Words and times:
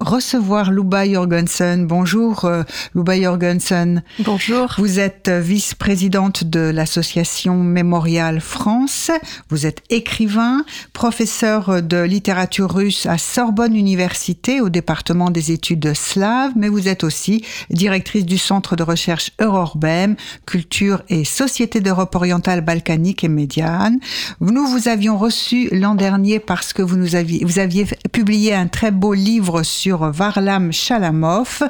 recevoir 0.00 0.70
Luba 0.70 1.10
Jorgensen. 1.10 1.86
Bonjour 1.86 2.44
euh, 2.44 2.62
Luba 2.94 3.20
Jorgensen. 3.20 4.02
Bonjour. 4.20 4.74
Vous 4.78 5.00
êtes 5.00 5.28
vice-présidente 5.28 6.44
de 6.44 6.60
l'association 6.60 7.56
Mémorial 7.56 8.40
France. 8.40 9.10
Vous 9.50 9.66
êtes 9.66 9.82
écrivain, 9.90 10.64
professeur 10.92 11.82
de 11.82 12.00
littérature 12.02 12.72
russe 12.72 13.06
à 13.06 13.18
Sorbonne 13.18 13.74
Université 13.74 14.60
au 14.60 14.68
département 14.68 15.30
des 15.30 15.50
études 15.50 15.94
slaves, 15.94 16.52
mais 16.54 16.68
vous 16.68 16.86
êtes 16.86 17.02
aussi 17.02 17.44
directrice 17.70 18.24
du 18.24 18.38
centre 18.38 18.76
de 18.76 18.84
recherche 18.84 19.32
Eurorbem, 19.40 20.14
culture 20.46 21.02
et 21.08 21.24
société 21.24 21.80
d'Europe 21.80 22.14
orientale, 22.14 22.60
balkanique 22.60 23.24
et 23.24 23.28
médiane. 23.28 23.98
Nous 24.40 24.66
vous 24.66 24.86
avions 24.86 25.18
reçu 25.18 25.68
l'an 25.72 25.96
dernier 25.96 26.38
parce 26.38 26.72
que 26.72 26.82
vous 26.82 26.96
nous 26.96 27.16
aviez, 27.16 27.44
vous 27.44 27.58
aviez 27.58 27.86
publié 28.12 28.54
un 28.54 28.68
très 28.68 28.92
beau 28.92 29.12
livre 29.12 29.62
sur 29.64 29.87
Varlam 29.96 30.72
Chalamov. 30.72 31.62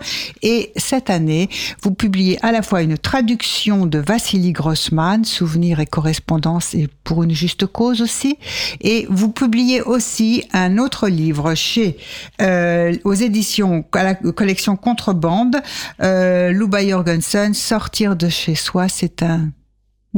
Et 0.43 0.73
cette 0.77 1.11
année, 1.11 1.49
vous 1.83 1.93
publiez 1.93 2.39
à 2.45 2.53
la 2.53 2.63
fois 2.63 2.83
une 2.83 2.99
traduction 2.99 3.87
de 3.87 3.99
Vassili 3.99 4.53
Grossman, 4.53 5.25
Souvenirs 5.25 5.81
et 5.81 5.87
correspondance 5.87 6.75
et 6.75 6.89
pour 7.05 7.23
une 7.23 7.33
juste 7.33 7.67
cause 7.67 8.03
aussi. 8.03 8.39
Et 8.81 9.07
vous 9.11 9.31
publiez 9.31 9.83
aussi 9.83 10.45
un 10.53 10.79
autre 10.79 11.09
livre 11.09 11.55
chez, 11.55 11.97
euh, 12.41 12.95
aux 13.05 13.15
éditions, 13.15 13.85
à 13.93 14.03
la 14.03 14.15
collection 14.15 14.77
Contrebande, 14.77 15.57
euh, 16.03 16.51
Luba 16.51 16.87
Jorgensen, 16.87 17.55
Sortir 17.55 18.17
de 18.17 18.29
chez 18.29 18.55
soi, 18.55 18.89
c'est 18.89 19.23
un 19.23 19.51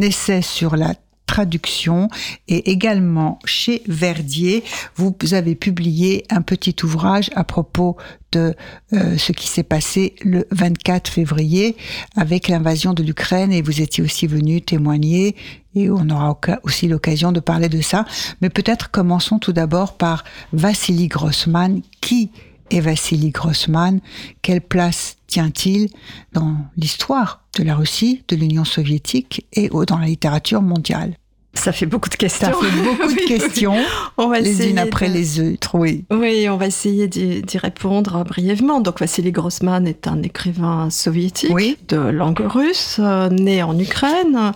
essai 0.01 0.43
sur 0.43 0.77
la 0.77 0.95
traduction 1.31 2.09
et 2.49 2.73
également 2.73 3.39
chez 3.45 3.83
Verdier, 3.87 4.65
vous 4.97 5.15
avez 5.33 5.55
publié 5.55 6.25
un 6.29 6.43
petit 6.43 6.75
ouvrage 6.83 7.31
à 7.37 7.45
propos 7.45 7.97
de 8.33 8.57
euh, 8.93 9.17
ce 9.17 9.31
qui 9.31 9.47
s'est 9.47 9.63
passé 9.63 10.17
le 10.25 10.45
24 10.51 11.09
février 11.09 11.77
avec 12.17 12.49
l'invasion 12.49 12.95
de 12.95 13.05
l'Ukraine 13.05 13.53
et 13.53 13.63
vous 13.63 13.81
étiez 13.81 14.03
aussi 14.03 14.27
venu 14.27 14.61
témoigner 14.61 15.37
et 15.77 15.89
on 15.89 16.11
aura 16.11 16.37
aussi 16.65 16.89
l'occasion 16.89 17.31
de 17.31 17.39
parler 17.39 17.69
de 17.69 17.81
ça. 17.81 18.05
Mais 18.41 18.51
peut-être 18.51 18.91
commençons 18.91 19.39
tout 19.39 19.53
d'abord 19.53 19.97
par 19.97 20.25
Vassili 20.53 21.07
Grossman. 21.07 21.81
Qui 22.01 22.33
est 22.71 22.81
Vassili 22.81 23.31
Grossman? 23.31 24.01
Quelle 24.43 24.63
place 24.63 25.17
tient-il 25.29 25.91
dans 26.33 26.57
l'histoire 26.77 27.45
de 27.57 27.63
la 27.63 27.77
Russie, 27.77 28.25
de 28.27 28.35
l'Union 28.35 28.65
soviétique 28.65 29.47
et 29.53 29.69
dans 29.69 29.99
la 29.99 30.07
littérature 30.07 30.63
mondiale? 30.63 31.15
Ça 31.55 31.73
fait 31.73 31.87
beaucoup 31.87 32.09
de 32.09 32.15
questions. 32.15 32.47
Ça 32.47 32.53
fait 32.53 32.83
beaucoup 32.83 33.13
de 33.13 33.21
questions, 33.27 33.77
on 34.17 34.29
va 34.29 34.41
les 34.41 34.69
unes 34.69 34.79
après 34.79 35.09
les 35.09 35.41
autres, 35.41 35.75
oui. 35.75 36.05
Oui, 36.11 36.49
on 36.49 36.57
va 36.57 36.67
essayer 36.67 37.09
d'y 37.09 37.59
répondre 37.59 38.25
brièvement. 38.25 38.81
Donc, 38.81 39.01
Vassili 39.01 39.33
Grossman 39.33 39.87
est 39.87 40.07
un 40.07 40.23
écrivain 40.23 40.91
soviétique 40.91 41.51
de 41.89 41.97
langue 41.97 42.41
russe, 42.41 42.97
euh, 43.01 43.29
né 43.29 43.63
en 43.63 43.79
Ukraine, 43.79 44.53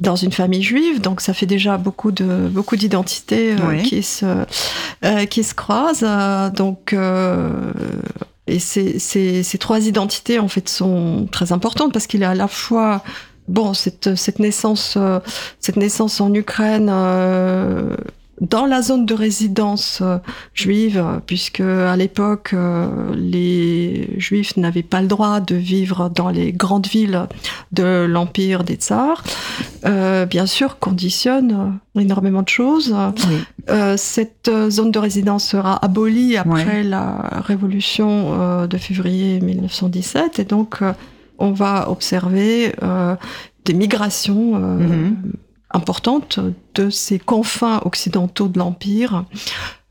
dans 0.00 0.16
une 0.16 0.32
famille 0.32 0.62
juive. 0.62 1.00
Donc, 1.00 1.20
ça 1.22 1.32
fait 1.32 1.46
déjà 1.46 1.78
beaucoup 1.78 2.12
de 2.12 2.48
beaucoup 2.48 2.76
d'identités 2.76 3.52
euh, 3.52 3.78
qui 3.78 4.02
se 4.02 4.26
euh, 5.04 5.24
qui 5.26 5.44
se 5.44 5.54
croisent. 5.54 6.52
donc 6.54 6.94
et 8.46 8.58
ces, 8.58 8.98
ces, 8.98 9.42
ces, 9.42 9.58
trois 9.58 9.86
identités, 9.86 10.38
en 10.38 10.48
fait, 10.48 10.68
sont 10.68 11.26
très 11.32 11.52
importantes 11.52 11.94
parce 11.94 12.06
qu'il 12.06 12.22
est 12.22 12.26
à 12.26 12.34
la 12.34 12.46
fois 12.46 13.02
bon, 13.48 13.74
cette, 13.74 14.14
cette 14.14 14.38
naissance, 14.38 14.94
euh, 14.96 15.20
cette 15.60 15.76
naissance 15.76 16.20
en 16.20 16.32
Ukraine 16.32 16.88
euh, 16.90 17.96
dans 18.40 18.66
la 18.66 18.82
zone 18.82 19.06
de 19.06 19.14
résidence 19.14 20.00
euh, 20.02 20.18
juive, 20.54 21.04
puisque 21.26 21.60
à 21.60 21.96
l'époque 21.96 22.54
les 23.14 24.08
juifs 24.18 24.56
n'avaient 24.56 24.82
pas 24.82 25.00
le 25.00 25.06
droit 25.06 25.40
de 25.40 25.54
vivre 25.54 26.10
dans 26.10 26.30
les 26.30 26.52
grandes 26.52 26.86
villes 26.86 27.26
de 27.72 28.06
l'empire 28.08 28.64
des 28.64 28.74
tsars, 28.74 29.22
bien 29.84 30.46
sûr 30.46 30.78
conditionne 30.78 31.78
énormément 31.96 32.42
de 32.42 32.48
choses. 32.48 32.94
cette 33.96 34.50
zone 34.68 34.90
de 34.90 34.98
résidence 34.98 35.44
sera 35.44 35.84
abolie 35.84 36.36
après 36.36 36.82
la 36.82 37.40
révolution 37.46 38.66
de 38.66 38.78
février 38.78 39.40
1917 39.40 40.40
et 40.40 40.44
donc 40.44 40.82
on 41.38 41.52
va 41.52 41.90
observer 41.90 42.72
euh, 42.82 43.16
des 43.64 43.74
migrations 43.74 44.56
euh, 44.56 44.58
mhm. 44.58 45.16
importantes 45.70 46.38
de 46.74 46.90
ces 46.90 47.18
confins 47.18 47.80
occidentaux 47.84 48.48
de 48.48 48.58
l'Empire, 48.58 49.24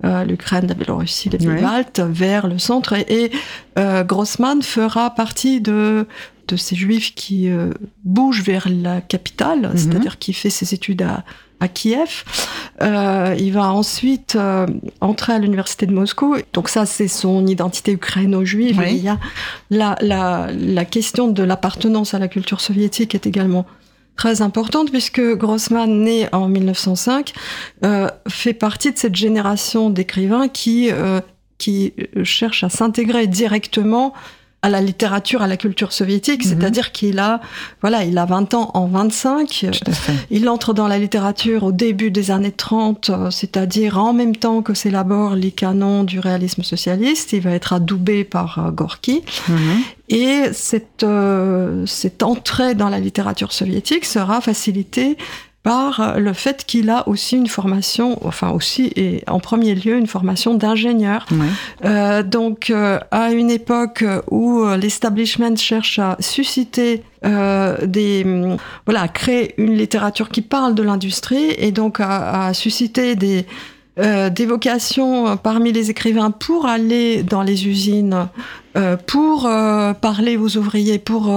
euh, 0.04 0.24
l'Ukraine, 0.24 0.68
la 0.68 0.74
Biélorussie, 0.74 1.30
les 1.30 1.38
pays 1.38 1.62
baltes, 1.62 2.00
vers 2.00 2.48
le 2.48 2.60
centre. 2.60 2.94
Et, 2.94 3.32
Grossman 3.76 4.62
fera 4.62 5.10
partie 5.10 5.60
de, 5.60 6.08
de 6.48 6.56
ces 6.56 6.76
juifs 6.76 7.16
qui 7.16 7.50
bougent 8.04 8.44
vers 8.44 8.68
la 8.70 9.02
capitale, 9.02 9.70
mhm. 9.70 9.78
c'est-à-dire 9.78 10.20
qui 10.20 10.34
fait 10.34 10.50
ses 10.50 10.74
études 10.74 11.02
à, 11.02 11.24
à 11.64 11.68
Kiev. 11.68 12.24
Euh, 12.82 13.36
il 13.40 13.54
va 13.54 13.72
ensuite 13.72 14.36
euh, 14.36 14.68
entrer 15.02 15.34
à 15.34 15.40
l'université 15.40 15.86
de 15.86 15.94
Moscou. 15.94 16.36
Donc 16.52 16.70
ça, 16.70 16.86
c'est 16.86 17.08
son 17.08 17.48
identité 17.48 17.94
ukraino-juive. 17.94 18.84
Il 18.88 18.98
y 18.98 19.08
a 19.08 19.18
la, 19.70 19.96
la, 20.02 20.50
la 20.52 20.86
question 20.86 21.28
de 21.30 21.42
l'appartenance 21.42 22.14
à 22.14 22.20
la 22.20 22.28
culture 22.28 22.60
soviétique 22.60 23.16
est 23.16 23.26
également 23.26 23.66
très 24.18 24.42
importante 24.42 24.92
puisque 24.92 25.22
Grossman, 25.22 26.04
né 26.04 26.28
en 26.34 26.48
1905, 26.50 27.34
euh, 27.86 28.10
fait 28.28 28.54
partie 28.54 28.92
de 28.92 28.98
cette 28.98 29.16
génération 29.16 29.90
d'écrivains 29.90 30.50
qui, 30.50 30.92
euh, 30.92 31.22
qui 31.58 31.94
cherchent 32.24 32.64
à 32.64 32.70
s'intégrer 32.70 33.28
directement 33.28 34.14
à 34.64 34.70
la 34.70 34.82
littérature, 34.82 35.42
à 35.42 35.48
la 35.48 35.58
culture 35.58 35.92
soviétique, 35.92 36.46
mhm. 36.46 36.52
c'est-à-dire 36.52 36.92
qu'il 36.94 37.20
a, 37.20 37.42
voilà, 37.82 38.06
il 38.06 38.18
a 38.18 38.26
20 38.26 38.54
ans 38.54 38.72
en 38.74 38.88
25. 38.88 39.68
Il 40.32 40.48
entre 40.48 40.74
dans 40.74 40.88
la 40.88 40.98
littérature 40.98 41.64
au 41.64 41.74
début 41.74 42.12
des 42.12 42.32
années 42.32 42.52
30, 42.52 43.10
euh, 43.10 43.30
c'est-à-dire 43.30 44.00
en 44.00 44.14
même 44.14 44.36
temps 44.36 44.62
que 44.62 44.74
s'élaborent 44.74 45.36
les 45.36 45.52
canons 45.52 46.06
du 46.06 46.20
réalisme 46.20 46.64
socialiste. 46.64 47.34
Il 47.34 47.42
va 47.42 47.52
être 47.52 47.74
adoubé 47.74 48.24
par 48.24 48.58
euh, 48.58 48.72
Gorky. 48.72 49.22
Mhm. 49.50 49.58
Et 50.08 50.44
cette, 50.54 51.04
euh, 51.04 51.86
cette 51.86 52.24
entrée 52.24 52.74
dans 52.74 52.90
la 52.90 53.00
littérature 53.00 53.52
soviétique 53.52 54.06
sera 54.06 54.40
facilitée 54.40 55.18
par 55.64 56.20
le 56.20 56.34
fait 56.34 56.66
qu'il 56.66 56.90
a 56.90 57.08
aussi 57.08 57.38
une 57.38 57.48
formation, 57.48 58.20
enfin 58.26 58.52
aussi 58.52 58.92
et 58.98 59.24
en 59.28 59.40
premier 59.40 59.76
lieu 59.76 59.98
une 59.98 60.08
formation 60.08 60.54
d'ingénieur. 60.56 61.26
Euh, 61.86 62.22
donc 62.22 62.70
euh, 62.70 63.00
à 63.12 63.32
une 63.32 63.50
époque 63.50 64.04
où 64.30 64.60
euh, 64.60 64.76
l'establishment 64.76 65.56
cherche 65.56 66.00
à 66.00 66.18
susciter 66.20 67.04
euh, 67.26 67.78
des 67.86 68.26
voilà 68.86 69.04
à 69.04 69.08
créer 69.08 69.54
une 69.58 69.76
littérature 69.78 70.28
qui 70.28 70.42
parle 70.42 70.76
de 70.76 70.84
l'industrie 70.84 71.52
et 71.58 71.72
donc 71.72 72.02
à, 72.02 72.48
à 72.48 72.54
susciter 72.54 73.16
des 73.16 73.46
euh, 74.00 74.32
des 74.32 74.48
vocations 74.48 75.38
parmi 75.38 75.72
les 75.72 75.92
écrivains 75.92 76.32
pour 76.32 76.66
aller 76.66 77.22
dans 77.22 77.44
les 77.44 77.68
usines, 77.68 78.28
euh, 78.76 78.98
pour 78.98 79.46
euh, 79.46 79.94
parler 79.94 80.36
aux 80.36 80.58
ouvriers, 80.58 80.98
pour, 80.98 81.32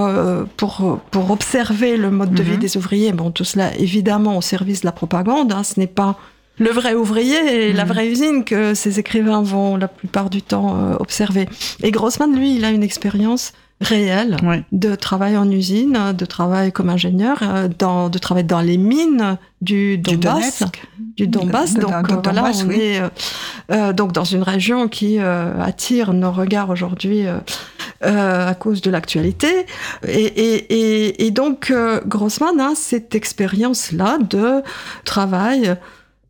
pour, 0.57 0.99
pour 1.11 1.31
observer 1.31 1.97
le 1.97 2.09
mode 2.09 2.33
de 2.33 2.41
vie 2.41 2.53
mhm. 2.53 2.59
des 2.59 2.77
ouvriers. 2.77 3.11
Bon, 3.11 3.29
tout 3.29 3.43
cela 3.43 3.75
évidemment 3.77 4.37
au 4.37 4.41
service 4.41 4.81
de 4.81 4.87
la 4.87 4.91
propagande. 4.91 5.51
Hein, 5.51 5.63
ce 5.63 5.79
n'est 5.79 5.85
pas 5.85 6.17
le 6.57 6.71
vrai 6.71 6.95
ouvrier 6.95 7.67
et 7.67 7.73
la 7.73 7.85
mhm. 7.85 7.89
vraie 7.89 8.07
usine 8.07 8.43
que 8.43 8.73
ces 8.73 8.97
écrivains 8.97 9.43
vont 9.43 9.77
la 9.77 9.87
plupart 9.87 10.31
du 10.31 10.41
temps 10.41 10.97
observer. 10.99 11.47
Et 11.83 11.91
Grossman, 11.91 12.35
lui, 12.35 12.55
il 12.55 12.65
a 12.65 12.71
une 12.71 12.83
expérience 12.83 13.53
réelle 13.81 14.37
de 14.71 14.95
travail 14.95 15.37
en 15.37 15.49
usine, 15.49 16.13
de 16.17 16.25
travail 16.25 16.71
comme 16.71 16.89
ingénieur, 16.89 17.43
dans, 17.77 18.09
de 18.09 18.17
travail 18.17 18.43
dans 18.43 18.61
les 18.61 18.77
mines 18.77 19.37
du 19.61 19.97
Donbass 19.97 20.63
du 21.17 21.27
Donbass. 21.27 21.73
donc 21.73 21.91
euh, 22.11 22.15
voilà, 22.23 22.51
on 22.63 22.69
est 22.69 22.99
euh, 22.99 23.09
euh, 23.71 23.93
donc 23.93 24.11
dans 24.13 24.23
une 24.23 24.43
région 24.43 24.87
qui 24.87 25.19
attire 25.19 26.13
nos 26.13 26.31
regards 26.31 26.69
aujourd'hui 26.69 27.25
à 28.01 28.55
cause 28.55 28.81
de 28.81 28.91
l'actualité. 28.91 29.65
Et, 30.07 31.31
donc 31.31 31.73
Grossman 32.05 32.59
a 32.59 32.73
cette 32.75 33.15
expérience-là 33.15 34.19
de 34.19 34.61
travail 35.03 35.75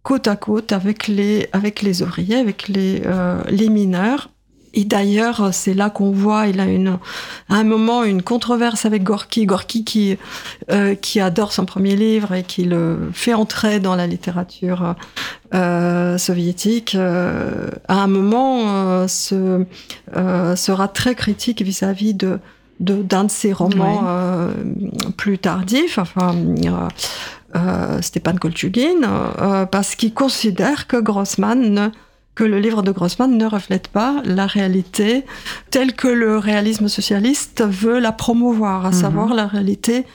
côte 0.04 0.28
à 0.28 0.38
côte 0.38 0.72
avec 0.72 1.08
les 1.08 1.50
avec 1.52 1.82
les 1.82 2.02
ouvriers, 2.02 2.38
avec 2.38 2.68
les 2.70 3.02
les 3.50 3.70
mineurs 3.70 4.30
Et 4.78 4.86
d'ailleurs, 4.86 5.50
c'est 5.54 5.74
là 5.74 5.90
qu'on 5.90 6.12
voit, 6.12 6.46
il 6.46 6.60
a 6.60 6.66
une, 6.66 7.00
à 7.50 7.56
un 7.56 7.64
moment 7.64 8.04
une 8.04 8.22
controverse 8.22 8.86
avec 8.86 9.02
Gorky. 9.02 9.48
Gorky 9.48 9.84
qui, 9.84 10.20
euh, 10.70 10.94
qui 10.94 11.20
adore 11.20 11.52
son 11.52 11.66
premier 11.66 11.96
livre 11.96 12.32
et 12.36 12.44
qui 12.44 12.64
le 12.64 13.10
fait 13.12 13.34
entrer 13.34 13.80
dans 13.80 13.96
la 13.96 14.06
littérature 14.06 14.94
euh, 15.56 16.20
soviétique. 16.20 16.94
Euh, 16.94 17.72
à 17.88 18.04
un 18.04 18.06
moment, 18.06 19.08
ce, 19.08 19.66
sera 20.56 20.88
très 20.88 21.16
critique 21.16 21.64
vis-à-vis 21.64 22.14
de 22.14 22.40
d'un 22.80 23.24
de, 23.24 23.32
ses 23.32 23.54
romans 23.54 24.04
plus 25.18 25.40
tardifs, 25.40 25.98
enfin 25.98 26.36
euh, 27.56 28.02
Stepan 28.04 28.36
Kolchugin, 28.36 29.66
parce 29.72 29.96
qu'il 29.96 30.14
considère 30.14 30.86
que 30.86 30.98
Grossman 30.98 31.74
ne 31.74 31.90
que 32.38 32.44
le 32.44 32.60
livre 32.60 32.84
de 32.84 32.92
Grossman 32.92 33.36
ne 33.36 33.48
reflète 33.48 33.88
pas 33.88 34.22
la 34.24 34.46
réalité 34.46 35.26
telle 35.72 35.94
que 35.94 36.08
le 36.08 36.38
réalisme 36.38 36.88
socialiste 36.88 37.64
veut 37.68 37.98
la 37.98 38.12
promouvoir, 38.12 38.86
à 38.86 38.92
mhm. 38.92 38.94
savoir 38.94 39.34
la 39.34 39.48
réalité 39.48 40.06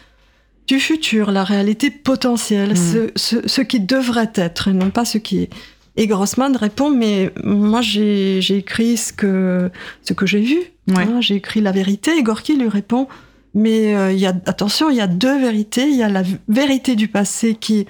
du 0.68 0.78
futur, 0.78 1.32
la 1.32 1.42
réalité 1.42 1.90
potentielle, 1.90 2.74
mhm. 2.74 3.10
ce, 3.16 3.60
qui 3.60 3.80
devrait 3.80 4.30
être 4.36 4.68
et 4.68 4.72
non 4.72 4.90
pas 4.90 5.04
ce 5.04 5.18
qui 5.18 5.42
est. 5.42 5.50
Et 5.96 6.06
Grossman 6.06 6.56
répond, 6.56 6.90
mais 6.90 7.32
moi 7.42 7.80
j'ai 7.80 8.38
écrit 8.56 8.96
ce 8.96 9.12
que, 9.12 9.72
ce 10.04 10.12
que 10.12 10.24
j'ai 10.24 10.42
vu, 10.42 10.60
hein, 10.94 11.20
j'ai 11.20 11.34
écrit 11.34 11.60
la 11.60 11.72
vérité, 11.72 12.16
et 12.16 12.22
Gorky 12.22 12.56
lui 12.56 12.68
répond, 12.68 13.08
mais 13.52 13.96
euh, 13.96 14.12
il 14.12 14.20
y 14.20 14.26
a, 14.26 14.34
attention, 14.46 14.90
il 14.90 14.96
y 14.96 15.00
a 15.00 15.08
deux 15.08 15.40
vérités, 15.40 15.88
il 15.88 15.96
y 15.96 16.04
a 16.04 16.08
la 16.08 16.22
vérité 16.46 16.94
du 16.94 17.08
passé 17.08 17.56
qui 17.56 17.88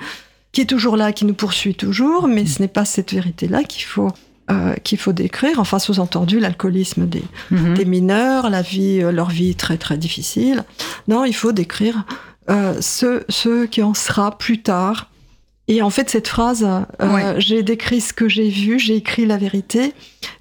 qui 0.52 0.60
est 0.60 0.66
toujours 0.66 0.96
là, 0.96 1.12
qui 1.12 1.24
nous 1.24 1.34
poursuit 1.34 1.74
toujours, 1.74 2.28
mais 2.28 2.46
ce 2.46 2.60
n'est 2.60 2.68
pas 2.68 2.84
cette 2.84 3.12
vérité-là 3.12 3.64
qu'il 3.64 3.84
faut 3.84 4.10
euh, 4.50 4.74
qu'il 4.82 4.98
faut 4.98 5.12
décrire. 5.12 5.60
Enfin, 5.60 5.78
sous-entendu, 5.78 6.40
l'alcoolisme 6.40 7.06
des, 7.06 7.22
mhm. 7.50 7.74
des, 7.74 7.84
mineurs, 7.84 8.50
la 8.50 8.60
vie, 8.60 9.00
euh, 9.00 9.12
leur 9.12 9.30
vie 9.30 9.54
très 9.54 9.78
très 9.78 9.96
difficile. 9.96 10.64
Non, 11.08 11.24
il 11.24 11.34
faut 11.34 11.52
décrire 11.52 12.04
euh, 12.50 12.74
ce, 12.80 13.22
ce 13.28 13.66
qui 13.66 13.82
en 13.82 13.94
sera 13.94 14.36
plus 14.36 14.60
tard. 14.60 15.10
Et 15.68 15.80
en 15.80 15.90
fait, 15.90 16.10
cette 16.10 16.26
phrase, 16.26 16.66
euh, 17.00 17.34
j'ai 17.38 17.62
décrit 17.62 18.00
ce 18.00 18.12
que 18.12 18.28
j'ai 18.28 18.48
vu, 18.48 18.80
j'ai 18.80 18.96
écrit 18.96 19.26
la 19.26 19.36
vérité, 19.36 19.94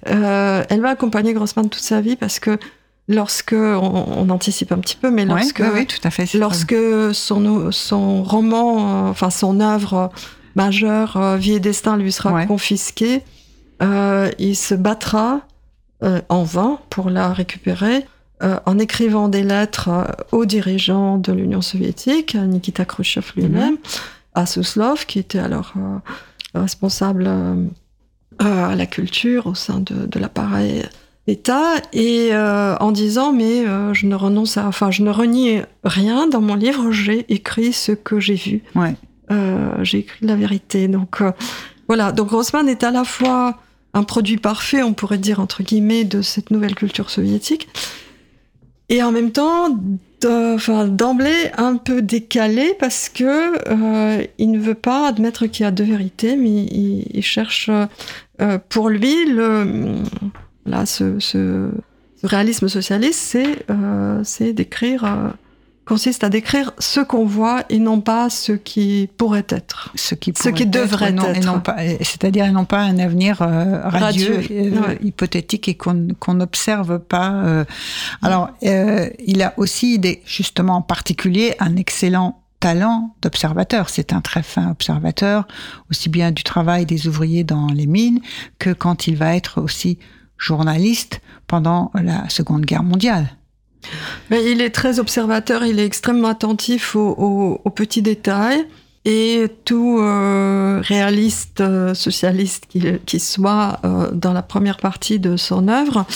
elle 0.04 0.80
va 0.80 0.88
accompagner 0.90 1.32
Grossman 1.32 1.70
toute 1.70 1.80
sa 1.80 2.00
vie 2.00 2.16
parce 2.16 2.40
que 2.40 2.58
lorsque 3.12 3.54
on, 3.54 4.28
anticipe 4.30 4.72
un 4.72 4.78
petit 4.78 4.96
peu, 4.96 5.10
mais 5.10 5.24
lorsque 5.24 5.62
tout 5.86 6.00
à 6.02 6.10
fait, 6.10 6.32
lorsque 6.34 6.74
son 7.12 7.70
son 7.70 8.22
roman, 8.22 9.06
euh, 9.06 9.10
enfin 9.10 9.30
son 9.30 9.60
œuvre 9.60 10.10
majeure, 10.56 11.16
euh, 11.16 11.36
Vie 11.36 11.54
et 11.54 11.60
destin, 11.60 11.96
lui 11.96 12.12
sera 12.12 12.46
confisqué, 12.46 13.22
euh, 13.82 14.30
il 14.38 14.56
se 14.56 14.74
battra 14.74 15.40
en 16.28 16.42
vain 16.42 16.80
pour 16.90 17.10
la 17.10 17.32
récupérer. 17.32 18.04
en 18.66 18.76
écrivant 18.80 19.28
des 19.28 19.44
lettres 19.44 19.88
aux 20.32 20.46
dirigeants 20.46 21.16
de 21.16 21.32
l'Union 21.32 21.62
soviétique, 21.62 22.34
à 22.34 22.44
Nikita 22.44 22.84
Khrushchev 22.84 23.30
lui-même, 23.36 23.74
mhm. 23.74 23.78
à 24.34 24.46
Souslov, 24.46 25.06
qui 25.06 25.20
était 25.20 25.38
alors 25.38 25.74
responsable 26.52 27.30
à 28.40 28.74
la 28.74 28.86
culture 28.86 29.46
au 29.46 29.54
sein 29.54 29.78
de, 29.78 30.06
de 30.06 30.18
l'appareil 30.18 30.82
État 31.28 31.74
et 31.92 32.30
euh, 32.32 32.76
en 32.78 32.90
disant 32.90 33.32
mais 33.32 33.64
euh, 33.64 33.94
je 33.94 34.06
ne 34.06 34.14
renonce 34.16 34.56
à 34.56 34.66
enfin 34.66 34.90
je 34.90 35.02
ne 35.02 35.10
renie 35.10 35.60
rien 35.84 36.26
dans 36.26 36.40
mon 36.40 36.56
livre 36.56 36.90
j'ai 36.90 37.24
écrit 37.32 37.72
ce 37.72 37.92
que 37.92 38.18
j'ai 38.18 38.34
vu. 38.34 38.62
Ouais. 38.74 38.94
euh, 39.30 39.72
j'ai 39.82 39.98
écrit 39.98 40.26
la 40.26 40.34
vérité. 40.34 40.88
Donc 40.88 41.22
voilà. 41.86 42.10
Donc 42.10 42.28
Grossman 42.28 42.68
est 42.68 42.82
à 42.82 42.90
la 42.90 43.04
fois 43.04 43.58
un 43.94 44.02
produit 44.02 44.36
parfait 44.36 44.82
on 44.82 44.94
pourrait 44.94 45.18
dire 45.18 45.38
entre 45.38 45.62
guillemets 45.62 46.04
de 46.04 46.22
cette 46.22 46.50
nouvelle 46.50 46.74
culture 46.74 47.08
soviétique 47.10 47.68
et 48.88 49.02
en 49.02 49.12
même 49.12 49.30
temps 49.30 49.78
enfin 50.24 50.86
d'emblée 50.86 51.50
un 51.56 51.76
peu 51.76 52.02
décalé 52.02 52.74
parce 52.80 53.08
que 53.08 53.52
il 54.38 54.50
ne 54.50 54.58
veut 54.58 54.74
pas 54.74 55.08
admettre 55.08 55.46
qu'il 55.46 55.64
y 55.64 55.66
a 55.66 55.70
deux 55.70 55.84
vérités 55.84 56.36
mais 56.36 56.64
il, 56.64 57.06
il 57.12 57.22
cherche 57.22 57.70
pour 58.70 58.88
lui 58.88 59.26
le 59.26 60.02
Là, 60.66 60.86
ce, 60.86 61.18
ce, 61.18 61.70
réalisme 62.22 62.68
socialiste, 62.68 63.18
c'est 63.18 63.64
euh, 63.70 64.22
d'écrire, 64.52 65.04
euh, 65.04 65.28
consiste 65.84 66.22
à 66.22 66.28
décrire 66.28 66.72
ce 66.78 67.00
qu'on 67.00 67.24
voit 67.24 67.64
et 67.68 67.80
non 67.80 68.00
pas 68.00 68.30
ce 68.30 68.52
qui 68.52 69.10
pourrait 69.16 69.46
être, 69.48 69.92
ce 69.96 70.14
qui, 70.14 70.32
ce 70.36 70.48
qui 70.50 70.66
devrait 70.66 71.12
être, 71.12 71.62
c'est-à-dire 72.00 72.50
non 72.52 72.64
pas 72.64 72.80
un 72.80 72.98
avenir 72.98 73.42
euh, 73.42 73.80
radieux, 73.88 74.40
hypothétique 75.02 75.68
et 75.68 75.74
qu'on 75.74 76.34
n'observe 76.34 77.00
pas. 77.00 77.64
Alors, 78.22 78.50
il 78.62 79.42
a 79.42 79.54
aussi 79.56 79.98
des, 79.98 80.22
justement 80.24 80.76
en 80.76 80.82
particulier 80.82 81.56
un 81.58 81.74
excellent 81.76 82.42
talent 82.62 83.16
d'observateur. 83.20 83.90
C'est 83.90 84.12
un 84.12 84.20
très 84.20 84.44
fin 84.44 84.70
observateur, 84.70 85.48
aussi 85.90 86.08
bien 86.08 86.30
du 86.30 86.44
travail 86.44 86.86
des 86.86 87.08
ouvriers 87.08 87.42
dans 87.42 87.66
les 87.66 87.86
mines 87.86 88.20
que 88.60 88.70
quand 88.70 89.08
il 89.08 89.16
va 89.16 89.34
être 89.34 89.60
aussi 89.60 89.98
journaliste 90.42 91.20
pendant 91.46 91.90
la 91.94 92.28
Seconde 92.28 92.64
Guerre 92.64 92.82
mondiale. 92.82 93.28
Mais 94.30 94.50
il 94.50 94.60
est 94.60 94.70
très 94.70 94.98
observateur, 94.98 95.64
il 95.64 95.78
est 95.78 95.86
extrêmement 95.86 96.28
attentif 96.28 96.94
aux, 96.96 97.60
petits 97.74 98.02
détails 98.02 98.64
et 99.04 99.46
tout 99.64 99.98
euh, 99.98 100.80
réaliste 100.80 101.60
euh, 101.60 101.92
socialiste 101.92 102.66
qui, 103.04 103.18
soit 103.18 103.80
euh, 103.84 104.12
dans 104.12 104.32
la 104.32 104.42
première 104.42 104.76
partie 104.76 105.18
de 105.18 105.36
son 105.36 105.66
œuvre, 105.66 106.06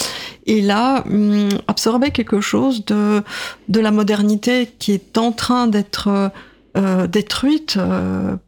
il 0.47 0.71
a 0.71 1.05
hum, 1.07 1.49
absorbé 1.67 2.13
quelque 2.13 2.41
chose 2.41 2.85
de, 2.85 3.25
de 3.69 3.81
la 3.81 3.91
modernité 3.91 4.73
qui 4.79 4.93
est 4.93 5.19
en 5.19 5.33
train 5.33 5.67
d'être 5.67 6.31
détruite 7.09 7.79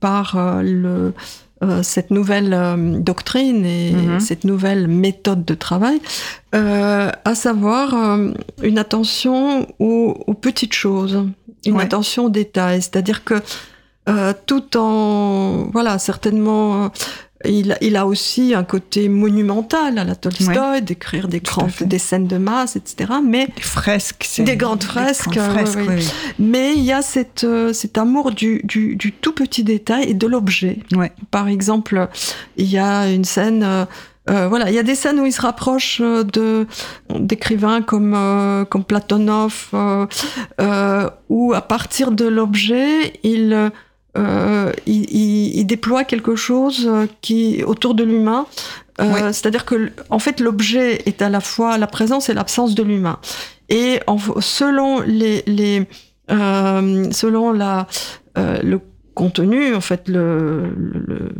par 0.00 0.36
le 0.62 1.14
euh, 1.60 1.82
cette 1.82 2.12
nouvelle 2.12 2.54
euh, 2.54 2.76
doctrine 3.00 3.66
et 3.66 3.90
mhm. 3.90 4.20
cette 4.20 4.44
nouvelle 4.44 4.86
méthode 4.86 5.44
de 5.44 5.54
travail, 5.54 6.00
euh, 6.54 7.10
à 7.24 7.34
savoir 7.34 7.94
une 8.62 8.78
attention 8.78 9.66
aux, 9.80 10.34
petites 10.40 10.74
choses, 10.74 11.26
une 11.66 11.80
attention 11.80 12.26
aux 12.26 12.30
détails. 12.30 12.80
C'est-à-dire 12.82 13.24
que 13.24 13.42
tout 14.46 14.76
en, 14.76 15.68
voilà, 15.72 15.98
certainement 15.98 16.90
il, 17.44 17.96
a 17.96 18.06
aussi 18.06 18.52
un 18.54 18.64
côté 18.64 19.08
monumental 19.08 19.98
à 19.98 20.04
la 20.04 20.16
Tolstoy, 20.16 20.82
d'écrire 20.82 21.28
des 21.28 21.38
grandes, 21.38 21.70
des 21.82 21.98
scènes 21.98 22.26
de 22.26 22.36
masse, 22.36 22.74
etc. 22.74 23.12
Mais 23.24 23.46
des 23.46 23.62
fresques, 23.62 24.26
des 24.38 24.56
grandes 24.56 24.82
fresques. 24.82 25.38
Mais 26.38 26.74
il 26.74 26.82
y 26.82 26.92
a 26.92 27.00
cette, 27.00 27.44
euh, 27.44 27.72
cet 27.72 27.96
amour 27.96 28.32
du, 28.32 28.62
du, 28.64 29.12
tout 29.12 29.32
petit 29.32 29.62
détail 29.62 30.10
et 30.10 30.14
de 30.14 30.26
l'objet. 30.26 30.80
Par 31.30 31.46
exemple, 31.46 32.08
il 32.56 32.66
y 32.66 32.78
a 32.78 33.08
une 33.08 33.24
scène. 33.24 33.62
Euh, 33.62 33.84
euh, 34.30 34.46
voilà, 34.46 34.68
il 34.68 34.74
y 34.74 34.78
a 34.78 34.82
des 34.82 34.96
scènes 34.96 35.18
où 35.20 35.24
il 35.24 35.32
se 35.32 35.40
rapproche 35.40 36.02
de 36.02 36.66
d'écrivains 37.08 37.80
comme 37.80 38.66
comme 38.68 38.84
Platonov, 38.84 39.70
où 41.28 41.54
à 41.54 41.62
partir 41.62 42.10
de 42.10 42.26
l'objet, 42.26 43.14
il 43.22 43.70
euh, 44.18 44.72
il, 44.86 45.64
déploie 45.66 46.04
quelque 46.04 46.34
chose 46.34 46.86
euh, 46.88 47.06
qui 47.20 47.62
autour 47.64 47.94
de 47.94 48.04
l'humain. 48.04 48.46
Euh, 49.00 49.32
c'est-à-dire 49.32 49.64
que, 49.64 49.92
en 50.10 50.18
fait, 50.18 50.40
l'objet 50.40 51.02
est 51.06 51.22
à 51.22 51.28
la 51.28 51.40
fois 51.40 51.78
la 51.78 51.86
présence 51.86 52.28
et 52.28 52.34
l'absence 52.34 52.74
de 52.74 52.82
l'humain. 52.82 53.20
Et 53.68 54.00
selon 54.40 55.00
les, 55.00 55.44
les 55.46 55.86
selon 56.28 57.52
la 57.52 57.86
le 58.36 58.80
contenu, 59.14 59.74
en 59.74 59.80
fait, 59.80 60.08
le, 60.08 60.70
le, 60.74 61.30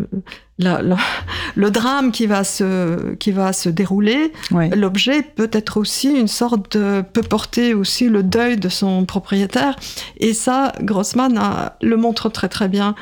le, 0.58 1.70
drame 1.70 2.10
qui 2.12 2.26
va 2.26 2.44
se, 2.44 3.14
qui 3.14 3.30
va 3.30 3.52
se 3.52 3.68
dérouler, 3.68 4.32
l'objet 4.50 5.22
peut 5.22 5.50
être 5.52 5.78
aussi 5.78 6.10
une 6.10 6.28
sorte 6.28 6.76
de, 6.76 7.02
peut 7.12 7.22
porter 7.22 7.74
aussi 7.74 8.08
le 8.08 8.22
deuil 8.22 8.56
de 8.56 8.68
son 8.68 9.04
propriétaire. 9.04 9.76
Et 10.18 10.34
ça, 10.34 10.72
Grossman 10.82 11.38
le 11.80 11.96
montre 11.96 12.28
très 12.28 12.48
très 12.48 12.68
bien. 12.68 12.94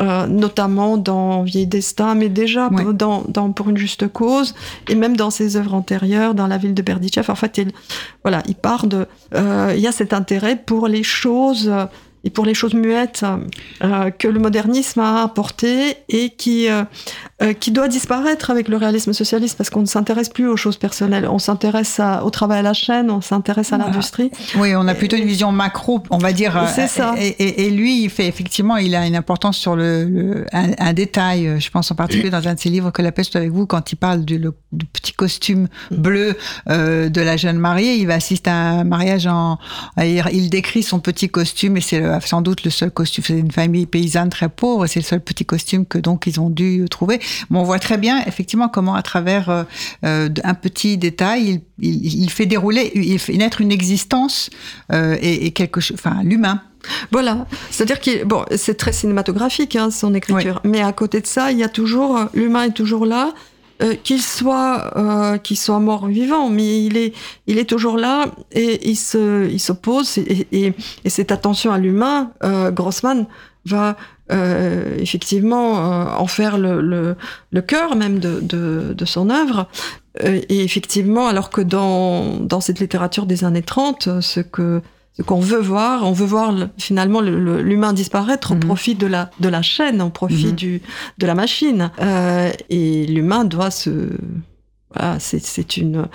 Euh, 0.00 0.26
notamment 0.26 0.96
dans 0.96 1.42
Vieil 1.42 1.66
Destin, 1.66 2.14
mais 2.14 2.30
déjà 2.30 2.70
dans, 2.70 3.24
dans, 3.28 3.52
Pour 3.52 3.68
une 3.68 3.76
juste 3.76 4.08
cause, 4.08 4.54
et 4.88 4.94
même 4.94 5.18
dans 5.18 5.28
ses 5.28 5.58
œuvres 5.58 5.74
antérieures, 5.74 6.34
dans 6.34 6.46
La 6.46 6.56
ville 6.56 6.72
de 6.72 6.80
Berdichev. 6.80 7.30
En 7.30 7.34
fait, 7.34 7.58
il, 7.58 7.72
voilà, 8.22 8.42
il 8.48 8.54
part 8.54 8.86
de. 8.86 9.06
Euh, 9.34 9.74
il 9.76 9.82
y 9.82 9.86
a 9.86 9.92
cet 9.92 10.14
intérêt 10.14 10.56
pour 10.56 10.88
les 10.88 11.02
choses 11.02 11.70
et 12.24 12.30
pour 12.30 12.44
les 12.44 12.54
choses 12.54 12.74
muettes 12.74 13.24
euh, 13.82 14.10
que 14.10 14.28
le 14.28 14.38
modernisme 14.38 15.00
a 15.00 15.22
apporté 15.22 15.96
et 16.08 16.30
qui 16.30 16.68
euh, 16.68 16.84
euh, 17.42 17.52
qui 17.54 17.72
doit 17.72 17.88
disparaître 17.88 18.50
avec 18.50 18.68
le 18.68 18.76
réalisme 18.76 19.12
socialiste 19.12 19.56
parce 19.58 19.68
qu'on 19.68 19.80
ne 19.80 19.86
s'intéresse 19.86 20.28
plus 20.28 20.46
aux 20.46 20.56
choses 20.56 20.76
personnelles. 20.76 21.26
On 21.28 21.40
s'intéresse 21.40 22.00
au 22.22 22.30
travail 22.30 22.60
à 22.60 22.62
la 22.62 22.72
chaîne, 22.72 23.10
on 23.10 23.20
s'intéresse 23.20 23.72
à 23.72 23.78
l'industrie. 23.78 24.30
Oui, 24.56 24.76
on 24.76 24.86
a 24.86 24.94
plutôt 24.94 25.16
une 25.16 25.26
vision 25.26 25.50
macro, 25.50 26.02
on 26.10 26.18
va 26.18 26.32
dire. 26.32 26.68
C'est 26.72 26.86
ça. 26.86 27.14
Et, 27.18 27.70
lui, 27.70 28.04
il 28.04 28.10
fait 28.10 28.26
effectivement, 28.26 28.76
il 28.76 28.94
a 28.94 29.06
une 29.06 29.16
importance 29.16 29.56
sur 29.56 29.74
le, 29.74 30.44
un, 30.52 30.92
détail. 30.92 31.60
Je 31.60 31.70
pense 31.70 31.90
en 31.90 31.96
particulier 31.96 32.30
dans 32.30 32.46
un 32.46 32.54
de 32.54 32.60
ses 32.60 32.68
livres 32.68 32.92
que 32.92 33.02
la 33.02 33.10
peste 33.10 33.34
avec 33.34 33.50
vous, 33.50 33.66
quand 33.66 33.90
il 33.90 33.96
parle 33.96 34.24
du, 34.24 34.40
petit 34.92 35.12
costume 35.12 35.68
bleu 35.90 36.36
euh, 36.68 37.08
de 37.08 37.20
la 37.20 37.36
jeune 37.36 37.58
mariée, 37.58 37.94
il 37.94 38.06
va 38.06 38.14
assister 38.14 38.50
à 38.50 38.54
un 38.54 38.84
mariage 38.84 39.26
en. 39.26 39.58
Il, 39.98 40.48
décrit 40.50 40.82
son 40.82 41.00
petit 41.00 41.30
costume 41.30 41.78
et 41.78 41.80
c'est 41.80 42.11
sans 42.20 42.42
doute 42.42 42.64
le 42.64 42.70
seul 42.70 42.90
costume. 42.90 43.24
C'est 43.26 43.38
une 43.38 43.50
famille 43.50 43.86
paysanne 43.86 44.30
très 44.30 44.48
pauvre, 44.48 44.86
c'est 44.86 45.00
le 45.00 45.04
seul 45.04 45.20
petit 45.20 45.44
costume 45.44 45.86
que 45.86 45.98
donc 45.98 46.26
ils 46.26 46.40
ont 46.40 46.50
dû 46.50 46.84
trouver. 46.90 47.20
Mais 47.50 47.58
on 47.58 47.64
voit 47.64 47.78
très 47.78 47.98
bien 47.98 48.22
effectivement 48.26 48.68
comment 48.68 48.94
à 48.94 49.02
travers 49.02 49.48
euh, 49.48 49.64
euh, 50.04 50.28
un 50.44 50.54
petit 50.54 50.98
détail, 50.98 51.62
il, 51.78 52.30
fait 52.30 52.46
dérouler, 52.46 52.92
il 52.94 53.18
fait 53.18 53.34
naître 53.34 53.60
une 53.60 53.72
existence 53.72 54.50
et, 54.92 55.52
quelque 55.52 55.80
chose, 55.80 55.96
enfin 55.98 56.22
l'humain. 56.22 56.62
Voilà, 57.12 57.46
c'est-à-dire 57.70 58.00
que 58.00 58.24
bon, 58.24 58.44
c'est 58.56 58.76
très 58.76 58.92
cinématographique 58.92 59.76
hein, 59.76 59.90
son 59.90 60.14
écriture, 60.14 60.60
mais 60.64 60.82
à 60.82 60.92
côté 60.92 61.20
de 61.20 61.26
ça, 61.26 61.52
il 61.52 61.58
y 61.58 61.62
a 61.62 61.68
toujours 61.68 62.18
l'humain 62.34 62.64
est 62.64 62.72
toujours 62.72 63.06
là, 63.06 63.32
euh, 63.82 63.94
qu'il 63.94 64.22
soit 64.22 64.92
euh, 64.96 65.38
qu'il 65.38 65.58
soit 65.58 65.80
mort 65.80 66.04
ou 66.04 66.06
vivant, 66.06 66.48
mais 66.48 66.84
il 66.84 66.96
est 66.96 67.14
il 67.46 67.58
est 67.58 67.64
toujours 67.64 67.96
là 67.96 68.26
et 68.52 68.88
il 68.88 68.96
se 68.96 69.50
s'oppose 69.58 70.18
et, 70.18 70.46
et, 70.52 70.72
et, 71.04 71.10
cette 71.10 71.32
attention 71.32 71.72
à 71.72 71.78
l'humain, 71.78 72.30
euh, 72.44 72.70
Grossman 72.70 73.26
va 73.64 73.96
effectivement 74.98 75.72
en 76.18 76.26
faire 76.26 76.56
le, 76.56 76.80
le, 77.50 77.60
cœur 77.60 77.96
même 77.96 78.18
de, 78.18 78.40
de, 78.40 78.94
de 78.96 79.04
son 79.04 79.28
œuvre. 79.28 79.68
et 80.24 80.64
effectivement, 80.64 81.28
alors 81.28 81.50
que 81.50 81.60
dans, 81.60 82.38
dans 82.38 82.62
cette 82.62 82.80
littérature 82.80 83.26
des 83.26 83.44
années 83.44 83.62
30, 83.62 84.22
ce 84.22 84.40
que 84.40 84.80
qu'on 85.26 85.40
veut 85.40 85.60
voir. 85.60 86.04
On 86.04 86.12
veut 86.12 86.26
voir 86.26 86.54
finalement 86.78 87.20
l'humain 87.20 87.92
disparaître 87.92 88.52
au 88.52 88.54
mhm. 88.54 88.60
profit 88.60 88.94
de 88.94 89.06
la, 89.06 89.30
de 89.40 89.48
la 89.48 89.62
chaîne, 89.62 90.00
au 90.00 90.10
profit 90.10 90.46
mhm. 90.46 90.52
du, 90.52 90.82
de 91.18 91.26
la 91.26 91.34
machine. 91.34 91.90
Euh, 92.00 92.50
et 92.70 93.06
l'humain 93.06 93.44
doit 93.44 93.70
se... 93.70 93.90
Voilà, 94.94 95.18
c'est 95.18 95.76
une... 95.76 96.06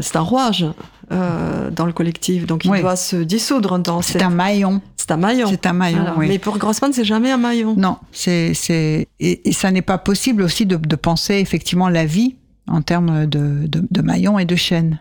C'est 0.00 0.16
un 0.16 0.22
rouage 0.22 0.66
euh, 1.12 1.70
dans 1.70 1.86
le 1.86 1.92
collectif, 1.92 2.46
donc 2.46 2.64
il 2.64 2.80
doit 2.80 2.96
se 2.96 3.16
dissoudre 3.16 3.78
dans. 3.78 4.02
C'est 4.02 4.22
un 4.22 4.30
maillon. 4.30 4.80
C'est 4.96 5.12
un 5.12 5.16
maillon. 5.16 5.46
C'est 5.48 5.66
un 5.66 5.72
maillon. 5.72 6.04
oui. 6.16 6.26
Mais 6.28 6.38
pour 6.40 6.58
Grossman, 6.58 6.92
c'est 6.92 7.04
jamais 7.04 7.30
un 7.30 7.36
maillon. 7.36 7.74
Non, 7.76 7.98
c'est 8.10 8.54
c'est 8.54 9.06
et, 9.20 9.52
ça 9.52 9.70
n'est 9.70 9.82
pas 9.82 9.98
possible 9.98 10.42
aussi 10.42 10.66
de, 10.66 10.76
de, 10.76 10.96
penser 10.96 11.34
effectivement 11.34 11.88
la 11.88 12.06
vie 12.06 12.36
en 12.66 12.82
termes 12.82 13.26
de, 13.26 13.66
de, 13.68 13.86
de 13.88 14.02
maillon 14.02 14.38
et 14.38 14.46
de 14.46 14.56
chaîne. 14.56 14.98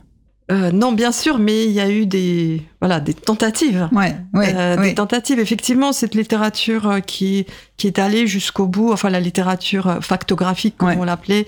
Euh, 0.54 0.72
non, 0.72 0.92
bien 0.92 1.12
sûr, 1.12 1.40
mais 1.40 1.66
il 1.66 1.72
y 1.72 1.80
a 1.80 1.90
eu 1.90 2.06
des 2.06 2.62
voilà 2.80 3.00
des 3.00 3.14
tentatives. 3.14 3.90
Ouais, 3.92 4.16
euh, 4.36 4.78
Des 4.78 4.94
tentatives. 4.94 5.40
Effectivement, 5.40 5.92
cette 5.94 6.14
littérature 6.14 6.88
euh, 6.88 7.00
qui 7.00 7.48
qui 7.78 7.88
est 7.88 7.98
allée 7.98 8.28
jusqu'au 8.28 8.68
bout, 8.68 8.92
enfin 8.92 9.10
la 9.10 9.20
littérature 9.20 9.98
factographique 10.02 10.76
comme 10.78 10.96
on 10.98 11.04
l'appelait 11.04 11.46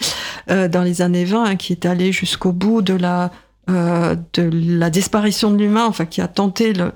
dans 0.47 0.81
les 0.81 1.01
années 1.01 1.25
20, 1.25 1.43
hein, 1.43 1.55
qui 1.55 1.74
est 1.74 1.85
allée 1.85 2.12
jusqu'au 2.12 2.51
bout 2.51 2.81
de 2.81 2.93
la 2.93 3.31
de 3.67 4.50
la 4.51 4.89
disparition 4.89 5.51
de 5.51 5.57
l'humain, 5.57 5.85
enfin 5.85 6.05
qui 6.05 6.21
a 6.21 6.27
tenté 6.27 6.74
le, 6.74 6.91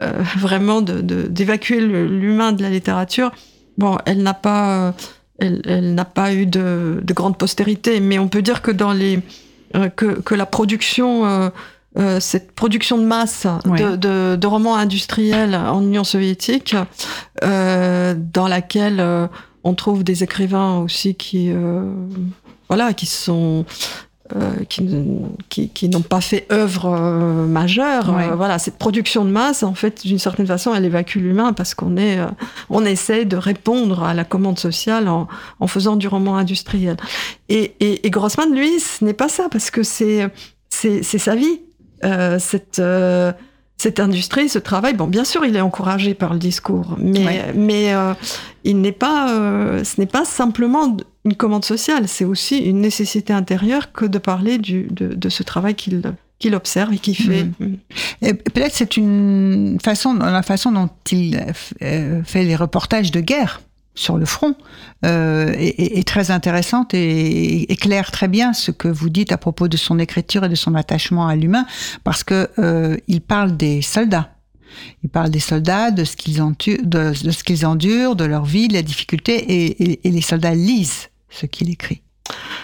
vraiment 0.38 0.82
de 0.82 1.00
d'évacuer 1.00 1.80
l'humain 1.80 2.52
de 2.52 2.62
la 2.62 2.70
littérature. 2.70 3.30
Bon, 3.78 3.98
elle 4.04 4.22
n'a 4.22 4.34
pas 4.34 4.94
elle, 5.38 5.62
elle 5.64 5.94
n'a 5.94 6.04
pas 6.04 6.34
eu 6.34 6.46
de, 6.46 7.00
de 7.02 7.14
grande 7.14 7.38
postérité, 7.38 8.00
mais 8.00 8.18
on 8.18 8.28
peut 8.28 8.42
dire 8.42 8.62
que 8.62 8.70
dans 8.70 8.92
les 8.92 9.20
que, 9.96 10.20
que, 10.20 10.34
la 10.34 10.46
production, 10.46 11.26
euh, 11.26 11.50
euh, 11.98 12.20
cette 12.20 12.52
production 12.52 12.98
de 12.98 13.04
masse 13.04 13.46
de, 13.64 13.96
de, 13.96 14.36
de, 14.36 14.46
romans 14.46 14.76
industriels 14.76 15.54
en 15.54 15.82
Union 15.82 16.04
soviétique, 16.04 16.74
dans 17.42 18.48
laquelle 18.48 19.28
on 19.64 19.74
trouve 19.74 20.04
des 20.04 20.22
écrivains 20.22 20.78
aussi 20.78 21.14
qui, 21.14 21.52
voilà, 22.68 22.92
qui 22.94 23.06
sont 23.06 23.64
euh, 24.34 24.64
qui, 24.68 25.68
qui, 25.68 25.88
n'ont 25.88 26.00
pas 26.00 26.20
fait 26.20 26.46
œuvre 26.50 26.86
euh, 26.86 27.46
majeure. 27.46 28.16
Euh, 28.16 28.34
voilà, 28.34 28.58
cette 28.58 28.78
production 28.78 29.24
de 29.24 29.30
masse, 29.30 29.62
en 29.62 29.74
fait, 29.74 30.06
d'une 30.06 30.18
certaine 30.18 30.46
façon, 30.46 30.74
elle 30.74 30.84
évacue 30.84 31.18
l'humain 31.18 31.52
parce 31.52 31.74
qu'on 31.74 31.96
est, 31.96 32.18
on 32.70 32.84
essaie 32.84 33.24
de 33.24 33.36
répondre 33.36 34.02
à 34.02 34.14
la 34.14 34.24
commande 34.24 34.58
sociale 34.58 35.08
en, 35.08 35.28
en 35.60 35.66
faisant 35.66 35.96
du 35.96 36.08
roman 36.08 36.36
industriel. 36.36 36.96
Et, 37.48 37.74
et, 37.80 38.06
et 38.06 38.10
Grossman, 38.10 38.54
lui, 38.54 38.80
ce 38.80 39.04
n'est 39.04 39.12
pas 39.12 39.28
ça 39.28 39.48
parce 39.50 39.70
que 39.70 39.82
c'est, 39.82 40.30
c'est, 40.70 41.02
sa 41.02 41.34
vie. 41.34 41.60
cette 42.38 42.80
cette 43.82 43.98
industrie, 43.98 44.48
ce 44.48 44.60
travail, 44.60 44.94
bon, 44.94 45.08
bien 45.08 45.24
sûr, 45.24 45.44
il 45.44 45.56
est 45.56 45.60
encouragé 45.60 46.14
par 46.14 46.34
le 46.34 46.38
discours, 46.38 46.96
mais, 46.98 47.52
mais 47.56 47.92
euh, 47.92 48.14
il 48.62 48.80
n'est 48.80 48.92
pas, 48.92 49.32
euh, 49.32 49.82
ce 49.82 50.00
n'est 50.00 50.06
pas 50.06 50.24
simplement 50.24 50.96
une 51.24 51.34
commande 51.34 51.64
sociale, 51.64 52.06
c'est 52.06 52.24
aussi 52.24 52.58
une 52.58 52.80
nécessité 52.80 53.32
intérieure 53.32 53.90
que 53.90 54.04
de 54.04 54.18
parler 54.18 54.58
du, 54.58 54.86
de, 54.88 55.28
ce 55.28 55.42
travail 55.42 55.74
qu'il 55.74 56.00
qu'il 56.38 56.54
observe 56.54 56.92
et 56.92 56.98
qu'il 56.98 57.16
fait. 57.16 57.44
Mm. 57.44 57.76
Et 58.22 58.34
peut-être 58.34 58.72
c'est 58.72 58.96
une 58.96 59.78
façon, 59.82 60.14
la 60.14 60.42
façon 60.42 60.70
dont 60.70 60.88
il 61.10 61.40
euh, 61.82 62.22
fait 62.24 62.44
les 62.44 62.56
reportages 62.56 63.10
de 63.10 63.20
guerre 63.20 63.62
sur 63.94 64.16
le 64.16 64.24
front 64.24 64.54
euh, 65.04 65.52
est, 65.56 66.06
très 66.06 66.30
intéressante 66.30 66.94
et 66.94 67.70
éclaire 67.70 68.10
très 68.10 68.28
bien 68.28 68.52
ce 68.52 68.70
que 68.70 68.88
vous 68.88 69.10
dites 69.10 69.32
à 69.32 69.36
propos 69.36 69.68
de 69.68 69.76
son 69.76 69.98
écriture 69.98 70.44
et 70.44 70.48
de 70.48 70.54
son 70.54 70.74
attachement 70.74 71.26
à 71.26 71.36
l'humain, 71.36 71.66
parce 72.04 72.24
que 72.24 72.48
euh, 72.58 72.96
il 73.08 73.20
parle 73.20 73.56
des 73.56 73.82
soldats. 73.82 74.30
Il 75.02 75.10
parle 75.10 75.30
des 75.30 75.40
soldats, 75.40 75.90
de 75.90 76.04
ce 76.04 76.16
qu'ils 76.16 76.40
endurent, 76.40 76.80
de, 76.82 77.12
ce 77.12 77.44
qu'ils 77.44 77.66
endurent, 77.66 78.16
de 78.16 78.24
leur 78.24 78.46
vie, 78.46 78.68
de 78.68 78.72
la 78.72 78.82
difficulté, 78.82 79.34
et, 79.34 80.08
et, 80.08 80.10
les 80.10 80.22
soldats 80.22 80.54
lisent 80.54 81.10
ce 81.28 81.44
qu'il 81.44 81.68
écrit. 81.68 82.02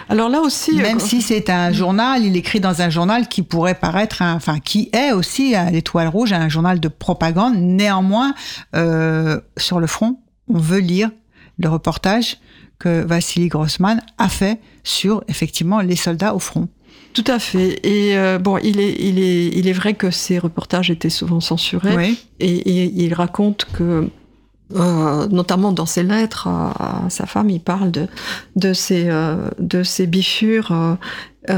Alors 0.09 0.31
là 0.31 0.41
aussi, 0.41 0.75
même 0.77 0.97
euh, 0.97 1.01
si 1.01 1.21
c'est 1.21 1.51
un 1.51 1.71
journal, 1.71 2.25
il 2.25 2.35
écrit 2.37 2.61
dans 2.61 2.81
un 2.81 2.89
journal 2.89 3.29
qui 3.29 3.43
pourrait 3.43 3.75
paraître, 3.75 4.23
enfin 4.23 4.59
qui 4.59 4.89
est 4.95 5.13
aussi 5.13 5.55
à 5.55 5.71
l'étoile 5.71 6.09
rouge, 6.09 6.33
un 6.33 6.49
journal 6.49 6.81
de 6.81 6.89
propagande. 6.89 7.57
Néanmoins, 7.57 8.35
euh, 8.75 9.39
sur 9.59 9.81
le 9.81 9.87
front, 9.87 10.19
on 10.49 10.59
veut 10.59 10.81
lire 10.81 11.11
le 11.59 11.69
reportage 11.69 12.39
que 12.79 13.05
Vassili 13.05 13.49
Grossman 13.49 14.01
a 14.19 14.29
fait 14.29 14.61
sur 14.85 15.25
effectivement 15.29 15.81
les 15.81 15.97
soldats 15.97 16.35
au 16.35 16.39
front. 16.39 16.69
Tout 17.13 17.25
à 17.27 17.39
fait. 17.39 17.85
Et 17.87 18.17
euh, 18.17 18.39
bon, 18.39 18.59
il 18.59 18.81
est, 18.81 18.95
il, 19.01 19.19
est, 19.19 19.49
il 19.49 19.67
est 19.67 19.73
vrai 19.73 19.95
que 19.95 20.11
ces 20.11 20.39
reportages 20.39 20.91
étaient 20.91 21.11
souvent 21.11 21.41
censurés. 21.41 22.17
Et, 22.39 23.05
il 23.05 23.13
raconte 23.15 23.67
que, 23.73 24.09
euh, 24.77 25.27
notamment 25.29 25.73
dans 25.73 25.87
ses 25.87 26.03
lettres 26.03 26.47
à, 26.47 27.07
sa 27.09 27.27
femme, 27.27 27.51
il 27.51 27.61
parle 27.61 27.91
de, 27.91 28.07
de, 28.57 28.73
ces, 28.73 29.07
euh, 29.09 29.49
de 29.59 29.83
ces 29.83 30.07
bifures 30.07 30.97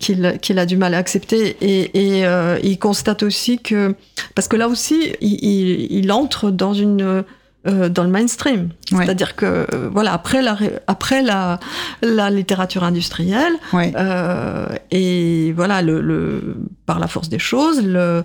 qu'il 0.00 0.38
qu'il 0.42 0.58
a 0.58 0.66
du 0.66 0.76
mal 0.76 0.94
à 0.94 0.98
accepter. 0.98 1.56
Et, 1.60 2.18
et 2.18 2.58
il 2.64 2.78
constate 2.78 3.22
aussi 3.22 3.60
que, 3.60 3.94
parce 4.34 4.48
que 4.48 4.56
là 4.56 4.68
aussi, 4.68 5.12
il, 5.20 5.90
il 5.90 6.12
entre 6.12 6.50
dans 6.50 6.74
une 6.74 7.24
euh, 7.66 7.88
dans 7.88 8.04
le 8.04 8.10
mainstream. 8.10 8.68
C'est-à-dire 8.88 9.34
que 9.34 9.44
euh, 9.44 9.90
voilà 9.90 10.12
après 10.12 10.42
la 10.42 10.56
après 10.86 11.22
la 11.22 11.58
la 12.02 12.30
littérature 12.30 12.84
industrielle 12.84 13.54
euh, 13.74 14.68
et 14.92 15.52
voilà 15.56 15.82
le, 15.82 16.00
le, 16.00 16.56
par 16.86 17.00
la 17.00 17.08
force 17.08 17.28
des 17.28 17.40
choses 17.40 17.82
le 17.82 18.22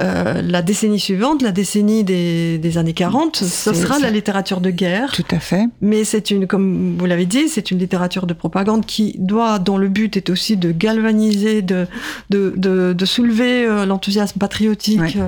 euh, 0.00 0.40
la 0.42 0.62
décennie 0.62 0.98
suivante, 1.00 1.42
la 1.42 1.52
décennie 1.52 2.04
des, 2.04 2.58
des 2.58 2.78
années 2.78 2.94
40, 2.94 3.36
ce 3.36 3.74
sera 3.74 3.98
la 3.98 4.10
littérature 4.10 4.60
de 4.60 4.70
guerre. 4.70 5.12
Tout 5.12 5.24
à 5.30 5.38
fait. 5.38 5.68
Mais 5.80 6.04
c'est 6.04 6.30
une, 6.30 6.46
comme 6.46 6.96
vous 6.98 7.06
l'avez 7.06 7.26
dit, 7.26 7.48
c'est 7.48 7.70
une 7.70 7.78
littérature 7.78 8.26
de 8.26 8.32
propagande 8.32 8.86
qui 8.86 9.14
doit, 9.18 9.58
dont 9.58 9.76
le 9.76 9.88
but 9.88 10.16
est 10.16 10.30
aussi 10.30 10.56
de 10.56 10.72
galvaniser, 10.72 11.60
de, 11.62 11.86
de, 12.30 12.54
de, 12.56 12.92
de 12.94 13.04
soulever 13.04 13.66
euh, 13.66 13.84
l'enthousiasme 13.84 14.38
patriotique 14.38 15.18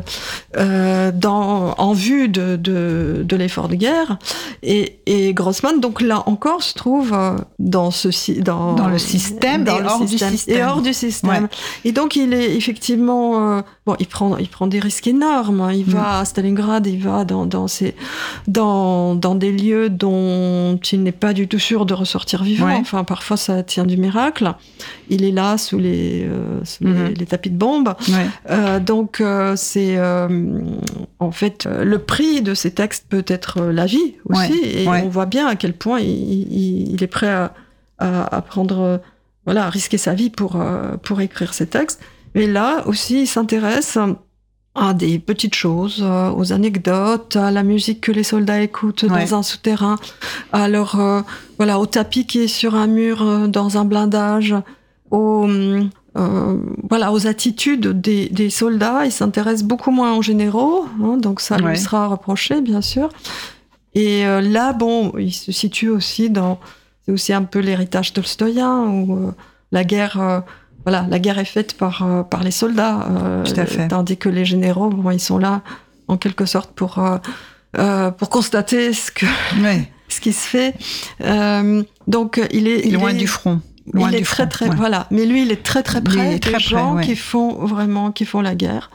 euh, 0.56 1.12
dans, 1.12 1.74
en 1.76 1.92
vue 1.92 2.28
de, 2.28 2.56
de, 2.56 3.24
de 3.24 3.36
l'effort 3.36 3.68
de 3.68 3.74
guerre. 3.74 4.18
Et, 4.62 5.00
et 5.06 5.34
Grossman, 5.34 5.80
donc 5.80 6.00
là 6.00 6.22
encore, 6.26 6.62
se 6.62 6.74
trouve 6.74 7.12
euh, 7.12 7.36
dans, 7.58 7.90
ceci, 7.90 8.40
dans, 8.40 8.74
dans 8.74 8.88
le 8.88 8.98
système, 8.98 9.64
dans 9.64 9.78
et, 9.78 9.82
hors 9.82 10.08
système, 10.08 10.30
du 10.30 10.36
système. 10.36 10.56
et 10.56 10.64
hors 10.64 10.82
du 10.82 10.94
système. 10.94 11.48
Et 11.84 11.92
donc 11.92 12.16
il 12.16 12.32
est 12.32 12.56
effectivement 12.56 13.62
bon, 13.84 13.96
il 13.98 14.06
prend, 14.06 14.36
il 14.36 14.48
prend 14.48 14.66
des 14.66 14.78
risques 14.78 15.08
énormes. 15.08 15.60
Hein. 15.60 15.72
Il 15.72 15.84
va 15.84 16.20
à 16.20 16.24
Stalingrad, 16.24 16.86
il 16.86 17.00
va 17.00 17.24
dans, 17.24 17.46
dans, 17.46 17.66
ces, 17.66 17.94
dans, 18.46 19.14
dans 19.14 19.34
des 19.34 19.50
lieux 19.50 19.90
dont 19.90 20.76
il 20.76 21.02
n'est 21.02 21.10
pas 21.10 21.32
du 21.32 21.48
tout 21.48 21.58
sûr 21.58 21.84
de 21.84 21.94
ressortir 21.94 22.44
vivant. 22.44 22.70
Enfin, 22.76 23.02
parfois, 23.04 23.36
ça 23.36 23.62
tient 23.62 23.84
du 23.84 23.96
miracle. 23.96 24.54
Il 25.08 25.24
est 25.24 25.32
là 25.32 25.58
sous 25.58 25.78
les, 25.78 26.24
euh, 26.24 26.64
sous 26.64 26.84
les, 26.84 26.92
mhm. 26.92 27.26
tapis 27.26 27.50
de 27.50 27.56
bombes. 27.56 27.94
Euh, 28.50 28.78
donc, 28.78 29.20
euh, 29.20 29.56
c'est 29.56 29.98
en 31.18 31.32
fait 31.32 31.66
le 31.66 31.98
prix 31.98 32.42
de 32.42 32.54
ces 32.54 32.72
textes 32.72 33.06
peut 33.08 33.24
être 33.26 33.62
la 33.62 33.86
vie 33.86 34.14
aussi. 34.26 34.60
Et 34.64 34.86
on 34.88 35.08
voit 35.08 35.26
bien 35.26 35.46
à 35.46 35.56
quel 35.56 35.72
point 35.72 36.00
il, 36.00 36.92
il, 36.92 37.02
est 37.02 37.08
prêt 37.08 37.28
à, 37.30 37.54
à, 37.98 38.36
à 38.36 38.42
prendre, 38.42 39.00
voilà, 39.44 39.66
à 39.66 39.70
risquer 39.70 39.98
sa 39.98 40.14
vie 40.14 40.30
pour, 40.30 40.62
pour 41.02 41.20
écrire 41.20 41.52
ces 41.52 41.66
textes. 41.66 42.00
Mais 42.34 42.46
là 42.46 42.82
aussi, 42.86 43.22
il 43.22 43.26
s'intéresse 43.26 43.98
à 44.74 44.94
des 44.94 45.18
petites 45.18 45.54
choses, 45.54 46.00
euh, 46.02 46.30
aux 46.30 46.52
anecdotes, 46.52 47.36
à 47.36 47.50
la 47.50 47.62
musique 47.62 48.00
que 48.00 48.12
les 48.12 48.22
soldats 48.22 48.62
écoutent 48.62 49.04
dans 49.04 49.34
un 49.34 49.42
souterrain, 49.42 49.96
à 50.50 50.68
leur, 50.68 50.98
euh, 50.98 51.20
voilà, 51.58 51.78
au 51.78 51.86
tapis 51.86 52.26
qui 52.26 52.40
est 52.40 52.48
sur 52.48 52.74
un 52.74 52.86
mur 52.86 53.22
euh, 53.22 53.46
dans 53.48 53.76
un 53.76 53.84
blindage, 53.84 54.54
aux, 55.10 55.46
voilà, 56.88 57.12
aux 57.12 57.26
attitudes 57.26 58.00
des, 58.00 58.30
des 58.30 58.48
soldats. 58.48 59.04
Il 59.04 59.12
s'intéresse 59.12 59.62
beaucoup 59.62 59.90
moins 59.90 60.14
aux 60.14 60.22
généraux, 60.22 60.86
hein, 61.02 61.18
donc 61.18 61.40
ça 61.40 61.58
lui 61.58 61.76
sera 61.76 62.06
reproché, 62.06 62.62
bien 62.62 62.80
sûr. 62.80 63.10
Et 63.94 64.24
là, 64.24 64.72
bon, 64.72 65.12
il 65.18 65.32
se 65.32 65.52
situe 65.52 65.90
aussi 65.90 66.30
dans, 66.30 66.58
c'est 67.04 67.12
aussi 67.12 67.34
un 67.34 67.42
peu 67.42 67.58
l'héritage 67.58 68.14
tolstoïen, 68.14 68.86
où 68.86 69.32
la 69.70 69.84
guerre 69.84 70.42
voilà, 70.84 71.06
la 71.08 71.18
guerre 71.18 71.38
est 71.38 71.44
faite 71.44 71.76
par, 71.76 72.02
euh, 72.02 72.22
par 72.22 72.42
les 72.42 72.50
soldats. 72.50 73.06
Euh, 73.10 73.44
Tout 73.44 73.58
à 73.58 73.66
fait. 73.66 73.88
Tandis 73.88 74.16
que 74.16 74.28
les 74.28 74.44
généraux, 74.44 74.90
bon, 74.90 75.10
ils 75.10 75.20
sont 75.20 75.38
là 75.38 75.62
en 76.08 76.16
quelque 76.16 76.44
sorte 76.44 76.72
pour, 76.72 76.98
euh, 77.78 78.10
pour 78.10 78.28
constater 78.28 78.92
ce, 78.92 79.10
que, 79.10 79.26
ce 80.08 80.20
qui 80.20 80.32
se 80.32 80.46
fait. 80.46 80.74
donc 82.08 82.40
il 82.52 82.68
est 82.68 82.90
loin 82.90 83.14
du 83.14 83.26
front. 83.26 83.60
Loin 83.92 84.10
il 84.10 84.16
est 84.16 84.24
très 84.24 84.48
très 84.48 84.68
voilà, 84.68 85.08
mais 85.10 85.26
lui 85.26 85.42
il 85.42 85.50
est 85.50 85.64
très 85.64 85.82
très 85.82 86.00
près 86.00 86.38
des 86.38 86.58
gens 86.60 86.98
qui 86.98 87.16
font 87.16 87.66
vraiment 87.66 88.12
qui 88.12 88.24
font 88.24 88.40
la 88.40 88.54
guerre. 88.54 88.90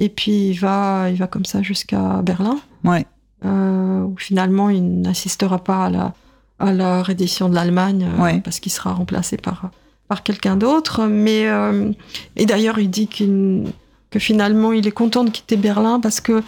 Et 0.00 0.08
puis 0.08 0.48
il 0.50 0.58
va 0.58 1.08
il 1.10 1.16
va 1.16 1.26
comme 1.26 1.44
ça 1.44 1.62
jusqu'à 1.62 2.20
Berlin. 2.22 2.58
Ouais. 2.82 3.06
où 3.44 4.14
finalement 4.18 4.70
il 4.70 5.00
n'assistera 5.02 5.62
pas 5.62 5.86
à 5.86 5.90
la 5.90 6.12
à 6.58 6.72
la 6.72 7.02
reddition 7.02 7.48
de 7.48 7.54
l'Allemagne 7.54 8.08
parce 8.42 8.60
qu'il 8.60 8.72
sera 8.72 8.92
remplacé 8.92 9.36
par 9.36 9.70
par 10.08 10.22
quelqu'un 10.22 10.56
d'autre. 10.56 11.06
Mais 11.06 11.48
euh, 11.48 11.90
et 12.36 12.46
d'ailleurs, 12.46 12.78
il 12.78 12.90
dit 12.90 13.08
que 13.08 14.18
finalement, 14.18 14.72
il 14.72 14.86
est 14.86 14.92
content 14.92 15.24
de 15.24 15.30
quitter 15.30 15.56
Berlin 15.56 15.98
parce 16.00 16.20
que 16.20 16.42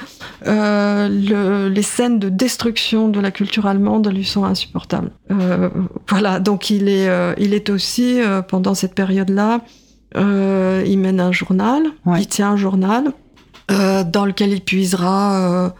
euh, 0.47 1.69
les 1.69 1.83
scènes 1.83 2.19
de 2.19 2.29
destruction 2.29 3.09
de 3.09 3.21
la 3.21 3.31
culture 3.31 3.67
allemande 3.67 4.07
lui 4.13 4.25
sont 4.25 4.45
insupportables. 4.45 5.11
Euh, 5.31 5.69
voilà, 6.09 6.39
donc 6.39 6.71
il 6.71 6.89
est, 6.89 7.09
il 7.39 7.55
est 7.55 7.71
aussi 7.71 8.21
pendant 8.49 8.75
cette 8.75 8.95
période-là, 8.95 9.63
il 10.15 10.99
mène 10.99 11.21
un 11.21 11.33
journal, 11.33 11.83
il 12.19 12.29
tient 12.29 12.51
un 12.53 12.57
journal 12.57 13.13
dans 13.69 14.25
lequel 14.25 14.53
il 14.53 14.61
puisera 14.61 15.75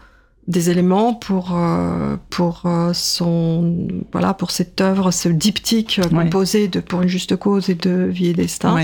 des 0.47 0.69
éléments 0.69 1.13
pour 1.13 1.53
euh, 1.53 2.15
pour 2.29 2.61
euh, 2.65 2.93
son 2.93 3.87
voilà 4.11 4.33
pour 4.33 4.51
cette 4.51 4.79
œuvre 4.79 5.11
ce 5.11 5.27
diptyque 5.27 5.99
composé 6.09 6.69
de 6.69 6.79
pour 6.79 7.01
une 7.01 7.09
juste 7.09 7.35
cause 7.35 7.69
et 7.69 7.75
de 7.75 8.05
vie 8.05 8.27
et 8.27 8.33
destin. 8.33 8.77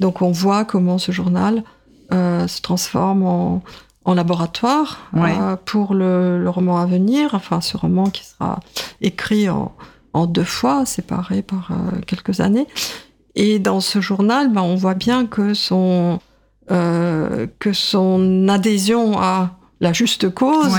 Donc 0.00 0.20
on 0.20 0.30
voit 0.30 0.64
comment 0.64 0.98
ce 0.98 1.10
journal 1.10 1.64
euh, 2.12 2.46
se 2.46 2.60
transforme 2.60 3.22
en, 3.24 3.62
en 4.04 4.14
laboratoire 4.14 5.10
pour 5.64 5.94
le, 5.94 6.42
le, 6.42 6.50
roman 6.50 6.78
à 6.78 6.86
venir. 6.86 7.30
Enfin 7.32 7.62
ce 7.62 7.76
roman 7.78 8.10
qui 8.10 8.24
sera 8.24 8.60
écrit 9.00 9.48
en, 9.48 9.72
en 10.12 10.26
deux 10.26 10.44
fois 10.44 10.84
séparé 10.84 11.40
par 11.42 11.70
quelques 12.06 12.40
années. 12.40 12.66
Et 13.34 13.58
dans 13.58 13.80
ce 13.80 14.02
journal 14.02 14.52
ben, 14.52 14.62
on 14.62 14.74
voit 14.74 14.94
bien 14.94 15.24
que 15.24 15.54
son 15.54 16.20
que 16.68 17.72
son 17.72 18.46
adhésion 18.50 19.18
à 19.18 19.57
la 19.80 19.92
juste 19.92 20.28
cause 20.30 20.76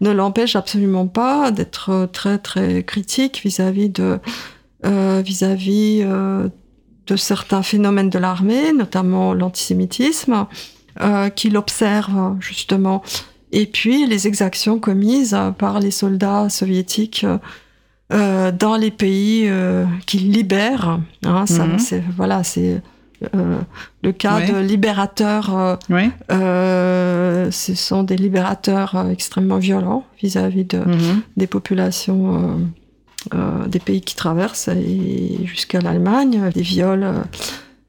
ne 0.00 0.10
l'empêche 0.10 0.56
absolument 0.56 1.06
pas 1.06 1.50
d'être 1.50 2.08
très 2.12 2.38
très 2.38 2.82
critique 2.82 3.40
vis-à-vis 3.42 3.88
de 3.88 4.20
euh, 4.86 5.22
vis-à-vis 5.24 6.02
euh, 6.04 6.48
de 7.08 7.16
certains 7.16 7.62
phénomènes 7.62 8.10
de 8.10 8.18
l'armée, 8.18 8.72
notamment 8.72 9.34
l'antisémitisme, 9.34 10.46
euh, 11.00 11.30
qu'il 11.30 11.56
observe 11.56 12.36
justement, 12.38 13.02
et 13.50 13.66
puis 13.66 14.06
les 14.06 14.28
exactions 14.28 14.78
commises 14.78 15.36
par 15.58 15.80
les 15.80 15.90
soldats 15.90 16.48
soviétiques 16.48 17.26
dans 18.10 18.76
les 18.78 18.90
pays 18.90 19.50
qu'il 20.06 20.30
libère. 20.30 21.00
Hein, 21.24 21.44
mhm. 21.50 21.78
voilà, 22.16 22.44
c'est 22.44 22.80
euh, 23.34 23.58
le 24.02 24.12
cas 24.12 24.40
de 24.46 24.58
libérateurs, 24.58 25.56
euh, 25.56 25.76
euh, 26.30 27.50
ce 27.50 27.74
sont 27.74 28.02
des 28.04 28.16
libérateurs 28.16 29.06
extrêmement 29.10 29.58
violents 29.58 30.04
vis-à-vis 30.22 30.64
de, 30.64 30.78
mhm. 30.78 31.22
des 31.36 31.46
populations 31.46 32.60
des 33.66 33.80
pays 33.80 34.00
qui 34.00 34.14
traversent 34.14 34.68
et 34.68 35.40
jusqu'à 35.44 35.80
l'Allemagne, 35.80 36.50
des 36.54 36.62
viols 36.62 37.12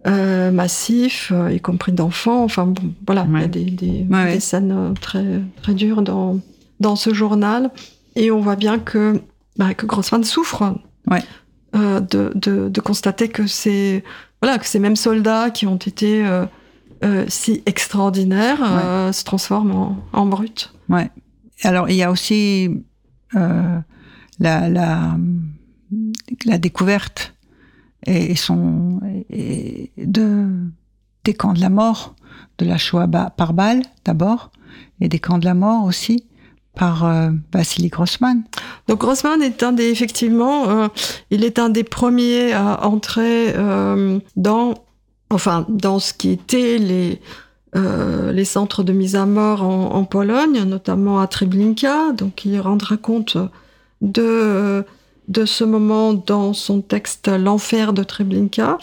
massifs, 0.05 1.31
y 1.51 1.59
compris 1.59 1.91
d'enfants. 1.91 2.43
Enfin 2.43 2.65
bon, 2.65 2.93
voilà, 3.05 3.25
il 3.29 3.39
y 3.39 3.43
a 3.43 3.47
des, 3.47 3.63
des, 3.63 4.39
scènes 4.39 4.93
très 4.99 5.41
très 5.61 5.73
dures 5.73 6.01
dans 6.01 6.39
dans 6.79 6.95
ce 6.95 7.13
journal. 7.13 7.69
Et 8.15 8.31
on 8.31 8.41
voit 8.41 8.55
bien 8.55 8.79
que 8.79 9.21
bah, 9.57 9.73
que 9.75 9.85
Grossman 9.85 10.23
souffre 10.23 10.75
de, 11.73 12.31
de, 12.35 12.67
de 12.67 12.81
constater 12.81 13.29
que 13.29 13.47
c'est 13.47 14.03
voilà, 14.41 14.57
que 14.57 14.65
ces 14.65 14.79
mêmes 14.79 14.95
soldats 14.95 15.49
qui 15.49 15.67
ont 15.67 15.77
été 15.77 16.25
euh, 16.25 16.45
euh, 17.03 17.25
si 17.27 17.61
extraordinaires 17.65 18.61
euh, 18.63 19.11
se 19.11 19.23
transforment 19.23 19.71
en, 19.71 19.97
en 20.13 20.25
brutes. 20.25 20.73
Ouais. 20.87 21.09
Alors, 21.63 21.89
il 21.89 21.95
y 21.95 22.03
a 22.03 22.11
aussi 22.11 22.69
la, 23.33 23.83
la, 24.39 25.17
la, 26.45 26.57
découverte 26.57 27.35
et, 28.05 28.35
son, 28.35 29.01
et 29.29 29.91
de, 29.97 30.47
des 31.25 31.33
camps 31.33 31.53
de 31.53 31.59
la 31.59 31.69
mort, 31.69 32.15
de 32.57 32.65
la 32.65 32.77
Shoah 32.77 33.07
par 33.07 33.53
balle 33.53 33.81
d'abord, 34.05 34.51
et 35.01 35.09
des 35.09 35.19
camps 35.19 35.37
de 35.37 35.45
la 35.45 35.53
mort 35.53 35.83
aussi 35.83 36.28
par 36.79 37.05
euh, 37.05 37.29
Vassili 37.53 37.89
Grossman. 37.89 38.41
Donc 38.87 38.99
Grossman 38.99 39.43
est 39.43 39.63
un 39.63 39.73
des 39.73 39.89
effectivement, 39.89 40.69
euh, 40.69 40.87
il 41.29 41.43
est 41.43 41.59
un 41.59 41.67
des 41.67 41.83
premiers 41.83 42.53
à 42.53 42.85
entrer 42.85 43.53
euh, 43.53 44.17
dans, 44.37 44.75
enfin 45.29 45.65
dans 45.67 45.99
ce 45.99 46.13
qui 46.13 46.31
était 46.31 46.77
les 46.79 47.21
les 47.75 48.45
centres 48.45 48.81
de 48.81 48.91
mise 48.93 49.15
à 49.15 49.27
mort 49.27 49.61
en, 49.61 50.03
Pologne, 50.03 50.63
notamment 50.63 51.19
à 51.19 51.27
Treblinka. 51.27 52.13
Donc 52.13 52.43
il 52.43 52.59
rendra 52.59 52.97
compte 52.97 53.37
de 54.01 54.83
de 55.27 55.45
ce 55.45 55.63
moment 55.63 56.15
dans 56.15 56.53
son 56.53 56.81
texte 56.81 57.27
L'enfer 57.27 57.93
de 57.93 58.01
Treblinka. 58.01 58.79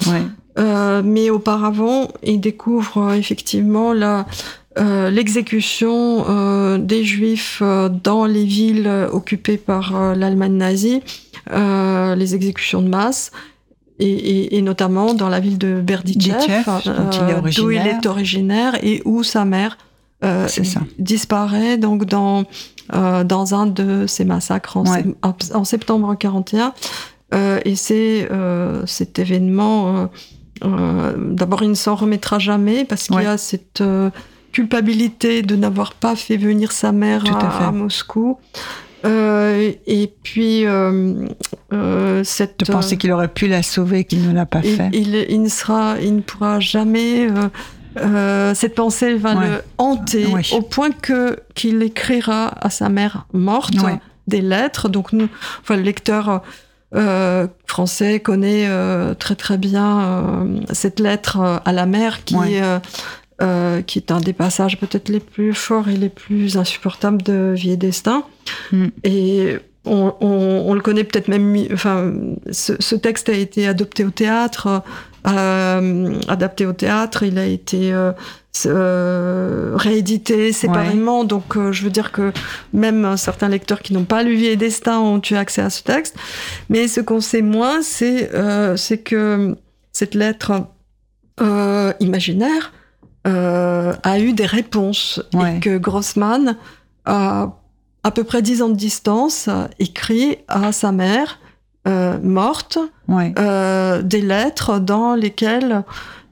mais 1.03 1.31
auparavant, 1.31 2.07
il 2.23 2.41
découvre 2.41 3.13
effectivement 3.15 3.93
la 3.93 4.25
euh, 4.79 5.09
l'exécution 5.11 6.27
euh, 6.29 6.77
des 6.77 7.03
juifs 7.03 7.61
euh, 7.63 7.89
dans 7.89 8.27
les 8.27 8.45
villes 8.45 8.91
occupées 9.11 9.57
par 9.57 10.15
l'Allemagne 10.15 10.57
nazie, 10.57 11.03
les 11.51 12.35
exécutions 12.35 12.83
de 12.83 12.89
masse, 12.89 13.31
et, 13.99 14.61
notamment 14.61 15.15
dans 15.15 15.31
la 15.31 15.41
ville 15.41 15.57
de 15.57 15.81
Berdichev, 15.81 16.65
d'où 17.57 17.71
il 17.71 17.87
est 17.87 18.05
originaire 18.05 18.77
et 18.83 19.01
où 19.05 19.23
sa 19.23 19.45
mère 19.45 19.79
disparaît 20.99 21.79
donc 21.79 22.05
dans 22.05 22.45
dans 22.91 23.55
un 23.55 23.67
de 23.67 24.07
ces 24.07 24.25
massacres 24.25 24.77
en, 25.23 25.65
septembre 25.65 26.15
41. 26.15 26.75
et 27.65 27.77
c'est 27.77 28.29
cet 28.87 29.19
événement. 29.19 30.11
D'abord, 30.63 31.63
il 31.63 31.71
ne 31.71 31.75
s'en 31.75 31.95
remettra 31.95 32.39
jamais 32.39 32.85
parce 32.85 33.07
qu'il 33.07 33.23
y 33.23 33.27
a 33.27 33.39
cette 33.39 33.83
culpabilité 34.57 35.43
de 35.43 35.55
n'avoir 35.55 35.93
pas 35.93 36.17
fait 36.17 36.39
venir 36.39 36.73
sa 36.73 36.91
mère 36.91 37.23
à, 37.61 37.71
Moscou. 37.73 38.39
Euh, 39.05 39.71
et 39.87 40.11
puis 40.23 40.65
euh, 40.65 41.27
euh, 41.75 42.25
cette. 42.25 42.61
De 42.61 42.73
penser 42.73 42.97
qu'il 42.97 43.13
aurait 43.13 43.29
pu 43.29 43.49
la 43.49 43.63
sauver, 43.63 44.05
qu'il 44.05 44.27
ne 44.27 44.33
l'a 44.33 44.47
pas 44.47 44.63
fait. 44.63 44.89
Il, 44.95 45.15
il, 45.29 45.43
ne 45.43 45.49
sera, 45.51 45.97
il 46.01 46.17
ne 46.17 46.21
pourra 46.23 46.59
jamais. 46.59 47.29
cette 48.55 48.75
pensée 48.75 49.17
va 49.17 49.35
le 49.35 49.63
hanter 49.77 50.27
au 50.53 50.63
point 50.63 50.91
que 50.91 51.39
qu'il 51.55 51.83
écrira 51.83 52.55
à 52.59 52.71
sa 52.71 52.89
mère 52.89 53.27
morte 53.35 53.75
des 54.27 54.41
lettres. 54.41 54.89
Donc 54.89 55.13
nous, 55.13 55.29
enfin 55.61 55.77
le 55.77 55.83
lecteur. 55.83 56.43
français 57.67 58.21
connaît 58.21 58.67
très 59.17 59.35
très 59.35 59.59
bien 59.59 60.47
cette 60.73 60.99
lettre 60.99 61.61
à 61.63 61.73
la 61.73 61.85
mère 61.85 62.25
qui 62.25 62.37
qui 63.39 63.99
est 63.99 64.11
un 64.11 64.21
des 64.21 64.33
passages 64.33 64.79
peut-être 64.79 65.09
les 65.09 65.21
plus 65.21 65.53
forts 65.53 65.89
et 65.89 65.97
les 65.97 66.09
plus 66.09 66.57
insupportables 66.57 67.23
de 67.23 67.53
Vie 67.55 67.73
et 67.73 67.77
Destin. 67.77 68.25
Mm. 68.73 68.87
Et 69.05 69.59
on, 69.87 70.75
le 70.75 70.81
connaît 70.81 71.05
peut-être 71.05 71.29
même. 71.29 71.57
Enfin, 71.73 72.13
ce, 72.51 72.95
texte 72.95 73.29
a 73.29 73.35
été 73.35 73.67
adopté 73.67 74.05
au 74.05 74.11
théâtre, 74.11 74.83
euh, 75.27 76.15
adapté 76.29 76.67
au 76.67 76.73
théâtre. 76.73 77.23
Il 77.23 77.39
a 77.39 77.47
été 77.47 77.93
euh, 77.93 78.13
euh, 78.67 79.73
réédité 79.75 80.53
séparément. 80.53 81.25
Donc, 81.25 81.57
je 81.71 81.83
veux 81.85 81.91
dire 81.91 82.13
que 82.13 82.33
même 82.73 83.17
certains 83.17 83.49
lecteurs 83.49 83.81
qui 83.81 83.93
n'ont 83.93 84.05
pas 84.05 84.23
lu 84.23 84.35
Vie 84.35 84.47
et 84.47 84.57
Destin 84.57 84.99
ont 84.99 85.21
eu 85.31 85.35
accès 85.35 85.63
à 85.63 85.71
ce 85.71 85.83
texte. 85.83 86.17
Mais 86.69 86.89
ce 86.89 87.01
qu'on 87.01 87.21
sait 87.21 87.43
moins, 87.43 87.83
c'est 87.83 88.31
c'est 88.77 88.99
que 88.99 89.57
cette 89.93 90.15
lettre 90.15 90.67
imaginaire 92.01 92.73
a 93.27 94.19
eu 94.21 94.33
des 94.33 94.47
réponses 94.47 95.21
et 95.35 95.61
que 95.61 95.79
Grossman 95.79 96.57
a 97.05 97.57
à 98.07 98.13
peu 98.13 98.23
près 98.23 98.41
dix 98.41 98.63
ans 98.63 98.69
de 98.69 98.77
distance, 98.77 99.49
écrit 99.81 100.39
à 100.47 100.71
sa 100.71 100.93
mère 100.93 101.41
euh, 101.89 102.19
morte 102.23 102.79
euh, 103.11 104.01
des 104.01 104.21
lettres 104.21 104.79
dans 104.79 105.17
lesquelles 105.17 105.83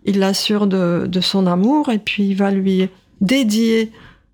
il 0.05 0.21
l'assure 0.21 0.69
de, 0.69 1.09
son 1.21 1.49
amour 1.49 1.91
et 1.91 1.99
puis 1.99 2.29
il 2.29 2.37
va 2.37 2.53
lui 2.53 2.89
dédier 3.21 3.91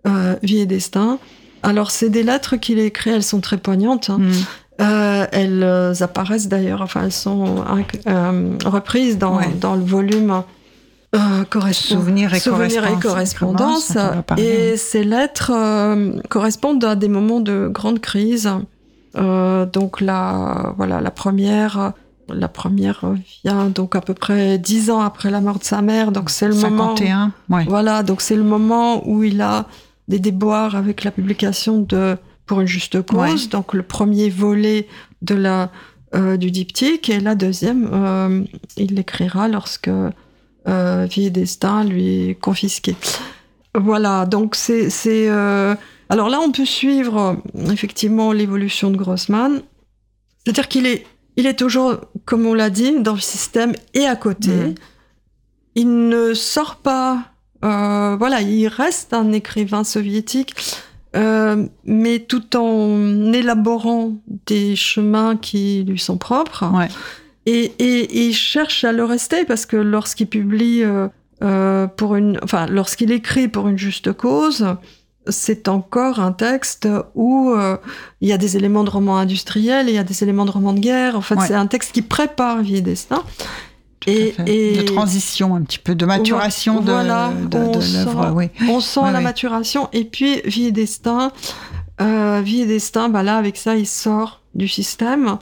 euh, 0.07 0.37
Vie 0.43 0.59
et 0.59 0.67
Destin. 0.67 1.19
Alors 1.63 1.91
c'est 1.91 2.11
des 2.11 2.23
lettres 2.23 2.57
qu'il 2.57 2.79
a 2.79 2.85
écrites, 2.85 3.15
elles 3.15 3.23
sont 3.23 3.41
très 3.41 3.57
poignantes. 3.57 4.11
Hein. 4.11 4.19
Mm. 4.79 5.27
elles 5.33 6.03
apparaissent 6.03 6.49
d'ailleurs, 6.49 6.83
enfin 6.83 7.05
elles 7.05 7.13
sont 7.13 7.65
reprises 8.67 9.17
dans, 9.17 9.41
dans 9.59 9.77
le 9.77 9.85
volume 9.85 10.43
euh, 11.15 11.73
Souvenirs 11.73 12.35
et, 12.35 13.01
correspondance. 13.01 13.97
Et 14.37 14.77
ces 14.77 15.03
lettres 15.03 15.51
euh, 15.53 16.13
correspondent 16.29 16.85
à 16.85 16.95
des 16.95 17.09
moments 17.09 17.41
de 17.41 17.69
grande 17.69 18.01
crise. 18.01 18.49
Euh, 19.17 19.67
donc 19.67 20.01
la, 20.01 20.73
voilà, 20.77 21.01
la 21.01 21.11
première, 21.11 21.95
la 22.29 22.47
première 22.47 23.05
vient 23.45 23.67
donc 23.67 23.97
à 23.97 24.01
peu 24.01 24.15
près 24.15 24.57
dix 24.59 24.89
ans 24.91 25.01
après 25.01 25.31
la 25.31 25.41
mort 25.41 25.59
de 25.59 25.65
sa 25.65 25.83
mère. 25.83 26.13
Donc 26.13 26.31
c'est 26.31 26.47
le 26.47 26.55
51, 26.55 27.33
moment. 27.49 27.65
Voilà, 27.69 28.05
donc 28.05 28.21
c'est 28.21 28.37
le 28.37 28.45
moment 28.45 29.07
où 29.09 29.25
il 29.25 29.41
a 29.41 29.67
des 30.07 30.21
déboires 30.21 30.77
avec 30.77 31.03
la 31.03 31.11
publication 31.11 31.81
de 31.81 32.17
Pour 32.47 32.61
une 32.61 32.69
juste 32.69 33.03
cause. 33.03 33.49
Donc 33.49 33.75
le 33.75 33.83
premier 33.83 34.31
volet 34.31 34.87
de 35.23 35.35
la 35.35 35.71
du 36.39 36.51
diptyque 36.51 37.09
et 37.09 37.21
la 37.21 37.37
deuxième, 37.37 38.47
il 38.77 38.95
l'écrira 38.95 39.49
lorsque 39.49 39.91
euh, 40.69 41.07
vie 41.09 41.27
et 41.27 41.31
destin 41.31 41.85
lui 41.85 42.37
confisqué. 42.41 42.97
Voilà, 43.75 44.27
donc 44.27 44.57
c'est. 44.57 44.91
Euh... 45.07 45.75
Alors 46.09 46.29
là, 46.29 46.41
on 46.41 46.51
peut 46.51 46.65
suivre 46.65 47.37
effectivement 47.71 48.33
l'évolution 48.33 48.91
de 48.91 48.97
Grossman. 48.97 49.63
C'est-à-dire 50.45 50.69
qu'il 50.69 50.87
est, 50.87 51.07
il 51.37 51.47
est 51.47 51.55
toujours, 51.55 51.97
comme 52.25 52.47
on 52.47 52.55
l'a 52.55 52.71
dit, 52.71 53.01
dans 53.01 53.15
le 53.15 53.21
système 53.21 53.73
et 53.95 54.07
à 54.07 54.17
côté. 54.17 54.51
Mhm. 54.51 54.75
Il 55.77 56.09
ne 56.09 56.35
sort 56.35 56.77
pas. 56.77 57.27
Euh, 57.65 58.17
voilà, 58.19 58.41
il 58.41 58.67
reste 58.69 59.13
un 59.13 59.33
écrivain 59.33 59.85
soviétique, 59.85 60.55
euh, 61.15 61.67
mais 61.85 62.19
tout 62.21 62.57
en 62.57 63.33
élaborant 63.33 64.13
des 64.47 64.75
chemins 64.77 65.37
qui 65.37 65.85
lui 65.87 65.99
sont 65.99 66.19
propres. 66.19 66.65
Ouais. 66.75 66.89
Et, 67.47 68.27
il 68.29 68.35
cherche 68.35 68.85
à 68.85 68.93
le 68.93 69.05
rester 69.05 69.45
parce 69.45 69.67
que 69.67 69.77
lorsqu'il 69.77 70.27
publie 70.27 70.83
euh, 70.83 71.09
euh, 71.43 71.87
pour 71.87 72.17
une, 72.17 72.39
enfin, 72.43 72.67
lorsqu'il 72.67 73.11
écrit 73.13 73.49
pour 73.49 73.69
une 73.69 73.79
juste 73.79 74.13
cause, 74.13 74.67
c'est 75.29 75.69
encore 75.69 76.21
un 76.21 76.33
texte 76.33 76.89
où 77.15 77.51
euh, 77.51 77.77
il 78.21 78.29
y 78.29 78.33
a 78.33 78.39
des 78.39 78.57
éléments 78.57 78.85
de 78.85 78.91
roman 78.91 79.17
industriel, 79.17 79.89
il 79.89 79.95
y 79.95 79.99
a 79.99 80.05
des 80.05 80.23
éléments 80.23 80.45
de 80.45 80.51
roman 80.51 80.73
de 80.73 80.81
guerre. 80.81 81.17
En 81.17 81.21
fait, 81.21 81.37
c'est 81.47 81.55
un 81.55 81.67
texte 81.67 81.93
qui 81.93 82.03
prépare 82.03 82.63
Vie 82.63 82.77
et 82.77 82.83
Destin. 82.83 83.23
Et, 84.07 84.33
de 84.39 84.83
transition, 84.83 85.55
un 85.55 85.61
petit 85.61 85.79
peu 85.79 85.95
de 85.95 86.07
maturation 86.07 86.81
de, 86.81 86.91
l'œuvre. 86.91 88.33
Oui. 88.35 88.49
On 88.67 88.81
sent 88.81 89.13
la 89.13 89.21
maturation. 89.21 89.91
Et 89.93 90.05
puis, 90.05 90.41
Vie 90.47 90.67
et 90.67 90.73
Destin, 90.73 91.33
Vie 91.99 92.63
et 92.63 92.67
Destin, 92.67 93.11
bah 93.11 93.23
là, 93.23 93.37
avec 93.37 93.59
ça, 93.59 93.77
il 93.77 93.87
sort 93.87 94.41
du 94.55 94.69
système. 94.69 95.39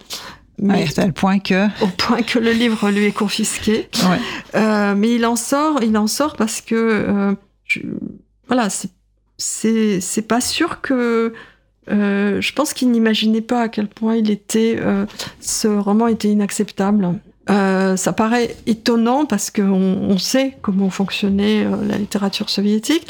Mais 0.60 0.88
à 0.88 0.92
tel 0.92 1.12
point 1.12 1.38
que 1.38 1.66
au 1.82 1.86
point 1.86 2.22
que 2.22 2.38
le 2.38 2.52
livre 2.52 2.90
lui 2.90 3.04
est 3.04 3.12
confisqué. 3.12 3.88
Ouais. 4.08 4.18
Euh, 4.54 4.94
mais 4.96 5.14
il 5.14 5.24
en 5.24 5.36
sort, 5.36 5.82
il 5.82 5.96
en 5.96 6.06
sort 6.06 6.36
parce 6.36 6.60
que 6.60 6.74
euh, 6.74 7.34
je, 7.64 7.80
voilà, 8.48 8.68
c'est 8.70 8.90
c'est 10.00 10.26
pas 10.26 10.40
sûr 10.40 10.80
que 10.80 11.32
euh, 11.90 12.40
je 12.40 12.52
pense 12.52 12.74
qu'il 12.74 12.90
n'imaginait 12.90 13.40
pas 13.40 13.62
à 13.62 13.68
quel 13.68 13.86
point 13.86 14.16
il 14.16 14.30
était 14.30 14.80
ce 15.40 15.68
roman 15.68 16.08
était 16.08 16.28
inacceptable. 16.28 17.20
Ça 17.48 18.12
paraît 18.12 18.56
étonnant 18.66 19.26
parce 19.26 19.50
qu'on 19.50 19.62
on 19.72 20.18
sait 20.18 20.56
comment 20.60 20.90
fonctionnait 20.90 21.64
la 21.64 21.98
littérature 21.98 22.50
soviétique 22.50 23.06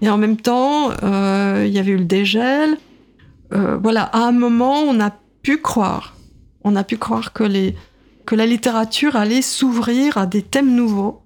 et 0.00 0.08
en 0.08 0.16
même 0.16 0.36
temps 0.36 0.90
il 1.02 1.72
y 1.72 1.78
avait 1.78 1.90
eu 1.90 1.98
le 1.98 2.04
dégel. 2.04 2.76
voilà, 3.50 4.02
à 4.04 4.18
un 4.18 4.32
moment 4.32 4.78
on 4.82 5.00
a 5.00 5.10
pu 5.42 5.58
croire 5.58 6.13
on 6.64 6.76
a 6.76 6.84
pu 6.84 6.96
croire 6.96 7.32
que, 7.32 7.44
les, 7.44 7.76
que 8.26 8.34
la 8.34 8.46
littérature 8.46 9.16
allait 9.16 9.42
s'ouvrir 9.42 10.18
à 10.18 10.26
des 10.26 10.42
thèmes 10.42 10.74
nouveaux, 10.74 11.20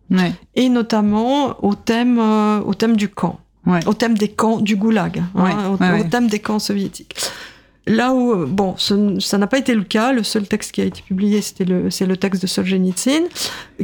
et 0.54 0.68
notamment 0.68 1.62
au 1.64 1.74
thème, 1.74 2.18
euh, 2.18 2.60
au 2.60 2.74
thème 2.74 2.96
du 2.96 3.08
camp, 3.08 3.38
au 3.86 3.94
thème 3.94 4.16
des 4.16 4.28
camps 4.28 4.58
du 4.58 4.76
goulag, 4.76 5.22
hein, 5.34 5.76
au, 6.00 6.04
thème 6.04 6.28
des 6.28 6.38
camps 6.38 6.58
soviétiques. 6.58 7.14
Là 7.86 8.12
où, 8.12 8.32
euh, 8.32 8.46
bon, 8.46 8.76
ça 8.76 9.38
n'a 9.38 9.46
pas 9.46 9.56
été 9.56 9.74
le 9.74 9.82
cas. 9.82 10.12
Le 10.12 10.22
seul 10.22 10.46
texte 10.46 10.72
qui 10.72 10.82
a 10.82 10.84
été 10.84 11.00
publié, 11.00 11.40
c'était 11.40 11.64
le, 11.64 11.90
c'est 11.90 12.04
le 12.04 12.18
texte 12.18 12.42
de 12.42 12.46
Solzhenitsyn, 12.46 13.22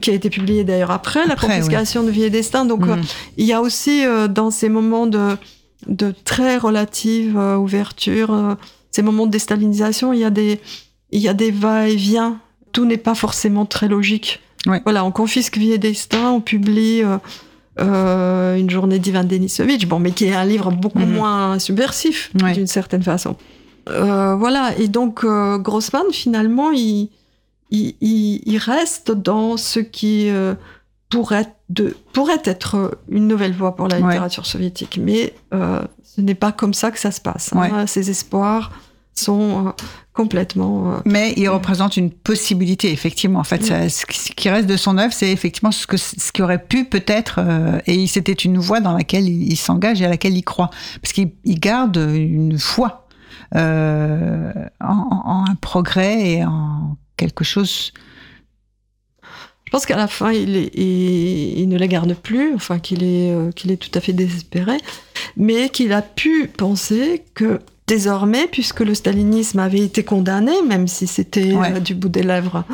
qui 0.02 0.10
a 0.10 0.12
été 0.12 0.28
publié 0.28 0.62
d'ailleurs 0.62 0.90
après, 0.90 1.26
la 1.26 1.36
confiscation 1.36 2.02
de 2.02 2.10
Vie 2.10 2.24
et 2.24 2.30
Destin. 2.30 2.66
Donc, 2.66 2.84
mm. 2.84 2.90
euh, 2.90 2.96
il 3.38 3.46
y 3.46 3.54
a 3.54 3.62
aussi 3.62 4.04
dans 4.28 4.50
ces 4.50 4.68
moments 4.68 5.06
de, 5.06 5.38
de 5.86 6.12
très 6.24 6.58
relative 6.58 7.36
ouverture, 7.36 8.56
ces 8.90 9.02
moments 9.02 9.26
de 9.26 9.32
déstalinisation, 9.32 10.12
il 10.12 10.20
y 10.20 10.24
a 10.24 10.30
des, 10.30 10.60
il 11.14 11.22
y 11.22 11.29
a 11.29 11.35
des 11.35 11.50
va-et-vient. 11.50 12.38
Tout 12.72 12.85
n'est 12.85 12.98
pas 12.98 13.14
forcément 13.14 13.64
très 13.64 13.88
logique. 13.88 14.40
Voilà, 14.85 15.05
on 15.05 15.12
confisque 15.12 15.59
Vie 15.59 15.72
et 15.72 15.79
Destin, 15.79 16.31
on 16.31 16.40
publie 16.40 17.03
euh, 17.03 17.18
euh, 17.81 18.57
Une 18.57 18.70
journée 18.70 18.98
d'Ivan 18.98 19.24
Denisovitch, 19.24 19.87
bon, 19.87 19.98
mais 19.98 20.11
qui 20.11 20.24
est 20.24 20.35
un 20.35 20.44
livre 20.44 20.72
beaucoup 20.72 20.98
mhm. 20.98 21.12
moins 21.12 21.59
subversif, 21.59 22.31
d'une 22.35 22.66
certaine 22.66 23.03
façon. 23.03 23.37
Euh, 23.90 24.35
voilà, 24.35 24.77
et 24.79 24.88
donc 24.88 25.24
Grossman, 25.24 26.07
finalement, 26.11 26.72
il, 26.72 27.11
il, 27.70 28.59
reste 28.59 29.12
dans 29.12 29.57
ce 29.57 29.81
qui 29.81 30.31
pourrait, 31.11 31.55
de, 31.68 31.94
pourrait 32.12 32.42
être 32.44 32.98
une 33.09 33.29
nouvelle 33.29 33.53
voie 33.53 33.77
pour 33.77 33.87
la 33.87 33.98
littérature 33.98 34.46
soviétique, 34.46 34.98
mais 35.00 35.35
ce 35.53 36.20
n'est 36.20 36.35
pas 36.35 36.50
comme 36.50 36.74
ça 36.74 36.90
que 36.90 36.98
ça 36.98 37.12
se 37.12 37.20
passe. 37.20 37.53
Hein. 37.55 37.87
Ses 37.87 38.11
espoirs 38.11 38.72
sont 39.14 39.74
complètement. 40.14 40.92
Euh, 40.92 40.98
Mais 41.05 41.35
il 41.37 41.48
représente 41.48 41.96
une 41.96 42.11
possibilité, 42.11 42.92
effectivement. 42.92 43.40
En 43.40 43.44
fait, 43.44 43.64
ce 43.64 44.07
qui 44.07 44.48
reste 44.48 44.68
de 44.68 44.77
son 44.77 44.96
œuvre, 44.96 45.12
c'est 45.12 45.31
effectivement 45.31 45.72
ce, 45.72 45.87
que, 45.87 45.96
ce 45.96 46.33
qui 46.33 46.40
aurait 46.40 46.62
pu 46.62 46.85
peut-être, 46.85 47.40
euh, 47.40 47.79
et 47.87 48.07
c'était 48.07 48.33
une 48.33 48.59
voie 48.59 48.81
dans 48.81 48.92
laquelle 48.92 49.29
il, 49.29 49.57
s'engage 49.57 50.00
et 50.00 50.07
à 50.07 50.09
laquelle 50.09 50.37
il 50.37 50.44
croit, 50.44 50.70
parce 51.03 51.12
qu'il 51.12 51.33
garde 51.46 51.96
une 51.96 52.59
foi 52.59 53.09
euh, 53.57 54.53
en, 54.81 55.44
un 55.48 55.55
progrès 55.57 56.31
et 56.31 56.44
en 56.44 56.96
quelque 57.16 57.44
chose. 57.44 57.92
Je 59.64 59.70
pense 59.70 59.87
qu'à 59.87 59.96
la 59.96 60.07
fin, 60.07 60.31
il, 60.31 60.57
est, 60.57 60.70
il, 60.77 61.68
ne 61.68 61.77
la 61.77 61.88
garde 61.88 62.14
plus, 62.14 62.55
enfin 62.55 62.79
qu'il 62.79 63.03
est, 63.03 63.53
qu'il 63.57 63.72
est 63.72 63.77
tout 63.77 63.90
à 63.94 64.00
fait 64.00 64.12
désespéré, 64.12 64.77
mais 65.37 65.68
qu'il 65.70 65.92
a 65.92 66.03
pu 66.03 66.46
penser 66.46 67.24
que 67.35 67.61
désormais, 67.87 68.47
puisque 68.47 68.81
le 68.81 68.94
stalinisme 68.94 69.59
avait 69.59 69.81
été 69.81 70.05
condamné, 70.05 70.53
même 70.66 70.88
si 70.88 71.07
c'était 71.07 71.55
euh, 71.55 71.81
du 71.81 71.94
bout 71.94 72.09
des 72.09 72.23
lèvres 72.23 72.64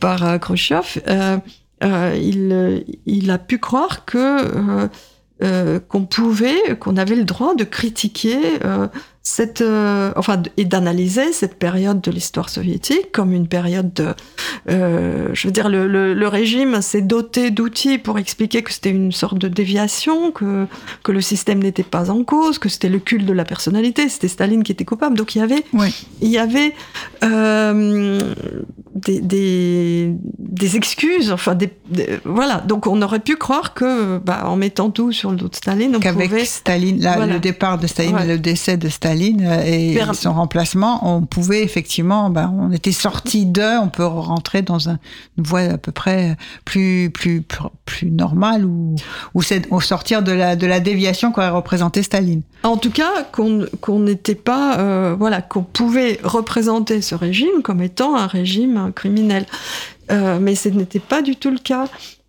par 0.00 0.24
euh, 0.24 0.38
Khrushchev, 0.38 1.00
euh, 1.08 1.38
il, 1.82 2.84
il, 3.06 3.30
a 3.30 3.38
pu 3.38 3.58
croire 3.58 4.04
que 4.04 4.88
qu'on 5.88 6.04
pouvait, 6.04 6.76
qu'on 6.78 6.96
avait 6.96 7.16
le 7.16 7.24
droit 7.24 7.54
de 7.54 7.64
critiquer 7.64 8.38
cette, 9.22 9.60
euh, 9.60 10.12
enfin, 10.16 10.42
et 10.56 10.64
d'analyser 10.64 11.32
cette 11.32 11.58
période 11.58 12.00
de 12.00 12.10
l'histoire 12.10 12.48
soviétique 12.48 13.12
comme 13.12 13.32
une 13.32 13.48
période 13.48 13.92
de, 13.92 14.14
euh, 14.70 15.28
je 15.34 15.46
veux 15.46 15.52
dire, 15.52 15.68
le, 15.68 15.86
le, 15.86 16.14
le 16.14 16.28
régime 16.28 16.80
s'est 16.80 17.02
doté 17.02 17.50
d'outils 17.50 17.98
pour 17.98 18.18
expliquer 18.18 18.62
que 18.62 18.72
c'était 18.72 18.90
une 18.90 19.12
sorte 19.12 19.36
de 19.38 19.48
déviation, 19.48 20.32
que, 20.32 20.66
que 21.02 21.12
le 21.12 21.20
système 21.20 21.62
n'était 21.62 21.82
pas 21.82 22.10
en 22.10 22.24
cause, 22.24 22.58
que 22.58 22.70
c'était 22.70 22.88
le 22.88 22.98
culte 22.98 23.26
de 23.26 23.34
la 23.34 23.44
personnalité, 23.44 24.08
c'était 24.08 24.28
Staline 24.28 24.62
qui 24.62 24.72
était 24.72 24.86
coupable. 24.86 25.16
Donc 25.18 25.34
il 25.34 25.40
y 25.40 25.42
avait, 25.42 25.64
Oui. 25.74 25.94
il 26.22 26.28
y 26.30 26.38
avait 26.38 26.74
euh, 27.22 28.20
des, 29.06 29.20
des, 29.20 30.14
des 30.38 30.76
excuses, 30.76 31.30
enfin 31.32 31.54
des, 31.54 31.70
des- 31.88 32.18
voilà. 32.24 32.58
Donc 32.66 32.86
on 32.86 33.00
aurait 33.02 33.20
pu 33.20 33.36
croire 33.36 33.74
que, 33.74 34.18
bah, 34.18 34.42
en 34.46 34.56
mettant 34.56 34.90
tout 34.90 35.12
sur 35.12 35.30
le 35.30 35.36
dos 35.36 35.48
de 35.48 35.54
Staline, 35.56 35.96
on 35.96 36.00
Qu'avec 36.00 36.28
pouvait 36.30 36.44
Staline, 36.44 36.98
Voilà. 37.00 37.26
le 37.26 37.40
départ 37.40 37.78
de 37.78 37.86
Staline, 37.86 38.14
Ouais. 38.14 38.26
le 38.26 38.38
décès 38.38 38.76
de 38.76 38.88
Staline 38.88 39.42
euh, 39.44 39.62
et 39.64 39.94
Vers- 39.94 40.14
son 40.14 40.32
remplacement, 40.32 41.14
on 41.16 41.22
pouvait 41.22 41.62
effectivement, 41.62 42.30
ben, 42.30 42.52
on 42.58 42.72
était 42.72 42.92
sorti 42.92 43.46
d'eux, 43.46 43.78
on 43.82 43.88
peut 43.88 44.04
rentrer 44.04 44.62
dans 44.62 44.88
un- 44.88 44.98
une 45.38 45.44
voie 45.44 45.60
à 45.60 45.78
peu 45.78 45.92
près 45.92 46.36
plus 46.64 47.10
plus 47.10 47.42
plus, 47.42 47.60
plus 47.84 48.10
normale 48.10 48.64
ou 48.64 48.94
ou 49.34 49.42
c'est 49.42 49.70
au 49.70 49.80
sortir 49.80 50.22
de 50.22 50.32
la 50.32 50.56
de 50.56 50.66
la 50.66 50.80
déviation 50.80 51.32
qu'aurait 51.32 51.48
représenté 51.50 52.02
Staline. 52.02 52.42
En 52.62 52.76
tout 52.76 52.90
cas, 52.90 53.24
qu'on 53.32 53.64
qu'on 53.80 54.00
n'était 54.00 54.34
pas, 54.34 54.78
euh, 54.78 55.16
voilà, 55.18 55.40
qu'on 55.40 55.62
pouvait 55.62 56.18
représenter 56.22 57.00
ce 57.00 57.14
régime 57.14 57.62
comme 57.62 57.80
étant 57.82 58.16
un 58.16 58.26
régime 58.26 58.89
criminel, 58.92 59.46
Euh, 60.12 60.38
mais 60.40 60.56
ce 60.56 60.68
n'était 60.68 60.98
pas 60.98 61.22
du 61.22 61.36
tout 61.36 61.50
le 61.52 61.58
cas. 61.58 61.86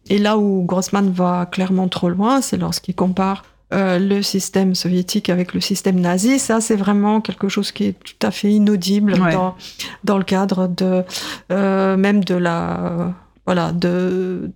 Et 0.09 0.19
là 0.19 0.37
où 0.37 0.63
Grossman 0.63 1.09
va 1.11 1.47
clairement 1.51 1.87
trop 1.87 2.09
loin, 2.09 2.39
c'est 2.41 2.57
lorsqu'il 2.57 2.93
compare 2.93 3.43
euh, 3.73 3.97
le 3.97 4.21
système 4.21 4.75
soviétique 4.75 5.29
avec 5.29 5.53
le 5.55 5.61
système 5.61 5.99
nazi. 5.99 6.37
Ça, 6.37 6.61
c'est 6.61 6.75
vraiment 6.75 7.21
quelque 7.21 7.47
chose 7.49 7.71
qui 7.71 7.85
est 7.85 7.93
tout 8.03 8.27
à 8.27 8.29
fait 8.29 8.51
inaudible 8.51 9.13
Ouais. 9.19 9.33
dans 9.33 9.55
dans 10.03 10.17
le 10.19 10.23
cadre 10.23 10.67
de 10.67 11.03
euh, 11.51 11.97
même 11.97 12.23
de 12.23 12.35
la 12.35 13.13
voilà 13.47 13.71
de 13.71 14.51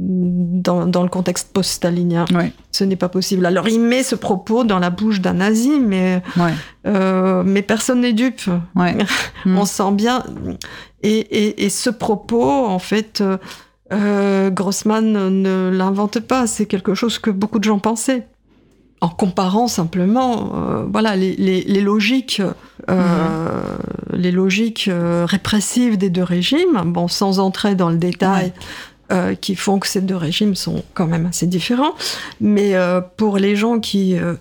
dans, 0.00 0.86
dans 0.86 1.02
le 1.02 1.08
contexte 1.08 1.52
post-stalinien. 1.52 2.24
Ouais, 2.32 2.52
Ce 2.70 2.84
n'est 2.84 2.96
pas 2.96 3.08
possible. 3.08 3.44
Alors 3.46 3.68
il 3.68 3.80
met 3.80 4.02
ce 4.02 4.14
propos 4.14 4.64
dans 4.64 4.78
la 4.78 4.90
bouche 4.90 5.20
d'un 5.20 5.34
nazi, 5.34 5.80
mais, 5.80 6.22
ouais, 6.36 6.52
euh, 6.86 7.42
mais 7.44 7.62
personne 7.62 8.00
n'est 8.02 8.12
dupe. 8.12 8.42
ouais. 8.76 8.96
Mm. 9.44 9.56
On 9.56 9.64
sent 9.64 9.92
bien. 9.92 10.24
Et, 11.04 11.18
et, 11.18 11.64
et 11.64 11.68
ce 11.70 11.90
propos, 11.90 12.42
en 12.66 12.80
fait, 12.80 13.20
euh, 13.20 13.36
euh, 13.92 14.50
Grossman 14.50 15.12
ne 15.30 15.70
l'invente 15.72 16.18
pas. 16.18 16.48
C'est 16.48 16.66
quelque 16.66 16.94
chose 16.94 17.20
que 17.20 17.30
beaucoup 17.30 17.60
de 17.60 17.64
gens 17.64 17.78
pensaient. 17.78 18.26
En 19.00 19.08
comparant 19.08 19.68
simplement, 19.68 20.54
euh, 20.56 20.84
voilà, 20.92 21.14
les, 21.14 21.36
les, 21.36 21.62
les 21.62 21.80
logiques, 21.80 22.42
les 24.12 24.32
logiques 24.32 24.88
euh, 24.88 25.24
répressives 25.26 25.96
des 25.96 26.10
deux 26.10 26.22
régimes, 26.24 26.82
bon, 26.86 27.06
sans 27.08 27.38
entrer 27.38 27.74
dans 27.74 27.90
le 27.90 27.96
détail, 27.96 28.52
euh, 29.10 29.34
qui 29.34 29.54
font 29.54 29.78
que 29.78 29.86
ces 29.86 30.00
deux 30.00 30.16
régimes 30.16 30.54
sont 30.54 30.82
quand 30.94 31.06
même 31.06 31.26
assez 31.26 31.46
différents. 31.46 31.94
Mais 32.40 32.74
euh, 32.74 33.00
pour 33.16 33.38
les 33.38 33.56
gens 33.56 33.78
qui, 33.80 34.16
euh, 34.18 34.34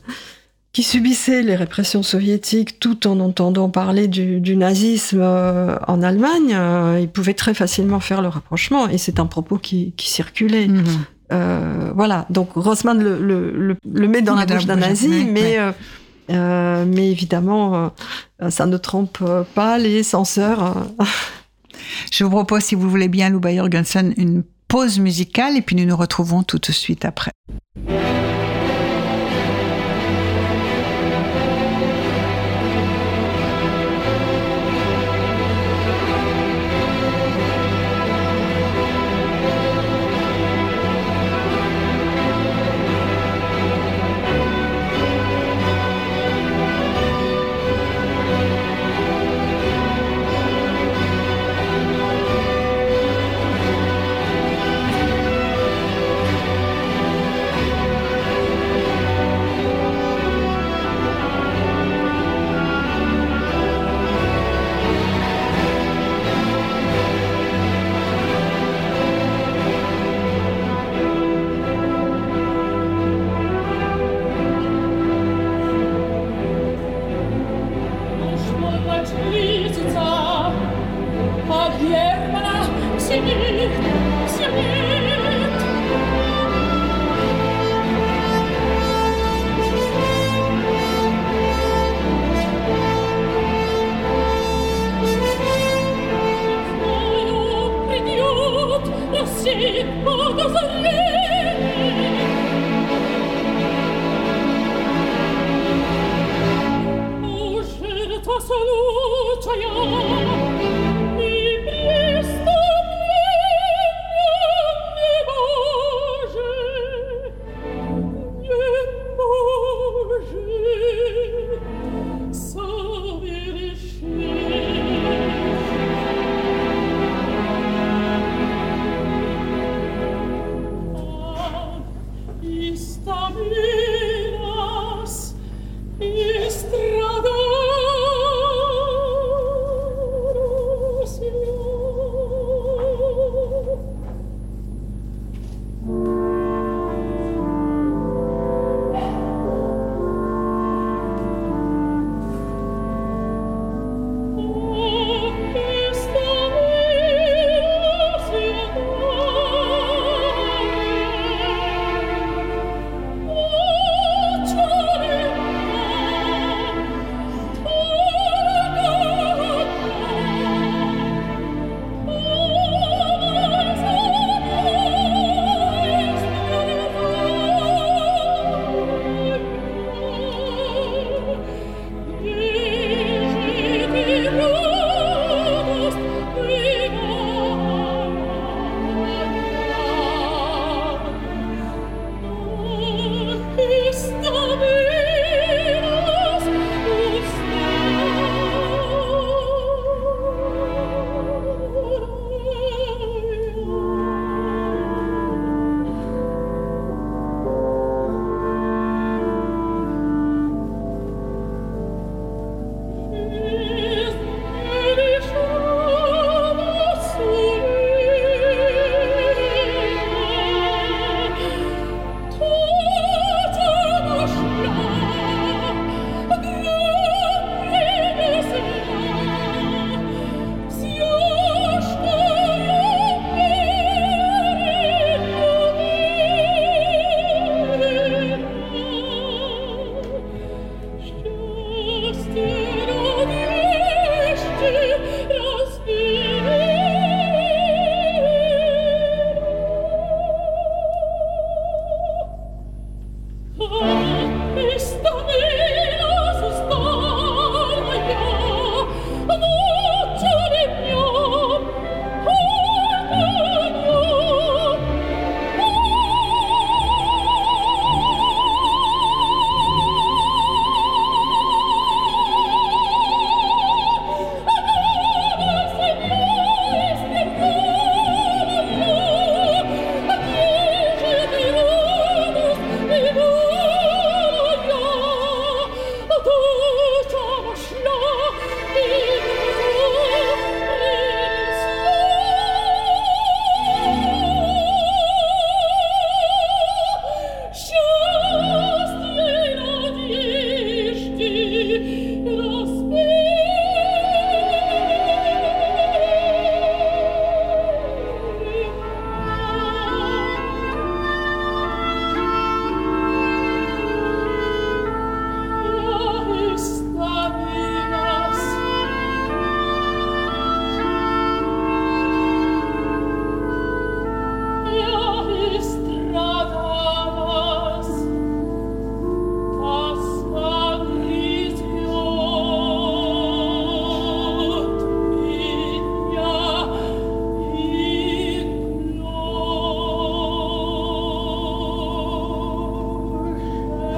qui 0.73 0.83
subissaient 0.83 1.43
les 1.43 1.55
répressions 1.55 2.03
soviétiques 2.03 2.79
tout 2.79 3.07
en 3.07 3.19
entendant 3.19 3.69
parler 3.69 4.07
du, 4.07 4.39
du 4.39 4.55
nazisme 4.57 5.21
en 5.21 6.01
Allemagne, 6.03 6.55
ils 7.01 7.09
pouvaient 7.09 7.33
très 7.33 7.53
facilement 7.53 7.99
faire 7.99 8.21
le 8.21 8.27
rapprochement. 8.27 8.87
Et 8.89 8.97
c'est 8.97 9.19
un 9.19 9.25
propos 9.25 9.57
qui, 9.57 9.93
qui 9.97 10.09
circulait. 10.09 10.67
Mhm. 10.67 10.85
Voilà, 11.95 12.25
donc 12.29 12.53
Rossmann 12.53 13.01
le, 13.03 13.19
le, 13.19 13.51
le, 13.51 13.75
le 13.91 14.07
met 14.07 14.21
dans 14.21 14.35
la 14.35 14.45
bouche 14.45 14.65
d'un 14.65 14.77
nazi, 14.77 15.09
oui, 15.09 15.25
mais, 15.29 15.57
oui. 15.59 15.73
euh, 16.31 16.85
mais 16.87 17.11
évidemment, 17.11 17.91
euh, 18.41 18.49
ça 18.49 18.65
ne 18.65 18.77
trompe 18.77 19.19
pas 19.53 19.77
les 19.77 20.03
censeurs. 20.03 20.77
euh. 20.99 21.05
Je 22.13 22.23
vous 22.23 22.29
propose, 22.29 22.63
si 22.63 22.75
vous 22.75 22.89
voulez 22.89 23.09
bien, 23.09 23.29
Luba 23.29 23.53
Jorgensen, 23.53 24.13
une 24.15 24.43
pause 24.67 24.99
musicale 24.99 25.57
et 25.57 25.61
puis 25.61 25.75
nous 25.75 25.85
nous 25.85 25.97
retrouvons 25.97 26.43
tout 26.43 26.57
de 26.57 26.71
suite 26.71 27.05
après. 27.05 27.31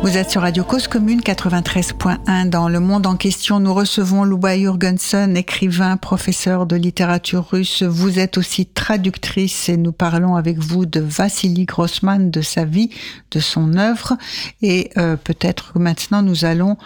Vous 0.10 0.18
êtes 0.18 0.32
sur 0.32 0.42
Radio 0.42 0.64
Cause 0.64 0.88
Commune 0.88 1.20
93.1. 1.20 2.50
Dans 2.50 2.68
le 2.68 2.80
monde 2.80 3.06
en 3.06 3.16
question, 3.16 3.60
nous 3.60 3.76
recevons 3.76 4.24
Luba 4.24 4.58
Jurgensen, 4.58 5.38
écrivain, 5.38 5.98
professeur 5.98 6.66
de 6.66 6.76
littérature 6.76 7.48
russe. 7.52 7.84
Vous 7.84 8.18
êtes 8.18 8.40
aussi 8.40 8.66
traductrice 8.66 9.70
et 9.70 9.78
nous 9.78 9.92
parlons 9.92 10.36
avec 10.36 10.58
vous 10.58 10.88
de 10.88 11.00
Vassili 11.00 11.66
Grossman, 11.66 12.32
de 12.32 12.42
sa 12.42 12.66
vie, 12.66 12.90
de 13.30 13.40
son 13.40 13.78
œuvre. 13.78 14.18
Et 14.64 14.90
euh, 14.98 15.16
peut-être 15.16 15.74
que 15.74 15.80
maintenant 15.80 16.24
nous 16.24 16.44
allons 16.44 16.78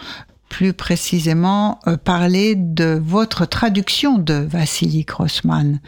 plus 0.50 0.74
précisément 0.74 1.80
euh, 1.86 1.96
parler 1.96 2.54
de 2.56 3.00
votre 3.02 3.46
traduction 3.46 4.18
de 4.18 4.34
Vassili 4.34 5.04
Grossman. 5.04 5.80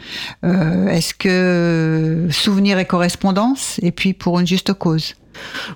Euh, 0.43 0.87
Est-ce 0.87 1.13
que 1.13 2.29
souvenir 2.31 2.79
et 2.79 2.85
correspondance? 2.85 3.77
Et 3.83 3.91
puis 3.91 4.13
pour 4.13 4.39
une 4.39 4.47
juste 4.47 4.73
cause 4.73 5.13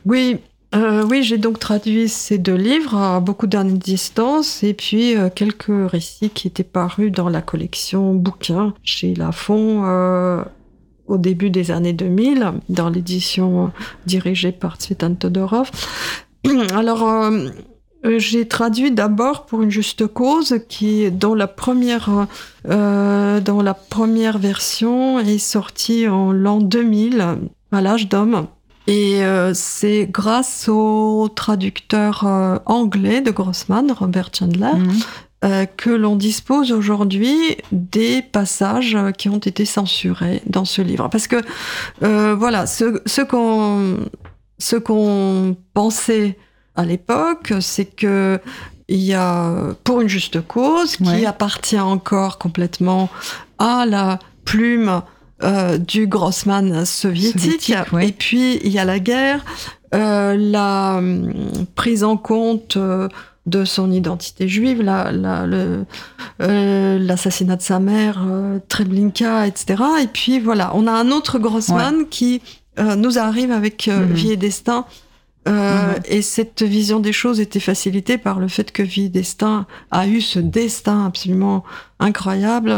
Oui, 0.05 0.39
euh, 0.73 1.05
oui, 1.09 1.23
j'ai 1.23 1.37
donc 1.37 1.59
traduit 1.59 2.07
ces 2.07 2.37
deux 2.37 2.55
livres 2.55 2.95
à 2.95 3.19
beaucoup 3.19 3.47
d'années 3.47 3.73
de 3.73 3.77
distance 3.77 4.63
et 4.63 4.73
puis 4.73 5.17
euh, 5.17 5.29
quelques 5.33 5.91
récits 5.91 6.29
qui 6.29 6.47
étaient 6.47 6.63
parus 6.63 7.11
dans 7.11 7.27
la 7.27 7.41
collection 7.41 8.13
bouquins 8.13 8.73
chez 8.83 9.13
Lafon 9.13 9.83
euh, 9.85 10.43
au 11.07 11.17
début 11.17 11.49
des 11.49 11.71
années 11.71 11.93
2000, 11.93 12.53
dans 12.69 12.89
l'édition 12.89 13.71
dirigée 14.05 14.53
par 14.53 14.77
Tsvetan 14.77 15.15
Todorov. 15.15 15.69
Alors, 16.73 17.03
euh, 18.03 18.17
j'ai 18.17 18.47
traduit 18.47 18.91
d'abord 18.91 19.45
pour 19.45 19.61
une 19.61 19.69
juste 19.69 20.07
cause 20.07 20.55
qui, 20.67 21.11
dont 21.11 21.35
la 21.35 21.47
première, 21.47 22.27
euh, 22.67 23.39
dont 23.39 23.61
la 23.61 23.75
première 23.75 24.39
version 24.39 25.19
est 25.19 25.37
sortie 25.37 26.07
en 26.07 26.31
l'an 26.31 26.59
2000 26.59 27.37
à 27.71 27.81
l'âge 27.81 28.09
d'homme. 28.09 28.47
Et 28.87 29.23
euh, 29.23 29.53
c'est 29.53 30.07
grâce 30.11 30.67
au 30.67 31.29
traducteur 31.33 32.23
euh, 32.25 32.57
anglais 32.65 33.21
de 33.21 33.31
Grossman, 33.31 33.91
Robert 33.91 34.29
Chandler, 34.37 34.73
Mhm. 34.75 34.91
euh, 35.45 35.65
que 35.65 35.89
l'on 35.91 36.15
dispose 36.15 36.71
aujourd'hui 36.71 37.37
des 37.71 38.21
passages 38.21 38.97
qui 39.17 39.29
ont 39.29 39.37
été 39.37 39.65
censurés 39.65 40.41
dans 40.45 40.65
ce 40.65 40.81
livre. 40.81 41.09
Parce 41.09 41.27
que, 41.27 41.37
voilà, 42.01 42.65
ce, 42.65 43.01
ce 43.05 44.77
qu'on 44.77 45.55
pensait 45.73 46.37
à 46.75 46.85
l'époque, 46.85 47.53
c'est 47.59 47.85
que 47.85 48.39
il 48.87 48.99
y 48.99 49.13
a, 49.13 49.73
pour 49.85 50.01
une 50.01 50.09
juste 50.09 50.45
cause, 50.45 50.97
qui 50.97 51.03
Ouais. 51.03 51.25
appartient 51.25 51.79
encore 51.79 52.37
complètement 52.37 53.09
à 53.57 53.85
la 53.85 54.19
plume 54.43 55.01
euh, 55.43 55.77
du 55.77 56.07
Grossman 56.07 56.85
soviétique. 56.85 57.39
Soviétique, 57.41 57.93
ouais. 57.93 58.07
Et 58.09 58.11
puis, 58.11 58.59
il 58.63 58.71
y 58.71 58.79
a 58.79 58.85
la 58.85 58.99
guerre, 58.99 59.43
euh, 59.93 60.35
la 60.37 60.95
hum, 60.97 61.33
prise 61.75 62.03
en 62.03 62.17
compte 62.17 62.77
euh, 62.77 63.07
de 63.47 63.65
son 63.65 63.91
identité 63.91 64.47
juive, 64.47 64.81
la- 64.83 65.11
la- 65.11 65.45
le- 65.47 65.85
euh, 66.41 66.99
l'assassinat 66.99 67.55
de 67.55 67.61
sa 67.61 67.79
mère, 67.79 68.23
Treblinka, 68.67 69.47
etc. 69.47 69.81
Et 70.03 70.07
puis, 70.07 70.39
voilà, 70.39 70.71
on 70.75 70.85
a 70.87 70.91
un 70.91 71.09
autre 71.11 71.39
Grossman 71.39 72.07
qui 72.09 72.41
nous 72.97 73.17
arrive 73.19 73.51
avec 73.51 73.87
Mhm. 73.87 74.13
Vie 74.13 74.31
et 74.31 74.37
Destin. 74.37 74.85
Euh, 75.47 75.51
Mhm. 75.95 76.01
Et 76.05 76.21
cette 76.21 76.61
vision 76.61 76.99
des 76.99 77.11
choses 77.13 77.39
était 77.39 77.59
facilitée 77.59 78.17
par 78.19 78.39
le 78.39 78.47
fait 78.47 78.71
que 78.71 78.83
Vie 78.83 79.05
et 79.05 79.09
Destin 79.09 79.65
a 79.89 80.07
eu 80.07 80.21
ce 80.21 80.37
destin 80.39 81.05
absolument 81.07 81.63
incroyable. 81.99 82.71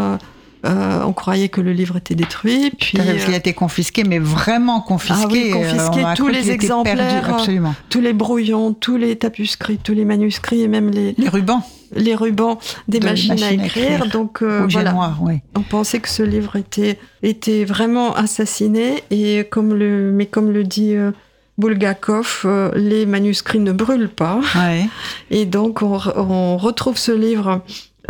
Euh, 0.65 1.03
on 1.05 1.11
croyait 1.13 1.49
que 1.49 1.59
le 1.59 1.73
livre 1.73 1.97
était 1.97 2.15
détruit, 2.15 2.71
puis 2.79 2.97
Parce 2.97 3.09
qu'il 3.25 3.33
a 3.33 3.35
euh, 3.35 3.37
été 3.37 3.53
confisqué, 3.53 4.03
mais 4.03 4.19
vraiment 4.19 4.79
confisqué. 4.79 5.23
Ah 5.23 5.27
oui, 5.29 5.49
confisqué, 5.51 6.05
Euh, 6.05 6.13
tous 6.15 6.27
les 6.27 6.51
exemplaires, 6.51 6.95
perdu, 6.95 7.27
euh, 7.27 7.33
absolument. 7.33 7.75
tous 7.89 7.99
les 7.99 8.13
brouillons, 8.13 8.73
tous 8.73 8.95
les 8.95 9.15
tapuscrits, 9.17 9.77
tous 9.77 9.93
les 9.93 10.05
manuscrits 10.05 10.61
et 10.61 10.67
même 10.67 10.89
les, 10.89 11.15
Les 11.17 11.29
rubans 11.29 11.63
les 11.95 12.15
rubans 12.15 12.57
des 12.87 12.99
De 12.99 13.05
machines, 13.05 13.29
machines 13.29 13.59
à 13.59 13.63
à 13.63 13.65
écrire. 13.65 14.07
Donc 14.07 14.41
euh, 14.41 14.65
voilà, 14.69 14.93
noir, 14.93 15.19
oui. 15.21 15.39
on 15.55 15.61
pensait 15.61 15.99
que 15.99 16.09
ce 16.09 16.23
livre 16.23 16.55
était, 16.55 16.97
était 17.21 17.65
vraiment 17.65 18.15
assassiné 18.15 19.03
et 19.11 19.45
comme 19.49 19.73
le, 19.73 20.11
mais 20.11 20.25
comme 20.25 20.51
le 20.51 20.63
dit 20.63 20.95
euh, 20.95 21.11
Bulgakov, 21.57 22.41
euh, 22.45 22.71
les 22.75 23.05
manuscrits 23.05 23.59
ne 23.59 23.71
brûlent 23.71 24.09
pas. 24.09 24.39
Ouais. 24.55 24.87
Et 25.29 25.45
donc, 25.45 25.81
on, 25.81 25.99
on 26.15 26.57
retrouve 26.57 26.97
ce 26.97 27.11
livre 27.11 27.61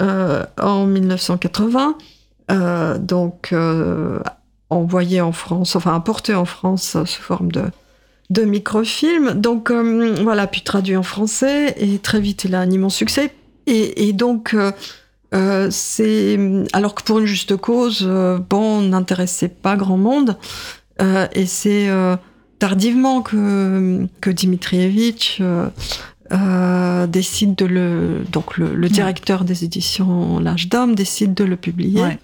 euh, 0.01 0.45
en 0.61 0.85
1980, 0.85 1.97
euh, 2.51 2.97
donc 2.97 3.49
euh, 3.51 4.19
envoyé 4.69 5.21
en 5.21 5.32
France, 5.32 5.75
enfin 5.75 5.93
importé 5.93 6.34
en 6.36 6.45
France 6.45 6.97
sous 7.06 7.21
forme 7.21 7.51
de, 7.51 7.63
de 8.29 8.43
microfilm. 8.43 9.34
Donc, 9.34 9.71
euh, 9.71 10.15
voilà, 10.23 10.47
puis 10.47 10.62
traduit 10.62 10.97
en 10.97 11.03
français, 11.03 11.75
et 11.77 11.99
très 11.99 12.19
vite, 12.19 12.45
il 12.45 12.56
a 12.56 12.60
un 12.60 12.69
immense 12.69 12.95
succès. 12.95 13.34
Et, 13.67 14.08
et 14.08 14.13
donc, 14.13 14.56
c'est. 15.69 16.39
Alors 16.73 16.95
que 16.95 17.03
pour 17.03 17.19
une 17.19 17.25
juste 17.25 17.56
cause, 17.56 18.08
bon, 18.49 18.82
n'intéressait 18.82 19.49
pas 19.49 19.75
grand 19.75 19.97
monde, 19.97 20.38
et 20.99 21.45
c'est. 21.45 21.89
tardivement 22.60 23.21
que, 23.21 24.08
que 24.21 24.29
Dimitrievitch 24.29 25.39
euh, 25.41 25.67
euh, 26.32 27.08
décide 27.08 27.56
de 27.56 27.65
le. 27.65 28.23
Donc, 28.32 28.58
le, 28.58 28.73
le 28.73 28.88
directeur 28.88 29.43
des 29.43 29.65
éditions 29.65 30.39
L'Âge 30.39 30.69
d'Homme 30.69 30.95
décide 30.95 31.34
de 31.34 31.43
le 31.43 31.58
publier. 31.58 32.01
Ouais. 32.01 32.19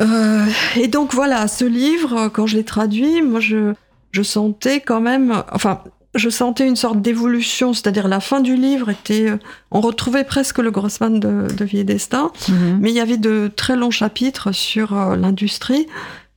Euh, 0.00 0.44
et 0.76 0.88
donc, 0.88 1.14
voilà, 1.14 1.46
ce 1.48 1.64
livre, 1.64 2.28
quand 2.28 2.46
je 2.46 2.56
l'ai 2.56 2.64
traduit, 2.64 3.22
moi, 3.22 3.40
je, 3.40 3.74
je 4.12 4.22
sentais 4.22 4.80
quand 4.80 5.00
même. 5.00 5.42
Enfin, 5.52 5.80
je 6.14 6.28
sentais 6.28 6.66
une 6.66 6.76
sorte 6.76 7.00
d'évolution, 7.00 7.72
c'est-à-dire 7.74 8.08
la 8.08 8.20
fin 8.20 8.40
du 8.40 8.56
livre 8.56 8.88
était. 8.90 9.30
euh, 9.30 9.36
On 9.70 9.80
retrouvait 9.80 10.24
presque 10.24 10.58
le 10.58 10.70
Grossman 10.70 11.20
de, 11.20 11.46
de 11.52 11.64
Vie 11.64 11.78
et 11.78 11.84
Destin. 11.84 12.30
Mhm. 12.48 12.78
Mais 12.80 12.90
il 12.90 12.94
y 12.96 13.00
avait 13.00 13.16
de 13.16 13.50
très 13.54 13.76
longs 13.76 13.90
chapitres 13.90 14.52
sur 14.52 14.96
euh, 14.98 15.16
l'industrie 15.16 15.86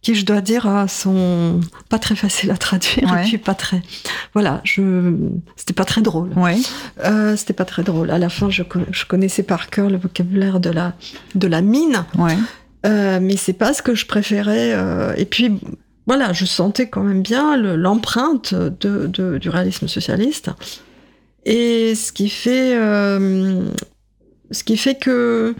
qui, 0.03 0.13
je 0.15 0.25
dois 0.25 0.41
dire, 0.41 0.85
sont 0.87 1.59
pas 1.89 1.97
très 1.99 2.15
faciles 2.15 2.51
à 2.51 2.57
traduire 2.57 3.11
Ouais. 3.11 3.23
et 3.25 3.27
puis 3.27 3.37
pas 3.39 3.55
très. 3.55 3.81
Voilà, 4.33 4.61
je 4.63 5.13
c'était 5.55 5.73
pas 5.73 5.85
très 5.85 6.01
drôle. 6.01 6.29
Ouais. 6.37 6.55
Euh, 7.03 7.35
c'était 7.35 7.53
pas 7.53 7.65
très 7.65 7.83
drôle. 7.83 8.11
À 8.11 8.19
la 8.19 8.29
fin, 8.29 8.49
je, 8.49 8.61
con- 8.63 8.85
je 8.91 9.05
connaissais 9.05 9.43
par 9.43 9.69
cœur 9.69 9.89
le 9.89 9.97
vocabulaire 9.97 10.59
de 10.59 10.69
la 10.69 10.93
de 11.35 11.47
la 11.47 11.61
mine, 11.61 12.05
Ouais. 12.17 12.37
Euh, 12.87 13.19
mais 13.21 13.37
c'est 13.37 13.53
pas 13.53 13.73
ce 13.73 13.81
que 13.81 13.93
je 13.95 14.05
préférais. 14.05 14.71
euh, 14.73 15.13
et 15.17 15.25
puis 15.25 15.59
voilà, 16.05 16.31
je 16.33 16.45
sentais 16.45 16.87
quand 16.89 17.03
même 17.03 17.21
bien 17.21 17.57
le- 17.57 17.75
l'empreinte 17.75 18.53
de, 18.53 19.07
de- 19.07 19.37
du 19.37 19.49
réalisme 19.49 19.87
socialiste. 19.87 20.49
Et 21.45 21.95
ce 21.95 22.11
qui 22.11 22.29
fait, 22.29 22.75
euh, 22.77 23.61
ce 24.51 24.63
qui 24.63 24.77
fait 24.77 24.95
que, 24.95 25.55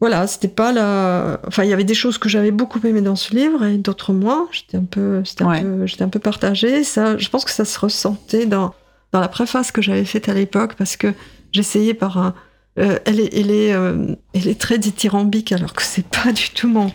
voilà, 0.00 0.26
c'était 0.26 0.48
pas 0.48 0.72
la. 0.72 1.40
Enfin, 1.46 1.62
il 1.64 1.70
y 1.70 1.72
avait 1.72 1.84
des 1.84 1.94
choses 1.94 2.18
que 2.18 2.28
j'avais 2.28 2.50
beaucoup 2.50 2.80
aimées 2.84 3.00
dans 3.02 3.16
ce 3.16 3.34
livre 3.34 3.64
et 3.64 3.76
d'autres 3.78 4.12
moins. 4.12 4.48
J'étais 4.50 4.76
un 4.76 4.84
peu, 4.84 5.22
Ouais. 5.40 5.60
un 5.60 5.86
j'étais 5.86 6.02
un 6.02 6.08
peu 6.08 6.18
partagée. 6.18 6.82
Ça, 6.84 7.16
je 7.18 7.28
pense 7.28 7.44
que 7.44 7.50
ça 7.52 7.64
se 7.64 7.78
ressentait 7.78 8.46
dans 8.46 8.74
dans 9.12 9.20
la 9.20 9.28
préface 9.28 9.70
que 9.72 9.82
j'avais 9.82 10.04
faite 10.06 10.28
à 10.28 10.34
l'époque 10.34 10.74
parce 10.76 10.96
que 10.96 11.08
j'essayais 11.52 11.94
par 11.94 12.18
un. 12.18 12.34
Euh, 12.78 12.98
elle 13.04 13.20
est, 13.20 13.38
elle 13.38 13.50
est, 13.50 13.74
euh, 13.74 14.14
elle 14.32 14.48
est 14.48 14.58
très 14.58 14.78
dithyrambique 14.78 15.52
alors 15.52 15.74
que 15.74 15.82
c'est 15.82 16.06
pas 16.06 16.32
du 16.32 16.48
tout 16.50 16.68
mon, 16.68 16.86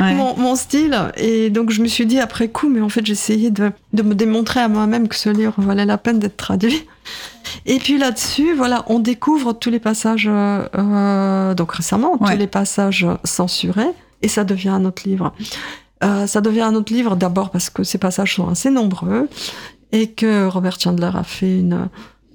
Ouais. 0.00 0.14
mon, 0.14 0.34
mon 0.36 0.56
style. 0.56 0.96
Et 1.16 1.50
donc 1.50 1.70
je 1.70 1.82
me 1.82 1.88
suis 1.88 2.06
dit 2.06 2.18
après 2.20 2.48
coup, 2.48 2.68
mais 2.70 2.80
en 2.80 2.88
fait 2.88 3.04
j'essayais 3.04 3.50
de, 3.50 3.70
de 3.92 4.02
me 4.02 4.14
démontrer 4.14 4.60
à 4.60 4.68
moi-même 4.68 5.08
que 5.08 5.16
ce 5.16 5.28
livre 5.28 5.54
valait 5.58 5.84
la 5.84 5.98
peine 5.98 6.18
d'être 6.18 6.36
traduit. 6.38 6.86
Et 7.66 7.78
puis 7.78 7.98
là-dessus, 7.98 8.54
voilà, 8.54 8.84
on 8.88 8.98
découvre 8.98 9.52
tous 9.52 9.70
les 9.70 9.78
passages, 9.78 10.28
euh, 10.28 11.54
donc 11.54 11.72
récemment, 11.72 12.16
Ouais. 12.20 12.32
tous 12.32 12.38
les 12.38 12.46
passages 12.46 13.06
censurés, 13.24 13.90
et 14.22 14.28
ça 14.28 14.42
devient 14.44 14.70
un 14.70 14.84
autre 14.84 15.02
livre. 15.06 15.32
Ça 16.02 16.40
devient 16.40 16.60
un 16.62 16.74
autre 16.74 16.92
livre 16.92 17.16
d'abord 17.16 17.50
parce 17.50 17.68
que 17.70 17.82
ces 17.82 17.98
passages 17.98 18.34
sont 18.36 18.48
assez 18.48 18.70
nombreux 18.70 19.28
et 19.92 20.10
que 20.12 20.46
Robert 20.46 20.78
Chandler 20.78 21.10
a 21.14 21.24
fait 21.24 21.58
une, 21.58 21.88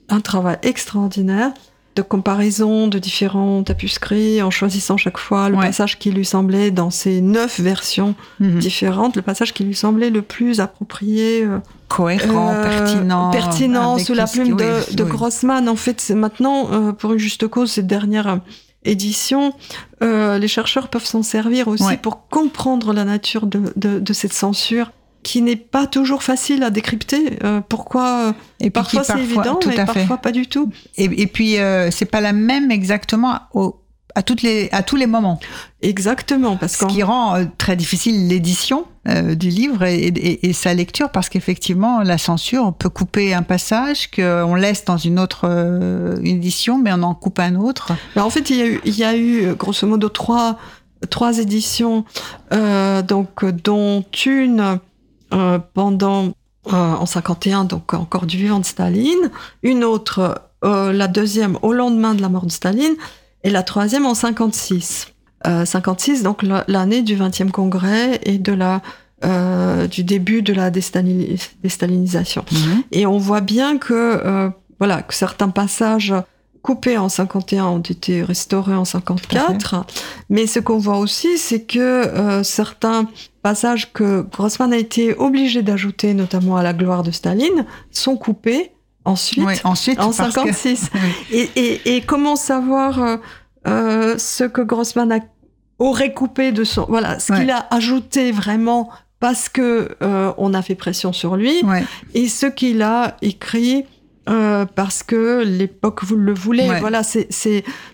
un 0.09 0.19
travail 0.19 0.57
extraordinaire 0.63 1.51
de 1.95 2.01
comparaison 2.01 2.87
de 2.87 2.99
différents 2.99 3.63
tapuscrits 3.63 4.41
en 4.41 4.49
choisissant 4.49 4.95
chaque 4.97 5.17
fois 5.17 5.49
le 5.49 5.57
Ouais. 5.57 5.65
passage 5.65 5.99
qui 5.99 6.11
lui 6.11 6.23
semblait 6.25 6.71
dans 6.71 6.89
ces 6.89 7.19
neuf 7.21 7.59
versions 7.59 8.15
Mhm. 8.39 8.59
différentes, 8.59 9.15
le 9.17 9.21
passage 9.21 9.53
qui 9.53 9.63
lui 9.65 9.75
semblait 9.75 10.09
le 10.09 10.21
plus 10.21 10.59
approprié, 10.61 11.43
euh, 11.43 11.59
Cohérent, 11.89 12.53
euh, 12.53 12.63
pertinent. 12.63 13.31
pertinent 13.31 13.97
sous 13.97 14.13
la 14.13 14.25
plume 14.25 14.55
de, 14.55 14.63
oui, 14.89 14.95
de 14.95 15.03
oui. 15.03 15.09
Grossman. 15.09 15.67
En 15.67 15.75
fait, 15.75 15.99
c'est 15.99 16.15
maintenant, 16.15 16.69
euh, 16.71 16.91
pour 16.93 17.11
une 17.13 17.19
juste 17.19 17.47
cause, 17.49 17.71
cette 17.71 17.87
dernière 17.87 18.39
édition, 18.85 19.53
les 20.01 20.47
chercheurs 20.47 20.87
peuvent 20.87 21.05
s'en 21.05 21.21
servir 21.23 21.67
aussi 21.67 21.83
Ouais. 21.83 21.97
pour 21.97 22.27
comprendre 22.29 22.93
la 22.93 23.03
nature 23.03 23.45
de, 23.45 23.61
de, 23.75 23.99
de 23.99 24.13
cette 24.13 24.33
censure 24.33 24.91
qui 25.23 25.41
n'est 25.41 25.55
pas 25.55 25.87
toujours 25.87 26.23
facile 26.23 26.63
à 26.63 26.69
décrypter. 26.69 27.39
Euh, 27.43 27.61
pourquoi 27.67 28.29
euh, 28.29 28.33
Et 28.59 28.65
puis 28.65 28.71
Parfois 28.71 29.03
c'est 29.03 29.19
évident, 29.19 29.55
tout 29.55 29.69
mais 29.69 29.79
à 29.79 29.85
fait. 29.85 29.99
parfois 29.99 30.17
pas 30.17 30.31
du 30.31 30.47
tout. 30.47 30.71
Et, 30.97 31.05
et 31.05 31.27
puis, 31.27 31.57
euh, 31.57 31.91
c'est 31.91 32.05
pas 32.05 32.21
la 32.21 32.33
même 32.33 32.71
exactement 32.71 33.39
au, 33.53 33.79
à, 34.15 34.23
toutes 34.23 34.41
les, 34.41 34.69
à 34.71 34.81
tous 34.81 34.95
les 34.95 35.07
moments. 35.07 35.39
Exactement. 35.81 36.57
Parce 36.57 36.77
Ce 36.77 36.85
qui 36.85 37.03
rend 37.03 37.35
euh, 37.35 37.45
très 37.57 37.75
difficile 37.75 38.27
l'édition 38.27 38.85
du 39.03 39.49
livre 39.49 39.81
et, 39.83 40.53
sa 40.53 40.75
lecture, 40.75 41.09
parce 41.09 41.27
qu'effectivement, 41.27 42.01
la 42.01 42.19
censure, 42.19 42.71
peut 42.71 42.87
couper 42.87 43.33
un 43.33 43.41
passage 43.41 44.11
qu'on 44.11 44.53
laisse 44.53 44.85
dans 44.85 44.97
une 44.97 45.17
autre 45.17 45.49
édition, 46.23 46.77
mais 46.77 46.93
on 46.93 47.01
en 47.01 47.15
coupe 47.15 47.39
un 47.39 47.55
autre. 47.55 47.93
en 48.15 48.29
fait, 48.29 48.51
il 48.51 48.57
y, 48.57 48.61
a 48.61 48.67
eu, 48.67 48.81
il 48.85 48.95
y 48.95 49.03
a 49.03 49.17
eu 49.17 49.55
grosso 49.55 49.87
modo 49.87 50.07
trois, 50.07 50.59
trois 51.09 51.39
éditions, 51.39 52.05
donc, 52.51 53.43
dont 53.43 54.05
une 54.23 54.79
pendant 55.73 56.33
en 56.65 57.05
51, 57.05 57.65
donc 57.65 57.93
encore 57.93 58.25
du 58.25 58.37
vivant 58.37 58.59
de 58.59 58.65
Staline, 58.65 59.31
une 59.63 59.83
autre, 59.83 60.41
la 60.61 61.07
deuxième 61.07 61.57
au 61.61 61.73
lendemain 61.73 62.13
de 62.13 62.21
la 62.21 62.29
mort 62.29 62.45
de 62.45 62.51
Staline, 62.51 62.95
et 63.43 63.49
la 63.49 63.63
troisième 63.63 64.05
en 64.05 64.13
56. 64.13 65.07
Euh, 65.47 65.65
56, 65.65 66.21
donc 66.21 66.43
l'année 66.67 67.01
du 67.01 67.15
20e 67.15 67.49
congrès 67.49 68.19
et 68.23 68.37
de 68.37 68.53
la 68.53 68.81
euh, 69.23 69.87
du 69.87 70.03
début 70.03 70.41
de 70.41 70.53
la 70.53 70.69
déstalinisation. 70.71 72.45
Mhm. 72.51 72.83
Et 72.91 73.05
on 73.05 73.17
voit 73.17 73.41
bien 73.41 73.77
que 73.77 73.93
euh, 73.93 74.49
voilà 74.79 75.01
que 75.01 75.13
certains 75.13 75.49
passages 75.49 76.13
coupés 76.61 76.97
en 76.97 77.09
51 77.09 77.65
ont 77.65 77.79
été 77.79 78.23
restaurés 78.23 78.75
en 78.75 78.85
54, 78.85 79.85
mais 80.29 80.47
ce 80.47 80.59
qu'on 80.59 80.77
voit 80.77 80.97
aussi, 80.97 81.37
c'est 81.37 81.63
que 81.63 81.79
euh, 81.79 82.43
certains 82.43 83.07
passages 83.41 83.91
que 83.93 84.21
Grossman 84.21 84.71
a 84.73 84.77
été 84.77 85.15
obligé 85.15 85.63
d'ajouter, 85.63 86.13
notamment 86.13 86.57
à 86.57 86.63
la 86.63 86.73
gloire 86.73 87.03
de 87.03 87.11
Staline, 87.11 87.65
sont 87.91 88.17
coupés 88.17 88.71
Ensuite, 89.03 89.61
ensuite 89.63 89.99
en 89.99 90.11
56. 90.11 90.91
et, 91.31 91.49
et, 91.55 91.95
et, 91.95 92.01
comment 92.01 92.35
savoir 92.35 93.01
euh, 93.01 93.17
euh, 93.67 94.17
ce 94.19 94.43
que 94.43 94.61
Grossman 94.61 95.11
a, 95.11 95.19
aurait 95.79 96.13
coupé 96.13 96.51
de 96.51 96.63
son... 96.63 96.85
Voilà, 96.87 97.17
ce 97.19 97.33
qu'il 97.33 97.49
a 97.49 97.65
ajouté 97.71 98.31
vraiment 98.31 98.89
parce 99.19 99.49
que 99.49 99.95
euh, 100.01 100.33
on 100.37 100.53
a 100.53 100.61
fait 100.61 100.75
pression 100.75 101.13
sur 101.13 101.35
lui, 101.35 101.63
et 102.13 102.27
ce 102.27 102.47
qu'il 102.47 102.81
a 102.81 103.17
écrit 103.21 103.85
euh, 104.29 104.65
parce 104.75 105.01
que 105.01 105.43
l'époque 105.43 106.03
vous 106.03 106.15
le 106.15 106.33
voulez. 106.33 106.67
Voilà, 106.79 107.01
c'est, 107.01 107.27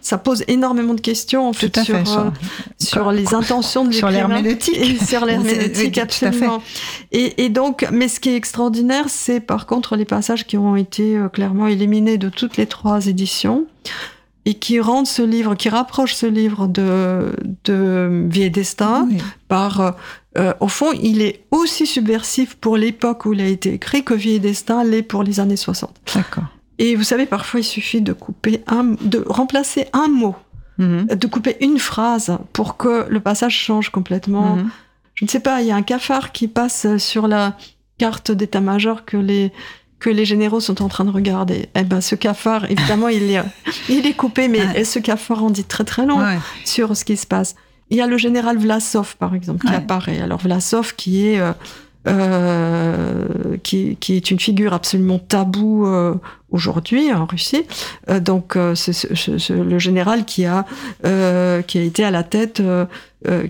ça 0.02 0.18
pose 0.18 0.44
énormément 0.50 0.94
de 0.94 1.00
questions 1.00 1.48
en 1.48 1.54
fait, 1.54 1.80
sur, 1.80 1.96
euh, 1.96 2.30
sur, 2.78 3.12
les 3.14 3.34
intentions 3.34 3.86
de 3.86 3.92
sur 3.94 4.10
l'herméneutique, 4.10 5.02
sur 5.02 5.26
l'herméneutique 5.26 5.98
absolument. 5.98 6.62
Et, 7.14 7.46
et, 7.46 7.50
donc, 7.50 7.88
mais 7.94 8.10
ce 8.10 8.20
qui 8.20 8.30
est 8.30 8.36
extraordinaire, 8.36 9.06
c'est 9.08 9.40
par 9.40 9.66
contre 9.66 9.96
les 9.96 10.04
passages 10.04 10.46
qui 10.46 10.58
ont 10.58 10.76
été 10.76 11.16
euh, 11.16 11.30
clairement 11.30 11.68
éliminés 11.68 12.18
de 12.18 12.28
toutes 12.28 12.58
les 12.58 12.66
trois 12.66 13.08
éditions 13.08 13.66
et 14.44 14.56
qui 14.56 14.82
rendent 14.82 15.08
ce 15.08 15.22
livre, 15.22 15.56
qui 15.56 15.70
rapproche 15.70 16.14
ce 16.14 16.26
livre 16.26 16.68
de, 16.68 17.34
de 17.64 18.28
Vie 18.30 18.44
et 18.44 18.50
Destin 18.50 19.08
par 19.48 19.96
euh, 20.38 20.54
au 20.60 20.68
fond, 20.68 20.92
il 20.94 21.22
est 21.22 21.46
aussi 21.52 21.86
subversif 21.86 22.56
pour 22.56 22.78
l'époque 22.78 23.26
où 23.26 23.34
il 23.34 23.42
a 23.42 23.48
été 23.48 23.74
écrit 23.74 24.04
que 24.04 24.14
Vie 24.14 24.36
et 24.36 24.40
Destin 24.40 24.84
l'est 24.84 25.02
pour 25.02 25.24
les 25.24 25.40
années 25.40 25.58
60. 25.58 25.96
D'accord. 26.14 26.44
Et 26.80 26.96
vous 26.96 27.04
savez, 27.04 27.26
parfois, 27.26 27.60
il 27.60 27.64
suffit 27.64 28.02
de 28.02 28.14
couper 28.14 28.64
un, 28.68 28.96
de 29.02 29.24
remplacer 29.28 29.88
un 29.94 30.08
mot, 30.08 30.36
mhm. 30.78 31.08
de 31.08 31.28
couper 31.28 31.58
une 31.62 31.80
phrase 31.80 32.38
pour 32.54 32.78
que 32.78 33.08
le 33.10 33.20
passage 33.20 33.58
change 33.58 33.90
complètement. 33.90 34.58
Mhm. 34.58 34.70
Je 35.16 35.26
ne 35.26 35.30
sais 35.30 35.40
pas, 35.40 35.62
il 35.62 35.68
y 35.68 35.72
a 35.72 35.76
un 35.76 35.82
cafard 35.82 36.32
qui 36.32 36.48
passe 36.48 36.98
sur 36.98 37.28
la 37.28 37.58
carte 37.98 38.32
d'état-major 38.32 39.06
que 39.06 39.18
les 39.18 39.52
que 40.00 40.12
les 40.12 40.26
généraux 40.26 40.60
sont 40.60 40.84
en 40.84 40.90
train 40.90 41.06
de 41.06 41.10
regarder. 41.10 41.70
Eh 41.74 41.84
ben, 41.84 42.02
ce 42.02 42.14
cafard, 42.14 42.66
évidemment, 42.66 43.08
il 43.08 43.32
est, 43.32 43.42
il 43.90 44.06
est 44.06 44.14
coupé, 44.14 44.48
mais 44.48 44.84
ce 44.84 45.00
cafard 45.00 45.44
en 45.44 45.50
dit 45.50 45.64
très 45.64 45.86
très 45.86 46.06
long 46.06 46.20
sur 46.66 46.96
ce 46.96 47.04
qui 47.04 47.18
se 47.18 47.26
passe. 47.26 47.56
Il 47.90 47.98
y 47.98 48.02
a 48.02 48.08
le 48.08 48.18
général 48.18 48.58
Vlasov, 48.58 49.16
par 49.18 49.34
exemple, 49.34 49.66
qui 49.66 49.74
apparaît. 49.74 50.20
Alors 50.20 50.40
Vlasov, 50.40 50.96
qui 50.96 51.28
est 51.28 51.40
euh, 51.40 51.54
euh, 52.08 53.58
qui, 53.64 53.98
qui, 53.98 54.16
est 54.16 54.32
une 54.32 54.40
figure 54.40 54.74
absolument 54.74 55.20
taboue 55.20 55.86
euh, 55.88 56.16
aujourd'hui 56.52 57.12
en 57.12 57.26
Russie. 57.26 57.66
Euh, 58.10 58.22
donc 58.22 58.58
c'est 58.76 59.50
le 59.50 59.80
général 59.80 60.24
qui 60.24 60.46
a 60.46 60.66
qui 61.02 61.78
a 61.78 61.82
été 61.82 62.06
à 62.06 62.12
la 62.12 62.24
tête, 62.24 62.62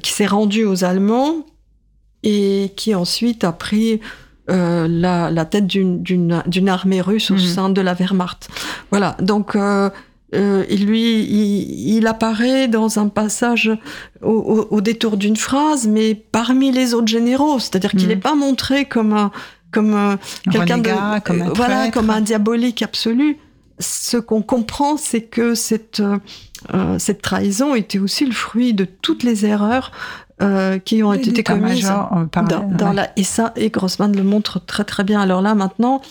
qui 0.01 0.11
s'est 0.11 0.25
rendu 0.25 0.65
aux 0.65 0.83
Allemands 0.83 1.45
et 2.23 2.71
qui 2.75 2.95
ensuite 2.95 3.43
a 3.43 3.51
pris 3.51 3.99
la, 4.47 5.29
la, 5.29 5.45
tête 5.45 5.67
d'une 5.67 6.69
armée 6.69 7.01
russe 7.01 7.29
au 7.31 7.35
mhm. 7.35 7.39
sein 7.39 7.69
de 7.69 7.81
la 7.81 7.93
Wehrmacht. 7.93 8.49
Voilà. 8.91 9.15
Donc 9.21 9.55
euh, 9.55 9.89
lui, 10.33 11.23
il, 11.95 12.05
apparaît 12.07 12.67
dans 12.67 12.99
un 12.99 13.07
passage 13.07 13.71
au, 14.21 14.81
détour 14.81 15.17
d'une 15.17 15.37
phrase, 15.37 15.87
mais 15.87 16.15
parmi 16.15 16.71
les 16.71 16.93
autres 16.93 17.07
généraux, 17.07 17.59
c'est-à-dire 17.59 17.91
qu'il 17.91 18.07
n'est 18.07 18.15
hmm. 18.15 18.21
pas 18.21 18.35
montré 18.35 18.85
comme 18.85 19.13
un, 19.13 19.31
comme 19.71 20.17
quelqu'un 20.51 20.77
de, 20.79 21.19
comme 21.21 21.41
un 21.41 21.49
voilà, 21.53 21.91
comme 21.91 22.09
un 22.09 22.21
diabolique 22.21 22.81
absolu. 22.81 23.37
Ce 23.79 24.17
qu'on 24.17 24.41
comprend, 24.41 24.97
c'est 24.97 25.21
que 25.21 25.53
cette 25.53 26.01
euh, 26.73 26.97
cette 26.99 27.21
trahison 27.21 27.75
était 27.75 27.99
aussi 27.99 28.25
le 28.25 28.33
fruit 28.33 28.73
de 28.73 28.85
toutes 28.85 29.23
les 29.23 29.45
erreurs 29.45 29.91
euh, 30.39 30.77
qui 30.77 31.01
ont 31.01 31.13
été 31.13 31.41
commises 31.41 31.89
euh, 31.89 32.41
dans, 32.69 32.93
la 32.93 33.09
et 33.17 33.23
ça 33.23 33.53
et 33.55 33.71
Grossman 33.71 34.15
le 34.15 34.21
montre 34.21 34.63
très 34.63 34.83
très 34.83 35.03
bien. 35.03 35.19
Alors 35.19 35.41
là 35.41 35.55
maintenant, 35.55 36.03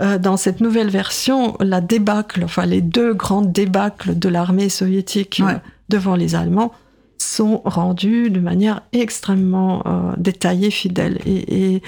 euh, 0.00 0.18
dans 0.18 0.36
cette 0.36 0.60
nouvelle 0.60 0.90
version, 0.90 1.56
la 1.60 1.80
débâcle, 1.80 2.42
enfin 2.42 2.66
les 2.66 2.80
deux 2.80 3.14
grandes 3.14 3.52
débâcles 3.52 4.18
de 4.18 4.28
l'armée 4.28 4.68
soviétique 4.68 5.40
devant 5.88 6.16
les 6.16 6.34
Allemands 6.34 6.72
sont 7.18 7.62
rendues 7.64 8.30
de 8.30 8.40
manière 8.40 8.82
extrêmement 8.92 9.84
détaillée, 10.16 10.72
fidèle 10.72 11.20
et, 11.24 11.76
et, 11.76 11.82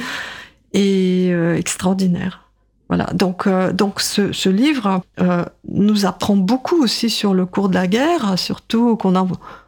et 0.74 1.30
extraordinaire. 1.56 2.49
Voilà, 2.90 3.06
donc, 3.14 3.46
euh, 3.46 3.72
donc 3.72 4.00
ce, 4.00 4.32
ce 4.32 4.48
livre 4.48 5.02
euh, 5.20 5.44
nous 5.68 6.06
apprend 6.06 6.34
beaucoup 6.34 6.82
aussi 6.82 7.08
sur 7.08 7.34
le 7.34 7.46
cours 7.46 7.68
de 7.68 7.74
la 7.74 7.86
guerre, 7.86 8.36
surtout 8.36 8.96
qu'on 8.96 9.14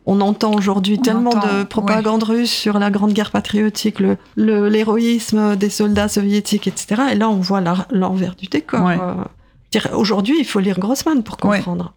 on 0.06 0.20
entend 0.20 0.52
aujourd'hui 0.52 0.98
tellement 0.98 1.30
de 1.30 1.62
propagande 1.62 2.24
russe 2.24 2.50
sur 2.50 2.80
la 2.80 2.90
grande 2.90 3.12
guerre 3.12 3.30
patriotique, 3.30 4.00
le, 4.00 4.18
l'héroïsme 4.36 5.54
des 5.54 5.70
soldats 5.70 6.08
soviétiques, 6.08 6.66
etc. 6.66 7.02
Et 7.12 7.14
là, 7.14 7.28
on 7.28 7.36
voit 7.36 7.62
l'envers 7.92 8.34
du 8.34 8.46
décor. 8.46 8.88
Euh, 8.88 9.14
aujourd'hui, 9.94 10.34
il 10.40 10.44
faut 10.44 10.58
lire 10.58 10.80
Grossman 10.80 11.22
pour 11.22 11.36
comprendre. 11.36 11.84
Ouais, 11.84 11.90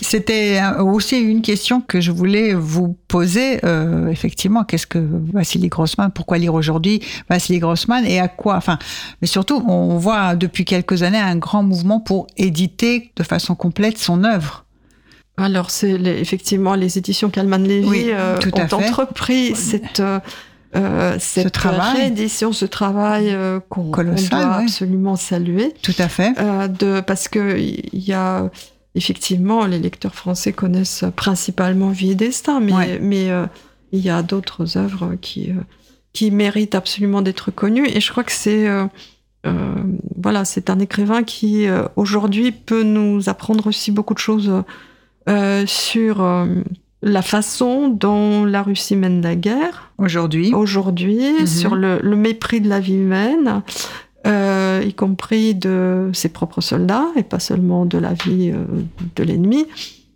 c'était 0.00 0.60
aussi 0.80 1.18
une 1.18 1.42
question 1.42 1.80
que 1.80 2.00
je 2.00 2.12
voulais 2.12 2.54
vous 2.54 2.96
poser. 3.08 3.58
Euh, 3.64 4.08
effectivement, 4.08 4.64
qu'est-ce 4.64 4.86
que 4.86 4.98
Vassili 5.32 5.68
Grossman 5.68 6.10
Pourquoi 6.10 6.38
lire 6.38 6.54
aujourd'hui 6.54 7.02
Vassili 7.28 7.58
Grossman 7.58 8.04
et 8.06 8.20
à 8.20 8.28
quoi 8.28 8.56
Enfin, 8.56 8.78
mais 9.20 9.28
surtout, 9.28 9.62
on 9.66 9.98
voit 9.98 10.36
depuis 10.36 10.64
quelques 10.64 11.02
années 11.02 11.18
un 11.18 11.36
grand 11.36 11.62
mouvement 11.62 12.00
pour 12.00 12.26
éditer 12.36 13.10
de 13.16 13.22
façon 13.22 13.54
complète 13.54 13.98
son 13.98 14.24
œuvre. 14.24 14.64
Alors, 15.36 15.70
c'est 15.70 15.90
effectivement 15.90 16.74
les 16.74 16.96
éditions 16.96 17.28
Kalman 17.28 17.62
Levy 17.62 18.10
euh, 18.10 18.38
ont 18.54 18.74
entrepris 18.74 19.54
cette 19.54 20.00
euh, 20.00 21.16
cette 21.18 21.44
ce 21.44 21.48
travail. 21.48 21.96
réédition, 21.96 22.52
ce 22.52 22.64
travail 22.64 23.36
qu'on 23.68 23.90
doit 23.90 24.54
absolument 24.56 25.16
saluer. 25.16 25.74
Tout 25.82 25.94
à 25.98 26.08
fait. 26.08 26.32
de, 26.32 27.00
parce 27.00 27.28
que 27.28 27.58
il 27.58 28.00
y 28.00 28.12
a 28.12 28.50
effectivement, 28.96 29.66
les 29.66 29.78
lecteurs 29.78 30.14
français 30.14 30.52
connaissent 30.52 31.04
principalement 31.14 31.90
Vie 31.90 32.12
et 32.12 32.14
Destin, 32.14 32.60
mais, 32.60 32.98
mais 33.00 33.30
euh, 33.30 33.46
il 33.92 34.00
y 34.00 34.10
a 34.10 34.22
d'autres 34.22 34.78
œuvres 34.78 35.14
qui, 35.20 35.50
euh, 35.50 35.60
qui 36.12 36.30
méritent 36.30 36.74
absolument 36.74 37.22
d'être 37.22 37.50
connues. 37.50 37.86
Et 37.86 38.00
je 38.00 38.10
crois 38.10 38.24
que 38.24 38.32
c'est 38.32 38.66
euh, 38.66 38.86
voilà, 40.16 40.44
c'est 40.44 40.70
un 40.70 40.80
écrivain 40.80 41.22
qui 41.22 41.66
aujourd'hui 41.94 42.50
peut 42.50 42.82
nous 42.82 43.28
apprendre 43.28 43.68
aussi 43.68 43.92
beaucoup 43.92 44.14
de 44.14 44.18
choses 44.18 44.50
sur 45.66 46.46
la 47.02 47.22
façon 47.22 47.88
dont 47.88 48.44
la 48.44 48.64
Russie 48.64 48.96
mène 48.96 49.22
la 49.22 49.36
guerre 49.36 49.92
aujourd'hui, 49.98 50.52
aujourd'hui, 50.52 51.32
mhm. 51.40 51.46
sur 51.46 51.76
le, 51.76 52.00
le, 52.02 52.16
mépris 52.16 52.60
de 52.60 52.68
la 52.68 52.80
vie 52.80 52.96
humaine, 52.96 53.62
euh, 54.76 54.84
y 54.84 54.94
compris 54.94 55.54
de 55.54 56.10
ses 56.12 56.28
propres 56.28 56.60
soldats 56.60 57.06
et 57.16 57.22
pas 57.22 57.38
seulement 57.38 57.86
de 57.86 57.98
la 57.98 58.12
vie 58.12 58.52
euh, 58.54 58.64
de 59.16 59.22
l'ennemi, 59.22 59.66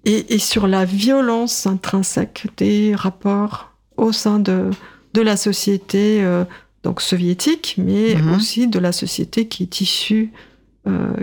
et, 0.05 0.39
sur 0.39 0.67
la 0.67 0.87
violence 0.87 1.67
intrinsèque 1.67 2.47
des 2.57 2.95
rapports 2.95 3.73
au 3.99 4.13
sein 4.13 4.39
de, 4.39 4.71
de 5.13 5.21
la 5.21 5.37
société 5.37 6.23
euh, 6.23 6.45
donc 6.85 7.03
soviétique, 7.03 7.75
mais 7.77 8.15
mhm. 8.15 8.35
aussi 8.35 8.67
de 8.67 8.79
la 8.79 8.93
société 8.93 9.47
qui 9.47 9.65
est 9.65 9.81
issue 9.81 10.33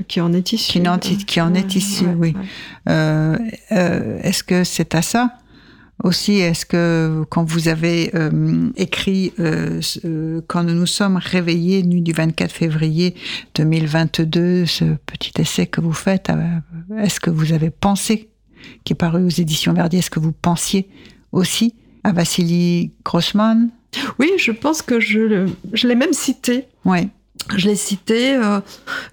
qui 0.08 0.22
en 0.22 0.32
est 0.32 0.54
issue. 0.54 0.80
Qui 0.80 0.88
en, 0.88 0.98
qui 0.98 1.42
en 1.42 1.54
est 1.54 1.76
issue, 1.76 2.06
oui. 2.18 2.36
Est-ce 2.86 4.44
que 4.44 4.64
c'est 4.64 4.96
à 4.96 5.02
ça 5.02 5.34
aussi, 6.04 6.34
est-ce 6.34 6.66
que 6.66 7.24
quand 7.30 7.44
vous 7.44 7.68
avez 7.68 8.12
euh, 8.16 8.70
écrit 8.76 9.34
euh, 9.40 9.82
Quand 10.48 10.64
nous 10.64 10.76
nous 10.76 10.86
sommes 10.86 11.18
réveillés, 11.18 11.84
nuit 11.84 12.02
du 12.02 12.12
24 12.12 12.52
février 12.52 13.16
2022, 13.56 14.66
ce 14.66 14.86
petit 15.06 15.32
essai 15.42 15.66
que 15.66 15.82
vous 15.82 15.94
faites, 15.94 16.30
euh, 16.30 16.60
est-ce 17.00 17.20
que 17.20 17.32
vous 17.32 17.52
avez 17.52 17.72
pensé 17.72 18.30
qui 18.84 18.94
est 18.94 18.96
paru 18.96 19.24
aux 19.24 19.30
éditions 19.30 19.74
Verdier. 19.74 20.00
Est-ce 20.00 20.10
que 20.10 20.20
vous 20.20 20.32
pensiez 20.32 20.88
aussi 21.32 21.76
à 22.04 22.12
Vassili 22.12 22.92
Grossman? 23.04 23.70
Oui, 24.20 24.32
je 24.38 24.52
pense 24.52 24.82
que 24.82 25.00
je, 25.00 25.48
je 25.74 25.88
l'ai 25.88 25.96
même 25.96 26.14
cité. 26.14 26.66
Ouais. 26.86 27.08
Je 27.56 27.70
l'ai 27.70 27.76
cité 27.76 28.36
euh, 28.36 28.60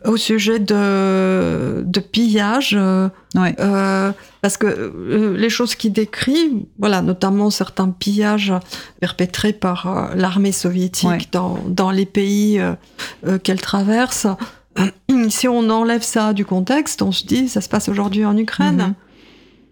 au 0.05 0.17
sujet 0.17 0.59
de, 0.59 1.83
de 1.87 2.01
pillage, 2.01 2.75
euh, 2.77 3.09
euh, 3.37 4.13
parce 4.41 4.57
que 4.57 5.35
les 5.37 5.51
choses 5.51 5.75
qu'il 5.75 5.93
décrit, 5.93 6.67
voilà, 6.79 7.01
notamment 7.01 7.51
certains 7.51 7.91
pillages 7.91 8.53
perpétrés 9.01 9.53
par 9.53 10.11
l'armée 10.17 10.53
soviétique 10.53 11.33
dans, 11.33 11.59
dans, 11.69 11.91
les 11.91 12.07
pays 12.07 12.61
qu'elle 13.45 13.61
traverse, 13.61 14.27
si 15.29 15.49
on 15.49 15.71
enlève 15.71 16.03
ça 16.03 16.33
du 16.33 16.45
contexte, 16.45 17.03
on 17.03 17.13
se 17.13 17.25
dit 17.25 17.49
ça 17.49 17.61
se 17.61 17.69
passe 17.69 17.89
aujourd'hui 17.89 18.25
en 18.25 18.37
Ukraine. 18.37 18.95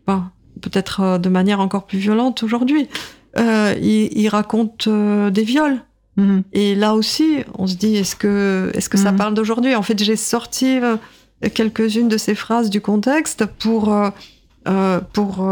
Mm-hmm. 0.07 0.23
Peut-être 0.61 1.19
de 1.19 1.29
manière 1.29 1.61
encore 1.61 1.87
plus 1.87 1.99
violente 1.99 2.43
aujourd'hui. 2.43 2.89
il, 3.37 4.09
il, 4.13 4.29
raconte 4.29 4.89
des 4.89 5.43
viols 5.43 5.81
Mhm. 6.17 6.43
Et 6.53 6.75
là 6.75 6.95
aussi, 6.95 7.39
on 7.59 7.67
se 7.67 7.75
dit, 7.77 7.97
est-ce 7.97 8.17
que, 8.17 8.71
est-ce 8.75 8.89
que 8.89 8.99
ça 8.99 9.13
mhm. 9.13 9.19
parle 9.19 9.35
d'aujourd'hui? 9.35 9.75
En 9.75 9.83
fait, 9.83 10.03
j'ai 10.03 10.17
sorti 10.17 10.79
euh, 10.79 10.97
quelques-unes 11.55 12.09
de 12.09 12.17
ces 12.17 12.35
phrases 12.35 12.71
du 12.71 12.81
contexte 12.81 13.47
pour, 13.47 13.93
euh, 13.93 14.11
euh, 14.69 15.01
pour 15.13 15.43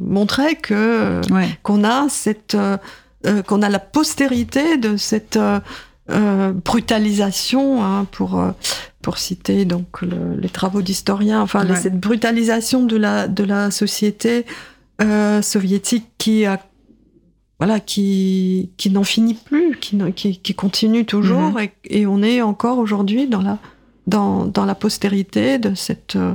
montrer 0.00 0.56
que, 0.56 1.20
qu'on 1.62 1.84
a 1.84 2.08
cette, 2.08 2.56
qu'on 3.46 3.62
a 3.62 3.68
la 3.68 3.78
postérité 3.78 4.76
de 4.76 4.96
cette 4.96 5.38
brutalisation, 6.64 7.82
hein, 7.82 8.06
pour, 8.12 8.44
pour 9.00 9.18
citer 9.18 9.64
donc 9.64 10.02
les 10.02 10.50
travaux 10.50 10.82
d'historiens, 10.82 11.40
enfin, 11.40 11.66
cette 11.74 11.98
brutalisation 11.98 12.84
de 12.84 12.96
la, 12.96 13.26
de 13.26 13.42
la 13.42 13.70
société 13.70 14.44
soviétique 15.40 16.06
qui 16.18 16.44
a 16.44 16.60
voilà, 17.58 17.80
qui, 17.80 18.70
qui 18.76 18.90
n'en 18.90 19.04
finit 19.04 19.34
plus, 19.34 19.76
qui, 19.78 19.98
qui, 20.14 20.38
qui 20.38 20.54
continue 20.54 21.04
toujours, 21.04 21.52
mhm. 21.52 21.58
et, 21.60 22.00
et, 22.00 22.06
on 22.06 22.22
est 22.22 22.42
encore 22.42 22.78
aujourd'hui 22.78 23.28
dans 23.28 23.42
la, 23.42 23.58
dans, 24.06 24.44
dans, 24.44 24.64
la 24.64 24.74
postérité 24.74 25.58
de 25.58 25.74
cette 25.74 26.16
euh, 26.16 26.34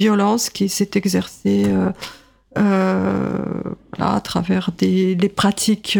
violence 0.00 0.50
qui 0.50 0.68
s'est 0.68 0.90
exercée 0.94 1.64
euh, 1.66 1.90
euh, 2.56 3.38
voilà, 3.96 4.14
à 4.14 4.20
travers 4.20 4.70
des, 4.76 5.14
des 5.14 5.28
pratiques, 5.28 5.98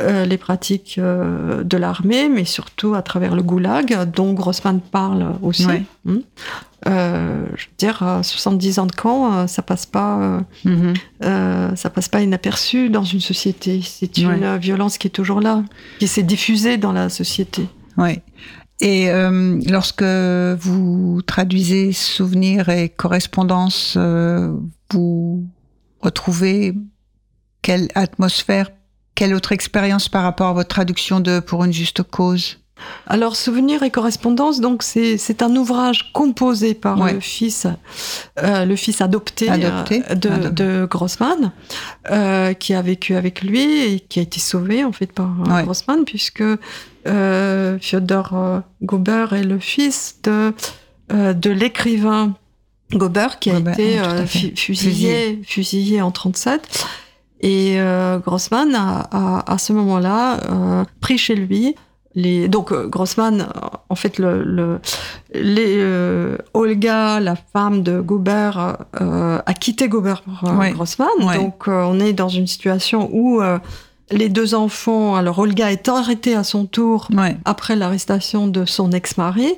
euh, 0.00 0.24
les 0.24 0.38
pratiques 0.38 0.96
euh, 0.98 1.62
de 1.64 1.76
l'armée, 1.76 2.28
mais 2.28 2.44
surtout 2.44 2.94
à 2.94 3.02
travers 3.02 3.34
le 3.34 3.42
goulag, 3.42 4.10
dont 4.12 4.32
Grossman 4.32 4.80
parle 4.80 5.34
aussi. 5.42 5.66
Euh, 6.86 7.46
je 7.54 7.64
veux 7.64 7.72
dire, 7.78 8.20
70 8.22 8.78
ans 8.78 8.86
de 8.86 8.92
camp, 8.92 9.46
ça 9.46 9.62
passe 9.62 9.86
pas, 9.86 10.42
mhm. 10.64 10.94
ça 11.20 11.90
passe 11.90 12.08
pas 12.08 12.20
inaperçu 12.20 12.90
dans 12.90 13.04
une 13.04 13.20
société. 13.20 13.80
C'est 13.82 14.18
une 14.18 14.56
violence 14.58 14.98
qui 14.98 15.06
est 15.06 15.10
toujours 15.10 15.40
là, 15.40 15.62
qui 15.98 16.08
s'est 16.08 16.22
diffusée 16.22 16.76
dans 16.76 16.92
la 16.92 17.08
société. 17.08 17.68
Oui. 17.96 18.20
Et 18.80 19.08
lorsque 19.66 20.04
vous 20.04 21.22
traduisez 21.22 21.92
souvenirs 21.92 22.68
et 22.68 22.90
correspondances, 22.90 23.96
vous 24.92 25.46
retrouver 26.04 26.74
quelle 27.62 27.88
atmosphère, 27.94 28.70
quelle 29.14 29.34
autre 29.34 29.52
expérience 29.52 30.08
par 30.08 30.22
rapport 30.22 30.48
à 30.48 30.52
votre 30.52 30.68
traduction 30.68 31.20
de 31.20 31.40
Pour 31.40 31.64
une 31.64 31.72
juste 31.72 32.02
cause? 32.02 32.58
Alors, 33.06 33.36
Souvenirs 33.36 33.82
et 33.82 33.90
correspondance, 33.90 34.60
donc 34.60 34.82
c'est 34.82 35.42
un 35.42 35.56
ouvrage 35.56 36.12
composé 36.12 36.74
par 36.74 36.96
le 37.06 37.20
fils, 37.20 37.66
euh, 38.42 38.64
le 38.64 38.76
fils 38.76 39.00
adopté, 39.00 39.48
euh, 39.50 40.14
de, 40.14 40.48
de, 40.50 40.86
Grossman, 40.90 41.52
euh, 42.10 42.52
qui 42.52 42.74
a 42.74 42.82
vécu 42.82 43.14
avec 43.14 43.42
lui 43.42 43.80
et 43.80 44.00
qui 44.00 44.18
a 44.18 44.22
été 44.22 44.40
sauvé 44.40 44.84
en 44.84 44.92
fait 44.92 45.12
par 45.12 45.32
Grossman, 45.64 46.04
puisque 46.04 46.42
Fyodor 47.06 48.62
Gober 48.82 49.26
est 49.32 49.44
le 49.44 49.58
fils 49.58 50.16
de 50.22 50.52
de 51.10 51.50
l'écrivain 51.50 52.34
Gober 52.92 53.26
qui 53.40 53.50
a 53.50 53.58
été 53.58 53.98
euh, 53.98 54.26
fusillé, 54.26 55.40
fusillé. 55.44 56.02
en 56.02 56.10
37. 56.10 56.86
Et 57.40 57.74
euh, 57.78 58.18
Grossman 58.18 58.74
a, 58.74 59.44
à 59.46 59.58
ce 59.58 59.72
moment-là 59.72 60.38
euh, 60.50 60.84
pris 61.00 61.18
chez 61.18 61.34
lui 61.34 61.74
les 62.16 62.46
donc 62.46 62.72
Grossman 62.72 63.48
en 63.88 63.94
fait 63.96 64.18
le, 64.18 64.44
le 64.44 64.78
les 65.34 65.84
Olga 66.54 67.18
la 67.18 67.34
femme 67.34 67.82
de 67.82 68.00
Gober 68.00 68.52
a 68.92 69.54
quitté 69.54 69.88
Gober 69.88 70.14
pour 70.24 70.48
Grossman. 70.74 71.08
Donc 71.34 71.64
on 71.66 71.98
est 71.98 72.12
dans 72.12 72.28
une 72.28 72.46
situation 72.46 73.10
où 73.12 73.42
les 74.10 74.28
deux 74.28 74.54
enfants, 74.54 75.16
alors 75.16 75.38
Olga 75.38 75.72
est 75.72 75.88
arrêtée 75.88 76.34
à 76.34 76.44
son 76.44 76.66
tour 76.66 77.08
après 77.44 77.76
l'arrestation 77.76 78.46
de 78.46 78.64
son 78.64 78.92
ex-mari, 78.92 79.54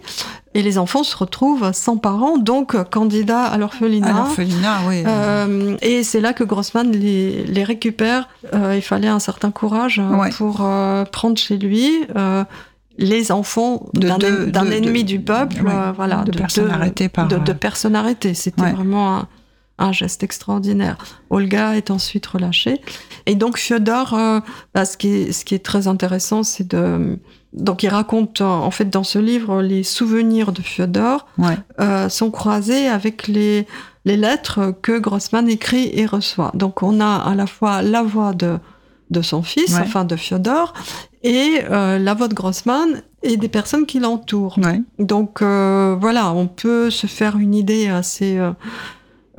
et 0.57 0.62
les 0.62 0.78
enfants 0.78 1.04
se 1.04 1.14
retrouvent 1.14 1.70
sans 1.74 1.98
parents, 1.98 2.38
donc 2.38 2.82
candidats 2.88 3.44
à 3.44 3.59
l'orphelinat. 3.59 4.09
À 4.09 4.12
l'orphelinat, 4.12 4.78
oui. 4.88 5.02
Euh, 5.07 5.76
et 5.82 6.02
c'est 6.02 6.20
là 6.22 6.32
que 6.32 6.44
Grossman 6.44 6.90
les, 6.90 7.44
les 7.44 7.62
récupère. 7.62 8.26
Euh, 8.54 8.72
il 8.74 8.80
fallait 8.80 9.07
un 9.07 9.18
certain 9.18 9.50
courage 9.50 10.00
euh, 10.02 10.30
pour 10.30 10.66
prendre 11.12 11.36
chez 11.36 11.59
lui 11.59 11.92
les 12.98 13.32
enfants 13.32 13.86
d'un 13.92 14.70
ennemi 14.70 15.04
du 15.04 15.20
peuple, 15.20 15.57
voilà, 15.94 16.24
de, 16.24 16.38
personnes 16.38 16.70
arrêtées 16.70 17.11
par... 17.11 17.28
De, 17.28 17.52
personnes 17.52 17.94
arrêtées. 17.94 18.32
C'était 18.32 18.70
vraiment 18.70 19.14
un 19.14 19.28
un 19.79 19.93
geste 19.93 20.22
extraordinaire. 20.22 20.97
Olga 21.31 21.77
est 21.77 21.91
ensuite 21.91 22.27
relâchée. 22.27 22.81
Et 23.27 23.35
donc 23.35 23.59
Fyodor, 23.59 24.14
euh, 24.14 24.41
bah, 24.74 24.85
ce, 24.85 24.97
qui 24.97 25.09
est, 25.09 25.33
ce 25.33 25.45
qui 25.45 25.55
est 25.55 25.64
très 25.64 25.87
intéressant, 25.89 26.43
c'est 26.43 26.68
de... 26.68 27.18
Donc 27.53 27.83
il 27.83 27.89
raconte 27.89 28.43
en 28.43 28.70
fait 28.70 28.91
dans 28.91 29.05
ce 29.05 29.18
livre 29.18 29.62
les 29.62 29.83
souvenirs 29.83 30.53
de 30.53 30.61
Fyodor 30.61 31.27
euh, 31.81 32.11
sont 32.11 32.31
croisés 32.31 32.87
avec 32.87 33.29
les, 33.29 33.66
les 34.05 34.18
lettres 34.18 34.74
que 34.83 34.99
Grossman 34.99 35.49
écrit 35.49 35.89
et 35.95 36.05
reçoit. 36.05 36.51
Donc 36.53 36.83
on 36.83 37.01
a 37.01 37.14
à 37.16 37.35
la 37.35 37.47
fois 37.47 37.81
la 37.81 38.03
voix 38.03 38.35
de, 38.35 38.59
de 39.09 39.22
son 39.22 39.43
fils, 39.43 39.74
enfin 39.79 40.05
de 40.05 40.16
Fyodor, 40.16 40.74
et 41.22 41.61
euh, 41.70 41.99
la 41.99 42.12
voix 42.12 42.29
de 42.29 42.35
Grossman 42.35 43.03
et 43.22 43.39
des 43.39 43.49
personnes 43.49 43.87
qui 43.87 44.01
l'entourent. 44.01 44.59
Donc 44.99 45.41
voilà, 45.41 46.33
on 46.33 46.49
peut 46.49 46.91
se 46.91 47.07
faire 47.07 47.39
une 47.39 47.55
idée 47.55 47.89
assez 47.89 48.39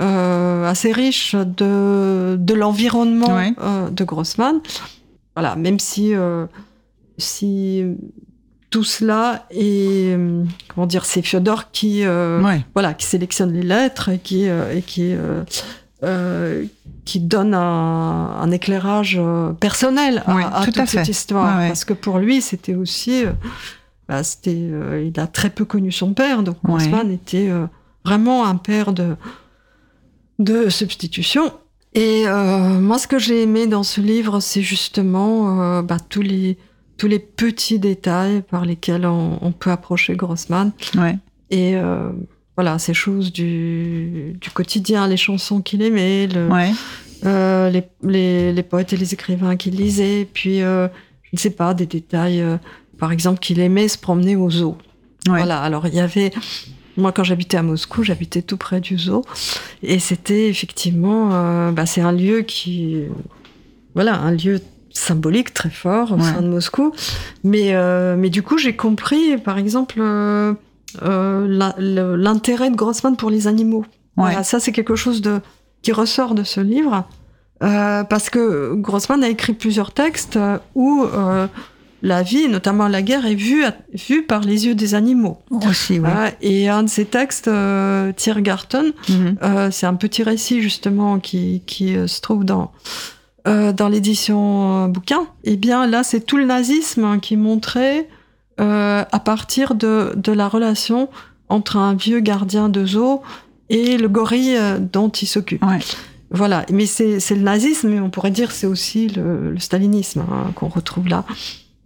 euh, 0.00 0.64
assez 0.64 0.92
riche 0.92 1.34
de, 1.34 2.36
de 2.38 2.54
l'environnement 2.54 3.36
euh, 3.36 3.90
de 3.90 4.04
Grossman. 4.04 4.60
Voilà, 5.34 5.56
même 5.56 5.80
si, 5.80 6.14
euh, 6.14 6.46
si 7.16 7.82
tout 8.70 8.84
cela 8.84 9.46
est, 9.50 10.16
comment 10.68 10.86
dire, 10.86 11.04
c'est 11.04 11.22
Fyodor 11.22 11.72
qui, 11.72 12.04
voilà, 12.74 12.94
qui 12.94 13.06
sélectionne 13.06 13.52
les 13.52 13.62
lettres 13.62 14.10
et 14.10 14.18
qui, 14.18 14.44
et 14.44 14.82
qui, 14.86 15.14
qui 17.04 17.20
donne 17.20 17.54
un, 17.54 18.40
un 18.40 18.50
éclairage 18.52 19.20
personnel 19.58 20.22
à, 20.26 20.64
toute 20.64 20.86
cette 20.86 21.08
histoire. 21.08 21.58
Parce 21.66 21.84
que 21.84 21.92
pour 21.92 22.18
lui, 22.18 22.40
c'était 22.40 22.76
aussi, 22.76 23.24
bah, 24.08 24.22
c'était, 24.22 24.70
il 25.04 25.18
a 25.18 25.26
très 25.26 25.50
peu 25.50 25.64
connu 25.64 25.90
son 25.90 26.12
père, 26.12 26.44
donc 26.44 26.58
Grossman 26.62 27.10
était 27.10 27.50
vraiment 28.04 28.46
un 28.46 28.56
père 28.56 28.92
de 28.92 29.16
de 30.38 30.68
substitution. 30.68 31.52
Et 31.94 32.24
euh, 32.26 32.80
moi, 32.80 32.98
ce 32.98 33.06
que 33.06 33.18
j'ai 33.18 33.42
aimé 33.42 33.66
dans 33.66 33.82
ce 33.82 34.00
livre, 34.00 34.40
c'est 34.40 34.62
justement 34.62 35.60
euh, 35.60 35.82
bah, 35.82 35.96
tous, 36.08 36.22
les, 36.22 36.58
tous 36.96 37.06
les 37.06 37.18
petits 37.18 37.78
détails 37.78 38.42
par 38.42 38.64
lesquels 38.64 39.06
on, 39.06 39.52
peut 39.52 39.70
approcher 39.70 40.14
Grossman. 40.14 40.72
Ouais. 40.96 41.16
Et 41.50 41.76
euh, 41.76 42.10
voilà, 42.56 42.78
ces 42.78 42.94
choses 42.94 43.32
du, 43.32 44.36
du 44.40 44.50
quotidien, 44.50 45.08
les 45.08 45.16
chansons 45.16 45.60
qu'il 45.62 45.82
aimait, 45.82 46.28
le, 46.28 46.48
les, 47.70 47.82
les, 48.02 48.52
les, 48.52 48.62
poètes 48.62 48.92
et 48.92 48.96
les 48.96 49.14
écrivains 49.14 49.56
qu'il 49.56 49.74
lisait, 49.74 50.28
puis, 50.32 50.58
je 50.58 50.88
ne 51.32 51.38
sais 51.38 51.50
pas, 51.50 51.72
des 51.72 51.86
détails, 51.86 52.44
par 52.98 53.12
exemple, 53.12 53.40
qu'il 53.40 53.60
aimait 53.60 53.88
se 53.88 53.98
promener 53.98 54.36
au 54.36 54.50
zoo. 54.50 54.76
Voilà, 55.26 55.60
alors 55.60 55.86
il 55.86 55.94
y 55.94 56.00
avait 56.00 56.30
moi, 56.98 57.12
quand 57.12 57.24
j'habitais 57.24 57.56
à 57.56 57.62
Moscou, 57.62 58.02
j'habitais 58.02 58.42
tout 58.42 58.56
près 58.56 58.80
du 58.80 58.98
zoo. 58.98 59.24
Et 59.82 59.98
c'était 59.98 60.48
effectivement, 60.48 61.30
euh, 61.32 61.70
bah, 61.70 61.86
c'est 61.86 62.00
un 62.00 62.12
lieu 62.12 62.42
qui, 62.42 63.04
voilà, 63.94 64.20
un 64.20 64.32
lieu 64.32 64.60
symbolique 64.90 65.54
très 65.54 65.70
fort 65.70 66.12
au 66.12 66.20
sein 66.20 66.42
de 66.42 66.48
Moscou. 66.48 66.92
Mais, 67.44 67.74
euh, 67.74 68.16
mais 68.18 68.30
du 68.30 68.42
coup, 68.42 68.58
j'ai 68.58 68.74
compris, 68.74 69.38
par 69.38 69.58
exemple, 69.58 70.00
euh, 70.00 70.54
l'intérêt 70.98 72.70
de 72.70 72.76
Grossman 72.76 73.16
pour 73.16 73.30
les 73.30 73.46
animaux. 73.46 73.84
Voilà, 74.16 74.42
ça, 74.42 74.58
c'est 74.58 74.72
quelque 74.72 74.96
chose 74.96 75.22
de, 75.22 75.40
qui 75.82 75.92
ressort 75.92 76.34
de 76.34 76.42
ce 76.42 76.60
livre. 76.60 77.08
parce 77.60 78.28
que 78.30 78.74
Grossman 78.74 79.22
a 79.22 79.28
écrit 79.28 79.52
plusieurs 79.52 79.92
textes 79.92 80.38
où 80.74 81.06
la 82.02 82.22
vie, 82.22 82.48
notamment 82.48 82.88
la 82.88 83.02
guerre, 83.02 83.26
est 83.26 83.34
vue, 83.34 83.64
vue 83.92 84.22
par 84.22 84.42
les 84.42 84.66
yeux 84.66 84.74
des 84.74 84.94
animaux. 84.94 85.38
Aussi, 85.50 85.98
oui. 85.98 86.08
et 86.40 86.68
un 86.68 86.84
de 86.84 86.88
ses 86.88 87.04
textes, 87.04 87.48
euh, 87.48 88.12
Tiergarten, 88.12 88.92
mhm. 89.08 89.36
euh, 89.42 89.70
c'est 89.70 89.86
un 89.86 89.94
petit 89.94 90.22
récit 90.22 90.62
justement 90.62 91.18
qui, 91.18 91.62
qui 91.66 91.96
euh, 91.96 92.06
se 92.06 92.20
trouve 92.20 92.44
dans, 92.44 92.72
euh, 93.46 93.72
dans 93.72 93.88
l'édition 93.88 94.88
bouquin. 94.88 95.22
Et 95.44 95.54
eh 95.54 95.56
bien 95.56 95.86
là, 95.86 96.02
c'est 96.02 96.20
tout 96.20 96.36
le 96.36 96.44
nazisme 96.44 97.04
hein, 97.04 97.18
qui 97.18 97.34
est 97.34 97.38
montré 97.38 98.08
à 98.60 99.20
partir 99.24 99.76
de, 99.76 100.14
de 100.16 100.32
la 100.32 100.48
relation 100.48 101.08
entre 101.48 101.76
un 101.76 101.94
vieux 101.94 102.18
gardien 102.18 102.68
de 102.68 102.84
zoo 102.84 103.22
et 103.70 103.96
le 103.96 104.08
gorille 104.08 104.58
dont 104.80 105.10
il 105.10 105.26
s'occupe. 105.26 105.64
Ouais. 105.64 105.78
Voilà, 106.32 106.66
mais 106.72 106.86
c'est 106.86 107.20
le 107.30 107.42
nazisme, 107.42 107.88
mais 107.88 108.00
on 108.00 108.10
pourrait 108.10 108.32
dire 108.32 108.50
c'est 108.50 108.66
aussi 108.66 109.06
le, 109.06 109.52
le 109.52 109.60
stalinisme 109.60 110.24
hein, 110.28 110.50
qu'on 110.56 110.66
retrouve 110.66 111.06
là 111.06 111.24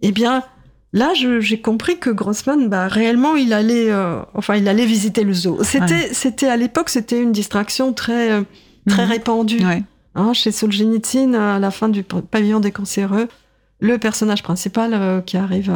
eh 0.03 0.11
bien, 0.11 0.43
là, 0.91 1.13
j'ai 1.15 1.59
compris 1.59 1.97
que 1.97 2.09
Grossman, 2.09 2.69
bah, 2.69 2.87
réellement, 2.87 3.35
il 3.35 3.53
allait, 3.53 3.89
euh, 3.89 4.21
enfin, 4.35 4.55
il 4.55 4.67
allait 4.67 4.85
visiter 4.85 5.23
le 5.23 5.33
zoo. 5.33 5.57
C'était, 5.63 6.13
c'était 6.13 6.47
à 6.47 6.57
l'époque, 6.57 6.89
c'était 6.89 7.21
une 7.21 7.31
distraction 7.31 7.93
très, 7.93 8.31
euh, 8.31 8.43
très 8.87 9.05
mhm. 9.05 9.11
répandue. 9.11 9.61
Hein, 10.15 10.33
chez 10.33 10.51
Solzhenitsyn, 10.51 11.33
à 11.33 11.57
la 11.57 11.71
fin 11.71 11.89
du 11.89 12.03
pavillon 12.03 12.59
des 12.59 12.71
cancéreux, 12.71 13.27
le 13.79 13.97
personnage 13.97 14.43
principal 14.43 14.93
euh, 14.93 15.21
qui 15.21 15.37
arrive 15.37 15.73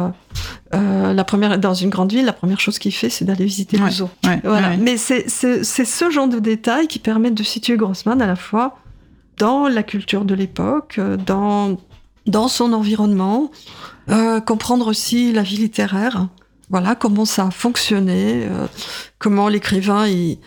la 0.72 1.24
première, 1.24 1.58
dans 1.58 1.74
une 1.74 1.90
grande 1.90 2.12
ville, 2.12 2.24
la 2.24 2.32
première 2.32 2.60
chose 2.60 2.78
qu'il 2.78 2.92
fait, 2.92 3.10
c'est 3.10 3.24
d'aller 3.24 3.46
visiter 3.46 3.78
le 3.78 3.90
zoo. 3.90 4.08
voilà. 4.44 4.76
Mais 4.76 4.96
c'est 4.96 5.28
ce 5.28 6.10
genre 6.10 6.28
de 6.28 6.38
détails 6.38 6.86
qui 6.86 6.98
permettent 6.98 7.34
de 7.34 7.42
situer 7.42 7.76
Grossman 7.76 8.22
à 8.22 8.26
la 8.26 8.36
fois 8.36 8.78
dans 9.38 9.68
la 9.68 9.82
culture 9.82 10.24
de 10.24 10.34
l'époque, 10.34 11.00
dans, 11.26 11.78
dans 12.26 12.48
son 12.48 12.72
environnement, 12.72 13.50
euh, 14.10 14.40
comprendre 14.40 14.86
aussi 14.86 15.32
la 15.32 15.42
vie 15.42 15.56
littéraire. 15.56 16.28
Voilà 16.70 16.94
comment 16.94 17.24
ça 17.24 17.46
a 17.46 17.50
fonctionné, 17.50 18.44
euh, 18.44 18.66
comment 19.18 19.48
l'écrivain 19.48 20.06
il, 20.06 20.38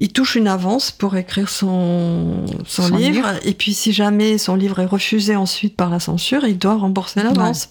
il, 0.00 0.12
touche 0.12 0.34
une 0.34 0.48
avance 0.48 0.90
pour 0.90 1.16
écrire 1.16 1.48
son, 1.48 2.44
son, 2.66 2.96
livre, 2.96 3.28
et 3.44 3.54
puis 3.54 3.72
si 3.72 3.92
jamais 3.92 4.38
son 4.38 4.56
livre 4.56 4.80
est 4.80 4.86
refusé 4.86 5.36
ensuite 5.36 5.76
par 5.76 5.88
la 5.88 6.00
censure, 6.00 6.44
il 6.44 6.58
doit 6.58 6.74
rembourser 6.74 7.22
l'avance. 7.22 7.70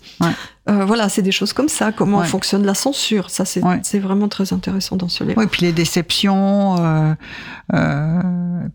Euh, 0.70 0.86
voilà, 0.86 1.10
c'est 1.10 1.24
des 1.24 1.32
choses 1.32 1.54
comme 1.54 1.70
ça, 1.70 1.92
comment 1.92 2.24
fonctionne 2.24 2.64
la 2.64 2.76
censure. 2.76 3.32
Ça, 3.32 3.46
c'est 3.46 4.00
vraiment 4.00 4.28
très 4.28 4.54
intéressant 4.54 4.96
dans 4.96 5.08
ce 5.08 5.24
livre. 5.24 5.38
Oui, 5.38 5.48
puis 5.50 5.64
les 5.64 5.72
déceptions, 5.72 6.76
euh, 6.80 7.14
euh, 7.74 8.22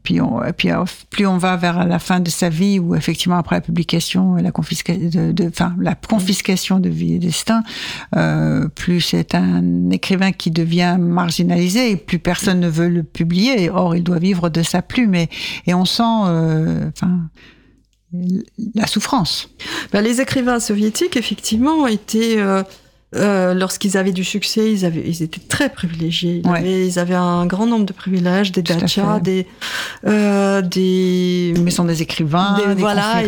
puis, 0.03 0.21
on, 0.21 0.41
puis 0.57 0.71
plus 1.11 1.27
on 1.29 1.39
va 1.39 1.57
vers 1.57 1.87
la 1.87 2.01
fin 2.01 2.19
de 2.19 2.29
sa 2.29 2.49
vie, 2.49 2.81
ou 2.81 2.97
effectivement 2.97 3.39
après 3.39 3.57
la 3.57 3.61
publication, 3.61 4.35
la, 4.35 4.51
confiscation 4.51 5.33
de, 5.33 5.49
enfin, 5.49 5.77
la 5.79 5.95
confiscation 5.95 6.81
de 6.81 6.89
vie 6.89 7.15
et 7.15 7.19
destin, 7.21 7.63
plus 8.75 9.01
c'est 9.01 9.37
un 9.37 9.91
écrivain 9.91 10.33
qui 10.33 10.51
devient 10.51 10.97
marginalisé 10.99 11.93
et 11.93 11.97
plus 11.97 12.19
personne 12.19 12.59
ne 12.59 12.69
veut 12.69 12.89
le 12.89 13.05
publier. 13.05 13.71
Or, 13.71 13.95
il 13.95 14.03
doit 14.03 14.19
vivre 14.19 14.49
de 14.49 14.63
sa 14.65 14.83
plume 14.83 15.15
et, 15.15 15.29
et 15.69 15.75
on 15.75 15.85
sent, 15.85 16.03
enfin 16.03 17.21
la 18.75 18.87
souffrance. 18.87 19.49
Ben, 19.93 20.01
les 20.01 20.21
écrivains 20.21 20.61
soviétiques, 20.61 21.17
effectivement, 21.17 21.87
étaient... 21.87 22.39
Euh, 22.39 22.63
euh, 23.15 23.55
lorsqu'ils 23.55 23.97
avaient 23.97 24.13
du 24.13 24.25
succès, 24.25 24.73
ils, 24.73 24.85
avaient, 24.85 25.03
ils 25.07 25.23
étaient 25.23 25.41
très 25.41 25.69
privilégiés. 25.69 26.43
Ils, 26.45 26.99
avaient, 26.99 27.15
un 27.15 27.47
grand 27.47 27.67
nombre 27.67 27.87
de 27.87 27.93
privilèges, 27.93 28.51
des 28.51 28.63
dachas, 28.63 29.21
des, 29.21 29.47
euh, 30.07 30.61
des 30.61 31.55
maisons 31.63 31.85
des 31.85 32.03
écrivains, 32.03 32.59
des, 32.59 32.75
voilà, 32.75 33.23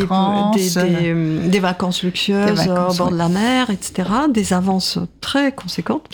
des, 0.54 1.48
des, 1.48 1.60
vacances 1.60 2.02
luxueuses 2.02 2.68
au 2.68 2.94
bord 2.94 3.10
de 3.12 3.16
la 3.16 3.28
mer, 3.28 3.70
etc. 3.70 4.08
Des 4.28 4.52
avances 4.52 4.98
très 5.20 5.52
conséquentes. 5.52 6.08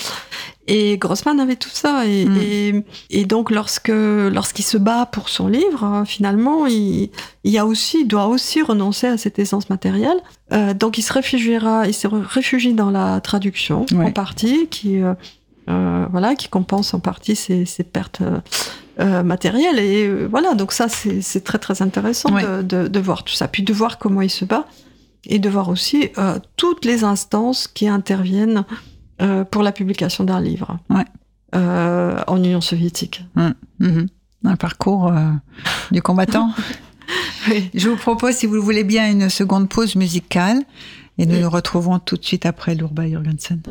Et 0.66 0.96
Grossman 0.96 1.38
avait 1.40 1.56
tout 1.56 1.70
ça. 1.70 2.06
Et, 2.06 2.24
mm. 2.24 2.36
et, 2.38 2.84
et 3.10 3.24
donc, 3.24 3.50
lorsque 3.50 3.88
lorsqu'il 3.88 4.64
se 4.64 4.78
bat 4.78 5.06
pour 5.06 5.28
son 5.28 5.48
livre, 5.48 5.84
euh, 5.84 6.04
finalement, 6.04 6.66
il, 6.66 7.10
a 7.58 7.66
aussi, 7.66 8.00
il 8.00 8.08
doit 8.08 8.26
aussi 8.26 8.62
renoncer 8.62 9.06
à 9.06 9.18
cette 9.18 9.38
essence 9.38 9.68
matérielle. 9.68 10.18
Euh, 10.52 10.74
donc, 10.74 10.98
il 10.98 11.02
se 11.02 11.12
réfugiera, 11.12 11.86
il 11.86 11.94
se 11.94 12.06
réfugie 12.06 12.72
dans 12.72 12.90
la 12.90 13.20
traduction 13.20 13.86
en 13.94 14.10
partie, 14.12 14.66
qui 14.68 15.02
euh, 15.02 15.14
euh, 15.68 16.06
voilà, 16.10 16.34
qui 16.34 16.48
compense 16.48 16.94
en 16.94 17.00
partie 17.00 17.36
ses, 17.36 17.64
ses 17.64 17.84
pertes. 17.84 18.22
Euh, 19.00 19.24
matérielles 19.24 19.80
et 19.80 20.24
voilà 20.26 20.54
donc 20.54 20.70
ça 20.70 20.86
c'est 20.88 21.42
très 21.42 21.58
très 21.58 21.82
intéressant 21.82 22.28
de, 22.30 22.62
de, 22.62 22.86
de, 22.86 23.00
voir 23.00 23.24
tout 23.24 23.34
ça 23.34 23.48
puis 23.48 23.64
de 23.64 23.72
voir 23.72 23.98
comment 23.98 24.22
il 24.22 24.30
se 24.30 24.44
bat 24.44 24.68
et 25.26 25.40
de 25.40 25.48
voir 25.48 25.68
aussi 25.68 26.10
toutes 26.56 26.84
les 26.84 27.02
instances 27.02 27.66
qui 27.66 27.88
interviennent 27.88 28.64
euh, 29.22 29.44
pour 29.44 29.62
la 29.62 29.72
publication 29.72 30.24
d'un 30.24 30.40
livre 30.40 30.78
euh, 31.54 32.20
en 32.26 32.36
Union 32.36 32.60
soviétique. 32.60 33.24
Hum, 33.36 33.54
hum. 33.80 34.06
Un 34.44 34.56
parcours 34.56 35.08
euh, 35.08 35.30
du 35.90 36.02
combattant. 36.02 36.50
Je 37.74 37.88
vous 37.88 37.96
propose, 37.96 38.34
si 38.34 38.46
vous 38.46 38.54
le 38.54 38.60
voulez 38.60 38.84
bien, 38.84 39.10
une 39.10 39.28
seconde 39.28 39.68
pause 39.68 39.96
musicale 39.96 40.62
et 41.18 41.26
nous 41.26 41.38
nous 41.38 41.50
retrouvons 41.50 41.98
tout 41.98 42.16
de 42.16 42.24
suite 42.24 42.44
après 42.44 42.74
Lurba 42.74 43.06
Jurgensen. 43.08 43.62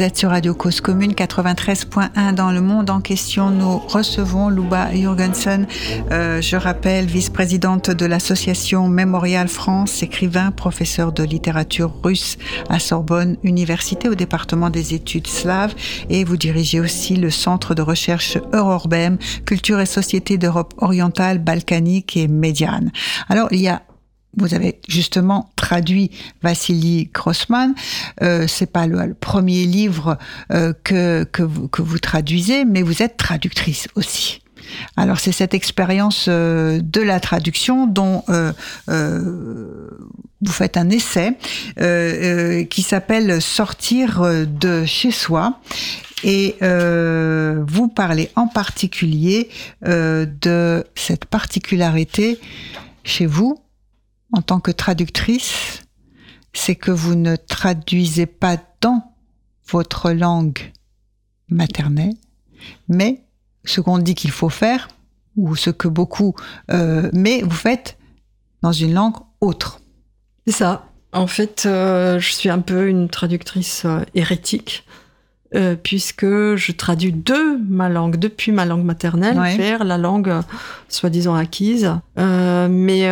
Vous 0.00 0.06
êtes 0.06 0.16
sur 0.16 0.30
Radio 0.30 0.54
Cause 0.54 0.80
Commune 0.80 1.12
93.1 1.12 2.34
dans 2.34 2.52
le 2.52 2.62
monde 2.62 2.88
en 2.88 3.02
question. 3.02 3.50
Nous 3.50 3.76
recevons 3.76 4.48
Luba 4.48 4.90
Jurgensen, 4.94 5.66
euh, 6.10 6.40
je 6.40 6.56
rappelle, 6.56 7.04
vice-présidente 7.04 7.90
de 7.90 8.06
l'association 8.06 8.88
Mémorial 8.88 9.46
France, 9.46 10.02
écrivain, 10.02 10.52
professeur 10.52 11.12
de 11.12 11.22
littérature 11.22 11.92
russe 12.02 12.38
à 12.70 12.78
Sorbonne 12.78 13.36
Université 13.42 14.08
au 14.08 14.14
département 14.14 14.70
des 14.70 14.94
études 14.94 15.26
slaves 15.26 15.74
et 16.08 16.24
vous 16.24 16.38
dirigez 16.38 16.80
aussi 16.80 17.16
le 17.16 17.28
centre 17.28 17.74
de 17.74 17.82
recherche 17.82 18.38
Eurorbem, 18.54 19.18
culture 19.44 19.80
et 19.80 19.86
société 19.86 20.38
d'Europe 20.38 20.72
orientale, 20.78 21.40
balkanique 21.40 22.16
et 22.16 22.26
médiane. 22.26 22.90
Alors, 23.28 23.48
il 23.50 23.60
y 23.60 23.68
a 23.68 23.82
vous 24.36 24.54
avez 24.54 24.80
justement 24.88 25.50
traduit 25.56 26.10
Vassili 26.42 27.10
Grossman. 27.12 27.74
Euh, 28.22 28.46
c'est 28.46 28.70
pas 28.70 28.86
le, 28.86 29.14
premier 29.14 29.64
livre 29.64 30.18
euh, 30.52 30.72
que, 30.84 31.24
que 31.24 31.42
vous, 31.42 31.68
que, 31.68 31.82
vous, 31.82 31.98
traduisez, 31.98 32.64
mais 32.64 32.82
vous 32.82 33.02
êtes 33.02 33.16
traductrice 33.16 33.88
aussi. 33.96 34.40
Alors 34.96 35.18
c'est 35.18 35.32
cette 35.32 35.54
expérience 35.54 36.26
euh, 36.28 36.80
de 36.82 37.00
la 37.00 37.20
traduction 37.20 37.86
dont 37.86 38.24
euh, 38.28 38.52
euh, 38.88 39.88
vous 40.40 40.52
faites 40.52 40.76
un 40.76 40.88
essai 40.90 41.36
qui 42.70 42.82
s'appelle 42.82 43.42
Sortir 43.42 44.22
de 44.46 44.84
chez 44.86 45.10
soi. 45.10 45.60
Et 46.24 46.56
vous 46.60 47.88
parlez 47.88 48.30
en 48.36 48.46
particulier 48.46 49.50
de 49.82 50.84
cette 50.94 51.26
particularité 51.26 52.38
chez 53.04 53.26
vous 53.26 53.58
en 54.32 54.42
tant 54.42 54.60
que 54.60 54.70
traductrice, 54.70 55.82
c'est 56.52 56.76
que 56.76 56.90
vous 56.90 57.14
ne 57.14 57.36
traduisez 57.36 58.26
pas 58.26 58.56
dans 58.80 59.14
votre 59.68 60.10
langue 60.12 60.72
maternelle, 61.48 62.14
mais 62.88 63.22
ce 63.64 63.80
qu'on 63.80 63.98
dit 63.98 64.14
qu'il 64.14 64.30
faut 64.30 64.48
faire, 64.48 64.88
ou 65.36 65.54
ce 65.56 65.70
que 65.70 65.88
beaucoup, 65.88 66.34
mais 66.68 67.42
vous 67.42 67.50
faites 67.50 67.98
dans 68.62 68.72
une 68.72 68.94
langue 68.94 69.16
autre. 69.40 69.80
C'est 70.46 70.54
ça. 70.54 70.86
En 71.12 71.26
fait, 71.26 71.62
je 71.64 72.28
suis 72.30 72.48
un 72.50 72.60
peu 72.60 72.88
une 72.88 73.08
traductrice 73.08 73.86
hérétique. 74.14 74.84
puisque 75.82 76.24
je 76.24 76.72
traduis 76.72 77.12
de 77.12 77.58
ma 77.68 77.88
langue, 77.88 78.16
depuis 78.16 78.52
ma 78.52 78.64
langue 78.64 78.84
maternelle, 78.84 79.36
vers 79.56 79.82
la 79.84 79.98
langue 79.98 80.32
soi-disant 80.88 81.34
acquise. 81.34 81.92
mais 82.16 83.08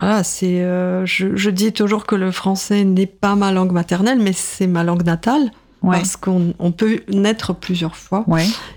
voilà, 0.00 0.22
c'est, 0.24 0.62
euh, 0.62 1.06
je, 1.06 1.50
dis 1.50 1.72
toujours 1.72 2.04
que 2.04 2.14
le 2.14 2.30
français 2.30 2.84
n'est 2.84 3.06
pas 3.06 3.34
ma 3.34 3.50
langue 3.50 3.72
maternelle, 3.72 4.18
mais 4.20 4.32
c'est 4.32 4.66
ma 4.66 4.84
langue 4.84 5.04
natale. 5.04 5.50
Parce 5.82 6.16
qu'on 6.16 6.52
on 6.58 6.72
peut 6.72 7.02
naître 7.06 7.54
plusieurs 7.54 7.94
fois 7.94 8.26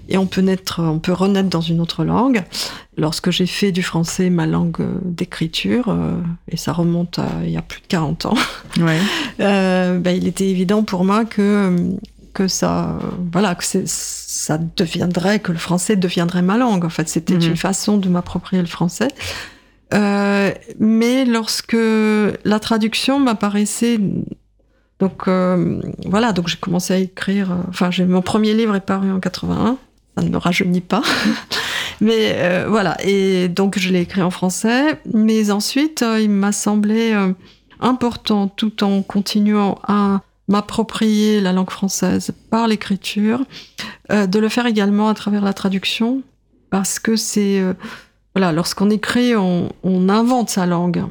et 0.10 0.20
on 0.20 0.28
peut 0.28 0.42
naître, 0.42 0.80
on 0.84 1.00
peut 1.00 1.14
renaître 1.14 1.50
dans 1.50 1.62
une 1.62 1.82
autre 1.82 2.04
langue. 2.04 2.44
Lorsque 2.98 3.32
j'ai 3.32 3.48
fait 3.48 3.72
du 3.72 3.82
français 3.82 4.30
ma 4.30 4.46
langue 4.46 4.80
euh, 4.80 5.00
d'écriture, 5.02 5.86
euh, 5.88 6.20
et 6.50 6.58
ça 6.58 6.72
remonte 6.72 7.18
à 7.18 7.28
il 7.46 7.50
y 7.50 7.58
a 7.58 7.64
plus 7.64 7.82
de 7.82 7.88
40 7.88 8.28
ans, 8.28 8.36
ben, 9.40 10.06
il 10.06 10.28
était 10.28 10.50
évident 10.50 10.84
pour 10.84 11.04
moi 11.04 11.26
que 11.26 11.76
que 12.34 12.48
ça, 12.48 13.00
voilà, 13.34 13.56
que 13.56 13.64
ça 13.64 14.60
deviendrait, 14.78 15.40
que 15.40 15.52
le 15.52 15.58
français 15.58 15.96
deviendrait 15.96 16.44
ma 16.44 16.58
langue. 16.58 16.86
En 16.86 16.90
fait, 16.90 17.10
c'était 17.10 17.34
mhm. 17.34 17.42
une 17.42 17.58
façon 17.58 17.98
de 17.98 18.08
m'approprier 18.08 18.62
le 18.62 18.68
français. 18.68 19.08
Euh, 19.94 20.52
mais 20.80 21.26
lorsque 21.26 21.78
la 22.44 22.60
traduction 22.60 23.20
m'apparaissait, 23.20 24.00
donc 25.00 25.28
euh, 25.28 25.82
voilà, 26.06 26.32
donc 26.32 26.48
j'ai 26.48 26.58
commencé 26.58 26.94
à 26.94 26.98
écrire. 26.98 27.52
Euh, 27.52 27.56
enfin, 27.70 27.90
mon 28.06 28.22
premier 28.22 28.54
livre 28.54 28.76
est 28.76 28.86
paru 28.86 29.12
en 29.12 29.20
81. 29.20 29.78
Ça 30.18 30.24
ne 30.24 30.30
me 30.30 30.38
rajeunit 30.38 30.82
pas, 30.82 31.02
mais 32.02 32.66
voilà. 32.68 32.98
Et 33.06 33.48
donc 33.48 33.80
je 33.80 33.90
l'ai 33.90 34.02
écrit 34.02 34.22
en 34.22 34.32
français. 34.32 35.00
Mais 35.14 35.50
ensuite, 35.50 36.04
il 36.20 36.30
m'a 36.30 36.52
semblé 36.52 37.16
important, 37.80 38.48
tout 38.48 38.84
en 38.84 39.02
continuant 39.02 39.80
à 39.88 40.22
m'approprier 40.50 41.40
la 41.40 41.54
langue 41.54 41.70
française 41.70 42.32
par 42.50 42.68
l'écriture, 42.68 43.46
de 44.10 44.40
le 44.40 44.50
faire 44.50 44.66
également 44.66 45.08
à 45.08 45.14
travers 45.14 45.44
la 45.44 45.54
traduction, 45.54 46.22
parce 46.70 47.00
que 47.00 47.16
c'est 47.16 47.64
voilà, 48.36 48.52
lorsqu'on 48.52 48.90
écrit, 48.90 49.36
on, 49.36 49.70
invente 50.10 50.50
sa 50.50 50.66
langue. 50.66 51.04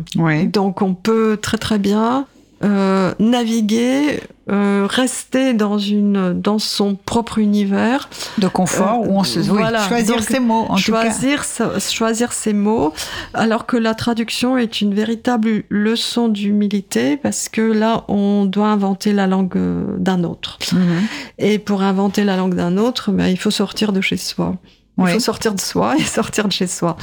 Donc 0.53 0.83
on 0.83 0.95
peut 0.95 1.39
très 1.41 1.59
très 1.59 1.79
bien 1.79 2.27
euh, 2.65 3.15
naviguer, 3.21 4.21
euh, 4.51 4.89
rester 4.91 5.55
dans 5.55 5.79
une 5.79 6.33
dans 6.33 6.59
son 6.59 6.97
propre 6.97 7.39
univers 7.39 8.09
de 8.39 8.49
confort 8.49 9.03
où 9.03 9.17
on 9.17 9.23
se 9.23 9.39
voilà. 9.39 9.87
choisir 9.87 10.21
ses 10.25 10.41
mots 10.41 10.67
en 10.69 10.77
choisir 10.77 11.45
tout 11.45 11.65
cas. 11.65 11.79
choisir 11.79 12.33
ses 12.33 12.53
mots 12.53 12.93
alors 13.33 13.65
que 13.67 13.77
la 13.77 13.95
traduction 13.95 14.59
est 14.59 14.81
une 14.81 14.93
véritable 14.93 15.63
leçon 15.69 16.27
d'humilité 16.27 17.17
parce 17.17 17.49
que 17.49 17.61
là 17.61 18.05
on 18.09 18.45
doit 18.45 18.69
inventer 18.69 19.13
la 19.13 19.29
langue 19.29 19.59
d'un 19.99 20.25
autre 20.25 20.59
mhm. 20.73 21.07
et 21.39 21.61
pour 21.61 21.83
inventer 21.83 22.25
la 22.25 22.37
langue 22.37 22.55
d'un 22.55 22.77
autre 22.77 23.13
ben, 23.13 23.27
il 23.27 23.39
faut 23.39 23.53
sortir 23.53 23.93
de 23.93 24.01
chez 24.01 24.17
soi 24.17 24.57
il 24.99 25.09
faut 25.09 25.21
sortir 25.21 25.55
de 25.55 25.61
soi 25.61 25.97
et 25.97 26.03
sortir 26.05 26.47
de 26.47 26.53
chez 26.53 26.67
soi. 26.67 26.97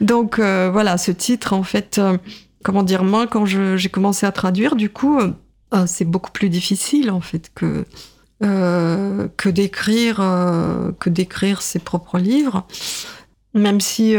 Donc 0.00 0.38
euh, 0.38 0.70
voilà, 0.72 0.98
ce 0.98 1.10
titre, 1.10 1.52
en 1.52 1.62
fait, 1.62 1.98
euh, 1.98 2.18
comment 2.62 2.82
dire, 2.82 3.04
moi, 3.04 3.26
quand 3.26 3.46
j'ai 3.46 3.88
commencé 3.88 4.26
à 4.26 4.32
traduire, 4.32 4.76
du 4.76 4.90
coup, 4.90 5.18
euh, 5.20 5.86
c'est 5.86 6.04
beaucoup 6.04 6.30
plus 6.30 6.48
difficile, 6.48 7.10
en 7.10 7.20
fait, 7.20 7.50
que, 7.54 7.84
que 8.40 9.48
d'écrire 9.48 10.16
que 11.00 11.10
d'écrire 11.10 11.62
ses 11.62 11.78
propres 11.78 12.18
livres. 12.18 12.66
Même 13.54 13.80
si, 13.80 14.14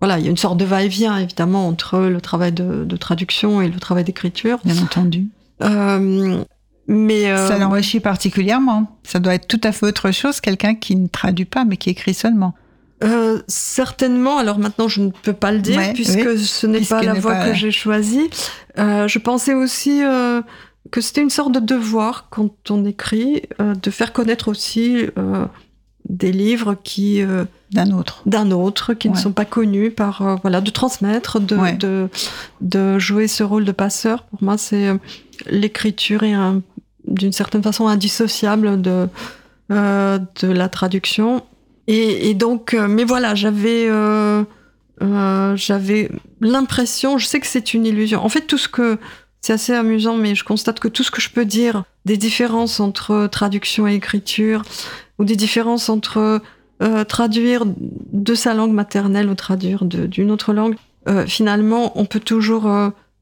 voilà, 0.00 0.18
il 0.18 0.24
y 0.24 0.28
a 0.28 0.30
une 0.30 0.36
sorte 0.36 0.56
de 0.56 0.64
va-et-vient, 0.64 1.18
évidemment, 1.18 1.68
entre 1.68 1.98
le 2.00 2.20
travail 2.20 2.52
de, 2.52 2.84
de 2.84 2.96
traduction 2.96 3.60
et 3.60 3.68
le 3.68 3.78
travail 3.78 4.04
d'écriture. 4.04 4.58
Bien 4.64 4.82
entendu. 4.82 5.28
Mais 6.88 7.30
euh, 7.30 7.48
Ça 7.48 7.58
l'enrichit 7.58 8.00
particulièrement. 8.00 8.98
Ça 9.02 9.18
doit 9.18 9.34
être 9.34 9.48
tout 9.48 9.60
à 9.64 9.72
fait 9.72 9.86
autre 9.86 10.10
chose, 10.12 10.40
quelqu'un 10.40 10.74
qui 10.74 10.96
ne 10.96 11.08
traduit 11.08 11.44
pas, 11.44 11.64
mais 11.64 11.76
qui 11.76 11.90
écrit 11.90 12.14
seulement. 12.14 12.54
Euh, 13.04 13.42
certainement. 13.46 14.38
Alors 14.38 14.58
maintenant, 14.58 14.88
je 14.88 15.02
ne 15.02 15.10
peux 15.10 15.32
pas 15.32 15.52
le 15.52 15.58
dire 15.58 15.80
puisque 15.92 16.38
ce 16.38 16.66
n'est 16.66 16.80
pas 16.80 17.02
la 17.02 17.14
voie 17.14 17.44
que 17.44 17.54
j'ai 17.54 17.70
choisie. 17.70 18.30
Euh, 18.78 19.06
je 19.06 19.18
pensais 19.18 19.54
aussi 19.54 20.02
euh, 20.02 20.40
que 20.90 21.00
c'était 21.00 21.20
une 21.20 21.30
sorte 21.30 21.52
de 21.52 21.60
devoir 21.60 22.28
quand 22.30 22.70
on 22.70 22.84
écrit 22.84 23.42
euh, 23.60 23.74
de 23.74 23.90
faire 23.90 24.12
connaître 24.12 24.48
aussi 24.48 25.06
des 26.08 26.30
livres 26.30 26.76
qui 26.84 27.20
d'un 27.72 27.90
autre, 27.90 28.22
d'un 28.26 28.52
autre 28.52 28.94
qui 28.94 29.10
ne 29.10 29.16
sont 29.16 29.32
pas 29.32 29.44
connus 29.44 29.90
par 29.90 30.38
voilà 30.40 30.60
de 30.60 30.70
transmettre, 30.70 31.40
de, 31.40 31.76
de 31.76 32.08
de 32.60 32.98
jouer 32.98 33.26
ce 33.28 33.42
rôle 33.42 33.64
de 33.64 33.72
passeur. 33.72 34.22
Pour 34.22 34.42
moi, 34.42 34.56
c'est 34.56 34.88
l'écriture 35.50 36.22
et 36.22 36.32
un 36.32 36.62
d'une 37.06 37.32
certaine 37.32 37.62
façon 37.62 37.86
indissociable 37.86 38.80
de, 38.80 39.08
euh, 39.72 40.18
de 40.40 40.48
la 40.48 40.68
traduction. 40.68 41.42
Et, 41.88 42.34
donc, 42.34 42.74
euh, 42.74 42.88
mais 42.88 43.04
voilà, 43.04 43.36
j'avais 43.36 43.86
euh, 43.88 44.44
j'avais 45.00 46.10
l'impression, 46.40 47.16
je 47.18 47.26
sais 47.26 47.38
que 47.38 47.46
c'est 47.46 47.74
une 47.74 47.86
illusion. 47.86 48.24
En 48.24 48.28
fait, 48.28 48.42
tout 48.42 48.58
ce 48.58 48.68
que 48.68 48.98
c'est 49.40 49.52
assez 49.52 49.72
amusant, 49.72 50.16
mais 50.16 50.34
je 50.34 50.42
constate 50.42 50.80
que 50.80 50.88
tout 50.88 51.04
ce 51.04 51.12
que 51.12 51.20
je 51.20 51.30
peux 51.30 51.44
dire 51.44 51.84
des 52.04 52.16
différences 52.16 52.80
entre 52.80 53.28
traduction 53.28 53.86
et 53.86 53.94
écriture, 53.94 54.62
ou 55.18 55.24
des 55.24 55.36
différences 55.36 55.88
entre 55.88 56.40
traduire 57.08 57.64
de 57.66 58.34
sa 58.34 58.52
langue 58.52 58.72
maternelle 58.72 59.28
ou 59.28 59.34
traduire 59.34 59.84
d'une 59.84 60.30
autre 60.30 60.52
langue, 60.52 60.74
finalement, 61.26 61.92
on 61.98 62.04
peut 62.04 62.20
toujours 62.20 62.68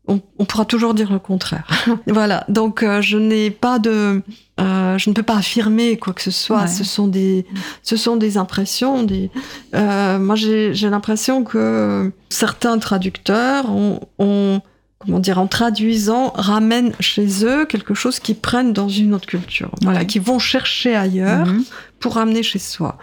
on, 0.07 0.19
pourra 0.45 0.65
toujours 0.65 0.93
dire 0.95 1.11
le 1.13 1.19
contraire. 1.19 1.67
voilà. 2.07 2.45
Donc 2.49 2.83
euh, 2.83 3.01
je 3.01 3.17
n'ai 3.17 3.51
pas 3.51 3.79
de, 3.79 4.23
euh, 4.61 4.99
je 4.99 5.09
ne 5.09 5.15
peux 5.15 5.23
pas 5.23 5.37
affirmer 5.37 5.97
quoi 5.97 6.13
que 6.13 6.21
ce 6.21 6.31
soit. 6.31 6.67
Ce 6.67 6.85
sont 6.85 7.09
des, 7.09 7.47
ce 7.83 7.97
sont 7.97 8.17
des 8.17 8.37
impressions. 8.37 9.03
Des, 9.03 9.31
euh, 9.75 10.19
moi 10.19 10.35
j'ai 10.37 10.91
l'impression 10.91 11.43
que 11.43 12.13
certains 12.29 12.79
traducteurs 12.79 13.67
ont, 13.71 14.61
comment 14.99 15.21
dire, 15.21 15.39
en 15.39 15.47
traduisant, 15.47 16.33
ramènent 16.35 16.93
chez 17.01 17.45
eux 17.45 17.65
quelque 17.65 17.95
chose 17.95 18.21
qu'ils 18.21 18.37
prennent 18.37 18.75
dans 18.75 18.91
une 18.91 19.15
autre 19.15 19.27
culture. 19.27 19.71
Voilà, 19.83 20.05
qui 20.05 20.19
vont 20.19 20.39
chercher 20.39 20.95
ailleurs 20.95 21.47
mhm. 21.47 21.65
pour 21.99 22.15
ramener 22.15 22.43
chez 22.43 22.59
soi. 22.59 22.99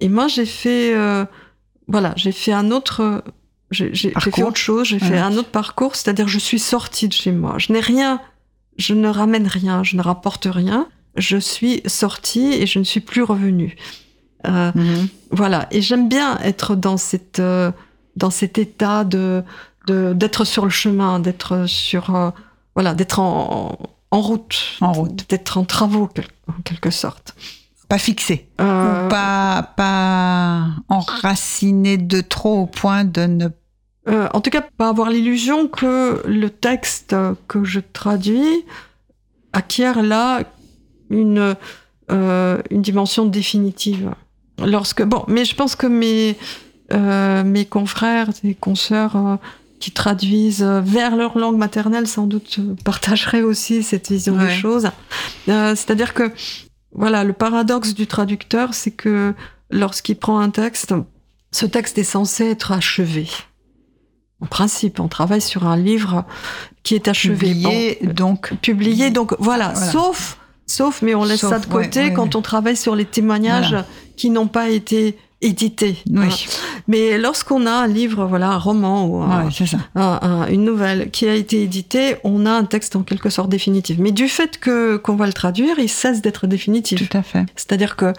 Et 0.00 0.08
moi 0.08 0.26
j'ai 0.26 0.46
fait, 0.46 0.92
voilà, 1.86 2.14
j'ai 2.16 2.32
fait 2.32 2.52
un 2.52 2.72
autre 2.72 3.22
j'ai 3.72 4.12
fait 4.12 4.42
autre 4.42 4.56
chose, 4.56 4.86
j'ai 4.86 4.98
fait 4.98 5.18
un 5.18 5.36
autre 5.36 5.50
parcours, 5.50 5.96
c'est-à-dire 5.96 6.28
je 6.28 6.38
suis 6.38 6.58
sortie 6.58 7.08
de 7.08 7.12
chez 7.12 7.32
moi. 7.32 7.54
Je 7.58 7.72
n'ai 7.72 7.80
rien, 7.80 8.20
je 8.76 8.94
ne 8.94 9.08
ramène 9.08 9.46
rien, 9.46 9.82
je 9.82 9.96
ne 9.96 10.02
rapporte 10.02 10.46
rien. 10.50 10.88
Je 11.16 11.36
suis 11.36 11.82
sortie 11.86 12.54
et 12.54 12.66
je 12.66 12.78
ne 12.78 12.84
suis 12.84 13.00
plus 13.00 13.22
revenue. 13.22 13.76
Euh, 14.46 14.72
mhm. 14.74 15.08
Voilà. 15.30 15.68
Et 15.70 15.82
j'aime 15.82 16.08
bien 16.08 16.38
être 16.38 16.74
dans 16.74 16.96
cette 16.96 17.38
euh, 17.38 17.70
dans 18.16 18.30
cet 18.30 18.58
état 18.58 19.04
de 19.04 19.42
d'être 19.86 20.44
sur 20.44 20.64
le 20.64 20.70
chemin, 20.70 21.18
d'être 21.18 21.66
sur 21.66 22.14
euh, 22.14 22.30
voilà, 22.74 22.94
d'être 22.94 23.18
en, 23.18 23.78
en 24.10 24.20
route, 24.20 24.76
en 24.80 24.92
route, 24.92 25.28
d'être 25.28 25.58
en 25.58 25.64
travaux 25.64 26.08
en 26.46 26.62
quelque 26.64 26.90
sorte 26.90 27.34
pas 27.92 27.98
fixé, 27.98 28.48
ou 28.58 28.64
pas, 29.10 29.70
pas 29.76 30.68
enraciné 30.88 31.98
de 31.98 32.22
trop 32.22 32.62
au 32.62 32.66
point 32.66 33.04
de 33.04 33.26
ne 33.26 33.48
euh, 34.08 34.28
en 34.32 34.40
tout 34.40 34.50
cas, 34.50 34.62
pas 34.76 34.88
avoir 34.88 35.10
l'illusion 35.10 35.68
que 35.68 36.22
le 36.26 36.50
texte 36.50 37.14
que 37.48 37.64
je 37.64 37.80
traduis 37.92 38.64
acquiert 39.52 40.02
là 40.02 40.42
une, 41.10 41.54
euh, 42.10 42.58
une 42.70 42.82
dimension 42.82 43.26
définitive. 43.26 44.10
Lorsque, 44.58 45.02
bon, 45.02 45.24
mais 45.28 45.44
je 45.44 45.54
pense 45.54 45.76
que 45.76 45.86
mes, 45.86 46.36
euh, 46.92 47.44
mes 47.44 47.64
confrères 47.64 48.28
et 48.44 48.54
consoeurs 48.54 49.16
euh, 49.16 49.36
qui 49.80 49.92
traduisent 49.92 50.62
vers 50.62 51.16
leur 51.16 51.38
langue 51.38 51.56
maternelle 51.56 52.06
sans 52.06 52.26
doute 52.26 52.60
partageraient 52.84 53.42
aussi 53.42 53.82
cette 53.82 54.10
vision 54.10 54.36
des 54.36 54.50
choses. 54.50 54.88
Euh, 55.48 55.74
c'est-à-dire 55.74 56.14
que, 56.14 56.30
voilà, 56.92 57.24
le 57.24 57.32
paradoxe 57.32 57.94
du 57.94 58.06
traducteur, 58.06 58.74
c'est 58.74 58.90
que 58.90 59.34
lorsqu'il 59.70 60.16
prend 60.16 60.38
un 60.38 60.50
texte, 60.50 60.94
ce 61.50 61.66
texte 61.66 61.98
est 61.98 62.04
censé 62.04 62.44
être 62.44 62.72
achevé 62.72 63.26
en 64.42 64.46
principe, 64.46 64.98
on 64.98 65.08
travaille 65.08 65.40
sur 65.40 65.66
un 65.66 65.76
livre 65.76 66.24
qui 66.82 66.94
est 66.94 67.06
achevé. 67.06 67.36
Publié, 67.36 67.98
donc. 68.02 68.52
Publié, 68.60 69.10
donc 69.10 69.34
voilà. 69.38 69.74
Sauf, 69.74 70.36
sauf, 70.66 71.00
mais 71.00 71.14
on 71.14 71.24
laisse 71.24 71.40
ça 71.40 71.60
de 71.60 71.66
côté 71.66 72.12
quand 72.12 72.34
on 72.34 72.42
travaille 72.42 72.76
sur 72.76 72.96
les 72.96 73.04
témoignages 73.04 73.76
qui 74.16 74.30
n'ont 74.30 74.48
pas 74.48 74.68
été 74.68 75.16
édité. 75.42 75.96
Oui. 76.10 76.46
Mais 76.88 77.18
lorsqu'on 77.18 77.66
a 77.66 77.72
un 77.72 77.86
livre, 77.86 78.26
voilà, 78.26 78.50
un 78.50 78.58
roman 78.58 79.06
ou 79.06 79.22
une 80.50 80.64
nouvelle 80.64 81.10
qui 81.10 81.28
a 81.28 81.34
été 81.34 81.62
édité, 81.62 82.16
on 82.24 82.46
a 82.46 82.50
un 82.50 82.64
texte 82.64 82.96
en 82.96 83.02
quelque 83.02 83.30
sorte 83.30 83.48
définitif. 83.48 83.98
Mais 83.98 84.12
du 84.12 84.28
fait 84.28 84.58
que 84.58 84.96
qu'on 84.96 85.16
va 85.16 85.26
le 85.26 85.32
traduire, 85.32 85.78
il 85.78 85.88
cesse 85.88 86.22
d'être 86.22 86.46
définitif. 86.46 87.08
Tout 87.08 87.16
à 87.16 87.22
fait. 87.22 87.44
C'est-à-dire 87.54 87.96
que 87.96 88.12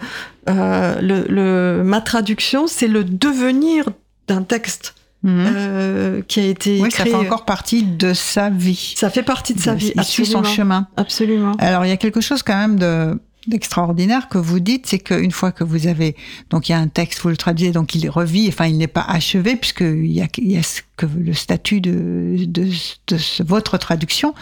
euh, 0.48 1.00
le, 1.00 1.82
ma 1.82 2.00
traduction, 2.00 2.66
c'est 2.66 2.88
le 2.88 3.04
devenir 3.04 3.90
d'un 4.26 4.42
texte. 4.42 4.94
Mhm. 5.24 5.46
Euh, 5.56 6.22
qui 6.28 6.40
a 6.40 6.44
été 6.44 6.80
oui, 6.82 6.90
ça 6.90 7.04
fait 7.04 7.14
encore 7.14 7.46
partie 7.46 7.82
de 7.82 8.12
sa 8.12 8.50
vie. 8.50 8.92
Ça 8.94 9.08
fait 9.08 9.22
partie 9.22 9.54
de 9.54 9.60
sa 9.60 9.74
vie. 9.74 9.90
Il 9.96 10.04
suit 10.04 10.26
son 10.26 10.44
chemin. 10.44 10.86
Absolument. 10.98 11.52
Alors 11.58 11.86
il 11.86 11.88
y 11.88 11.92
a 11.92 11.96
quelque 11.96 12.20
chose 12.20 12.42
quand 12.42 12.56
même 12.56 12.78
de 12.78 13.18
d'extraordinaire 13.46 14.28
que 14.28 14.38
vous 14.38 14.58
dites, 14.58 14.86
c'est 14.86 14.98
qu'une 14.98 15.30
fois 15.30 15.52
que 15.52 15.64
vous 15.64 15.86
avez, 15.86 16.16
donc 16.48 16.68
il 16.68 16.72
y 16.72 16.74
a 16.74 16.78
un 16.78 16.88
texte, 16.88 17.20
vous 17.20 17.28
le 17.28 17.36
traduisez, 17.36 17.72
donc 17.72 17.94
il 17.94 18.08
revit, 18.08 18.48
enfin 18.48 18.66
il 18.66 18.78
n'est 18.78 18.86
pas 18.86 19.04
achevé 19.06 19.56
puisqu'il 19.56 20.10
y 20.12 20.22
a, 20.22 20.28
il 20.38 20.50
y 20.50 20.56
a 20.56 20.62
que 20.96 21.04
le 21.04 21.34
statut 21.34 21.82
de, 21.82 22.36
de, 22.46 22.70
de 23.08 23.18
votre 23.44 23.76
traduction. 23.76 24.34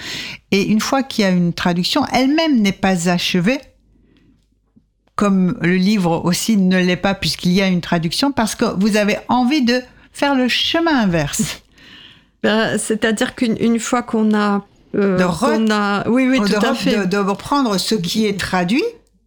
Et 0.53 0.63
une 0.63 0.79
fois 0.79 1.03
qu'il 1.03 1.25
y 1.25 1.27
a 1.27 1.31
une 1.31 1.53
traduction, 1.53 2.07
elle-même 2.13 2.61
n'est 2.61 2.71
pas 2.71 3.09
achevée, 3.09 3.59
comme 5.17 5.59
le 5.61 5.75
livre 5.75 6.25
aussi 6.25 6.57
ne 6.57 6.79
l'est 6.79 6.97
pas 6.97 7.15
puisqu'il 7.15 7.53
y 7.53 7.61
a 7.61 7.67
une 7.67 7.81
traduction, 7.81 8.31
parce 8.31 8.55
que 8.55 8.67
vous 8.79 8.97
avez 8.97 9.17
envie 9.29 9.63
de 9.63 9.83
faire 10.13 10.35
le 10.35 10.49
chemin 10.49 11.03
inverse. 11.03 11.61
Ben, 12.43 12.77
c'est-à-dire 12.77 13.37
qu'une 13.37 13.79
fois 13.79 14.03
qu'on 14.03 14.35
a 14.35 14.65
euh, 14.97 15.17
de, 15.17 15.73
a... 15.73 16.09
oui, 16.09 16.27
oui, 16.29 16.41
tout 16.41 16.67
à 16.67 16.75
fait. 16.75 17.07
De, 17.07 17.17
reprendre 17.17 17.79
ce 17.79 17.95
qui 17.95 18.27
est 18.27 18.39
traduit. 18.39 18.83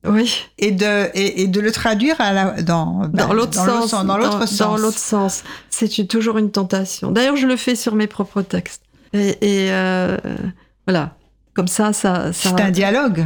Oui. 0.05 0.41
Et 0.59 0.71
de, 0.71 1.09
et, 1.13 1.47
de 1.47 1.59
le 1.61 1.71
traduire 1.71 2.19
à 2.19 2.33
la, 2.33 2.61
dans, 2.61 3.07
dans 3.07 3.33
l'autre 3.33 3.53
sens. 3.53 3.91
Dans 3.91 4.17
l'autre 4.17 4.45
sens. 4.47 4.59
Dans 4.59 4.77
l'autre 4.77 4.99
sens. 4.99 5.43
C'est 5.69 6.07
toujours 6.07 6.37
une 6.37 6.51
tentation. 6.51 7.11
D'ailleurs, 7.11 7.37
je 7.37 7.47
le 7.47 7.55
fais 7.55 7.75
sur 7.75 7.95
mes 7.95 8.07
propres 8.07 8.41
textes. 8.41 8.81
Et, 9.13 9.33
euh, 9.71 10.17
voilà. 10.85 11.15
Comme 11.53 11.69
ça, 11.69 11.93
ça. 11.93 12.33
ça... 12.33 12.49
C'est 12.49 12.61
un 12.61 12.71
dialogue. 12.71 13.25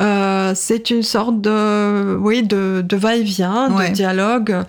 Euh, 0.00 0.52
c'est 0.54 0.90
une 0.90 1.02
sorte 1.02 1.40
de, 1.40 2.16
oui, 2.16 2.42
de, 2.42 2.84
de 2.86 2.96
va-et-vient, 2.96 3.68
de 3.68 3.92
dialogue. 3.92 4.64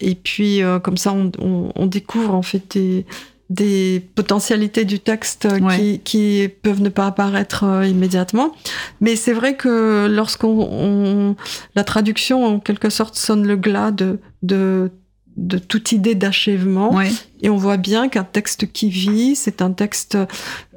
Et 0.00 0.14
puis, 0.14 0.60
comme 0.82 0.96
ça, 0.96 1.12
on, 1.12 1.30
on, 1.38 1.72
on, 1.74 1.86
découvre 1.86 2.34
en 2.34 2.42
fait 2.42 2.62
des, 2.76 3.06
des 3.52 4.02
potentialités 4.14 4.84
du 4.84 4.98
texte 4.98 5.48
qui, 5.70 6.00
qui, 6.00 6.48
peuvent 6.62 6.80
ne 6.80 6.88
pas 6.88 7.06
apparaître 7.06 7.64
euh, 7.64 7.86
immédiatement. 7.86 8.54
Mais 9.00 9.14
c'est 9.14 9.32
vrai 9.32 9.56
que 9.56 10.08
lorsqu'on 10.10 11.36
la 11.74 11.84
traduction 11.84 12.44
en 12.44 12.60
quelque 12.60 12.88
sorte 12.88 13.14
sonne 13.16 13.46
le 13.46 13.56
glas 13.56 13.90
de, 13.90 14.18
de, 14.42 14.90
de 15.36 15.58
toute 15.58 15.92
idée 15.92 16.14
d'achèvement, 16.14 16.98
et 17.42 17.50
on 17.50 17.56
voit 17.56 17.76
bien 17.76 18.08
qu'un 18.08 18.24
texte 18.24 18.72
qui 18.72 18.88
vit, 18.88 19.36
c'est 19.36 19.60
un 19.60 19.72
texte, 19.72 20.16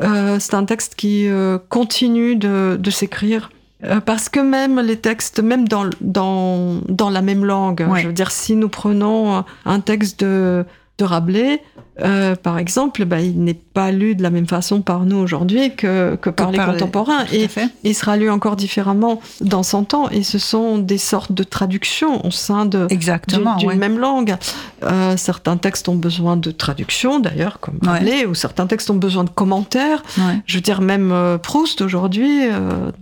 euh, 0.02 0.38
c'est 0.40 0.54
un 0.56 0.66
texte 0.66 0.96
qui 0.96 1.28
euh, 1.28 1.58
continue 1.70 2.36
de, 2.36 2.78
de 2.80 2.92
s'écrire. 2.92 3.52
Euh, 3.86 4.00
parce 4.00 4.30
que 4.30 4.40
même 4.40 4.80
les 4.80 4.98
textes, 4.98 5.40
même 5.40 5.68
dans, 5.68 5.90
dans, 6.02 6.82
dans 6.90 7.10
la 7.10 7.22
même 7.22 7.46
langue, 7.46 7.86
je 7.98 8.08
veux 8.08 8.14
dire, 8.14 8.32
si 8.32 8.56
nous 8.56 8.70
prenons 8.70 9.44
un 9.66 9.80
texte 9.80 10.24
de, 10.24 10.66
de 10.98 11.04
Rabelais, 11.06 11.62
euh, 12.02 12.36
par 12.36 12.58
exemple, 12.58 13.06
bah, 13.06 13.22
il 13.22 13.42
n'est 13.42 13.54
pas 13.54 13.92
lu 13.92 14.16
de 14.16 14.24
la 14.24 14.30
même 14.30 14.48
façon 14.48 14.82
par 14.82 15.06
nous 15.06 15.18
aujourd'hui 15.18 15.76
que, 15.76 16.16
que, 16.16 16.30
par 16.30 16.52
les 16.52 16.58
contemporains. 16.58 17.26
Et 17.32 17.48
il 17.84 17.96
sera 17.96 18.18
lu 18.18 18.30
encore 18.30 18.56
différemment 18.56 19.22
dans 19.42 19.64
son 19.64 19.84
temps. 19.84 20.10
Et 20.10 20.24
ce 20.24 20.38
sont 20.38 20.78
des 20.78 20.98
sortes 20.98 21.32
de 21.32 21.44
traductions 21.44 22.26
au 22.26 22.32
sein 22.32 22.66
de 22.66 22.88
d'une 22.88 23.78
même 23.78 24.00
langue. 24.00 24.36
Euh, 24.84 25.16
certains 25.18 25.58
textes 25.58 25.88
ont 25.88 25.96
besoin 25.96 26.38
de 26.38 26.52
traduction, 26.52 27.20
d'ailleurs, 27.20 27.60
comme 27.60 27.80
Rabelais, 27.82 28.26
ou 28.26 28.34
certains 28.34 28.68
textes 28.68 28.90
ont 28.90 28.96
besoin 28.96 29.24
de 29.24 29.30
commentaires. 29.30 30.04
Je 30.46 30.56
veux 30.58 30.62
dire, 30.62 30.82
même 30.82 31.12
euh, 31.12 31.38
Proust 31.38 31.82
aujourd'hui, 31.82 32.42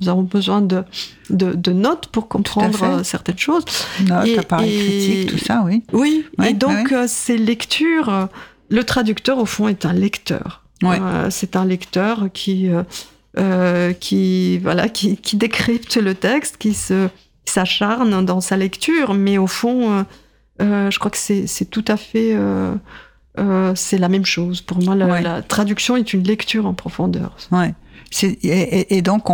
nous 0.02 0.10
avons 0.10 0.22
besoin 0.22 0.62
de, 0.62 0.84
de, 1.30 1.72
notes 1.72 2.08
pour 2.08 2.28
comprendre 2.28 3.02
certaines 3.04 3.38
choses. 3.38 3.66
Notes, 4.08 4.28
et, 4.28 4.36
critique, 4.36 5.30
tout 5.30 5.38
ça, 5.38 5.64
oui. 5.66 5.84
Oui, 5.94 6.26
et 6.44 6.54
donc 6.54 6.94
ces 7.08 7.38
lectures 7.38 8.30
le 8.70 8.84
traducteur, 8.84 9.38
au 9.38 9.46
fond, 9.46 9.68
est 9.68 9.86
un 9.86 9.94
lecteur. 9.94 10.64
Euh, 10.92 11.28
c'est 11.30 11.56
un 11.56 11.66
lecteur 11.66 12.28
qui, 12.34 12.70
euh, 12.70 12.84
euh, 13.38 13.94
qui, 13.94 14.58
voilà, 14.60 14.90
qui, 14.90 15.18
décrypte 15.36 15.96
le 15.98 16.16
texte, 16.16 16.58
qui 16.58 16.74
se 16.74 17.10
s'acharne 17.46 18.26
dans 18.26 18.42
sa 18.42 18.58
lecture, 18.58 19.14
mais 19.14 19.38
au 19.38 19.48
fond, 19.48 20.06
je 20.60 21.00
crois 21.00 21.12
que 21.12 21.18
c'est 21.18 21.66
tout 21.70 21.86
à 21.88 21.98
fait, 21.98 22.36
c'est 23.76 23.98
la 23.98 24.10
même 24.10 24.26
chose. 24.26 24.62
Pour 24.62 24.82
moi, 24.82 24.96
la, 24.96 25.42
traduction 25.42 25.98
est 25.98 26.14
une 26.14 26.24
lecture 26.24 26.66
en 26.66 26.74
profondeur. 26.74 27.36
Ouais. 27.52 27.74
Et, 28.22 28.96
et, 28.96 29.02
donc, 29.02 29.28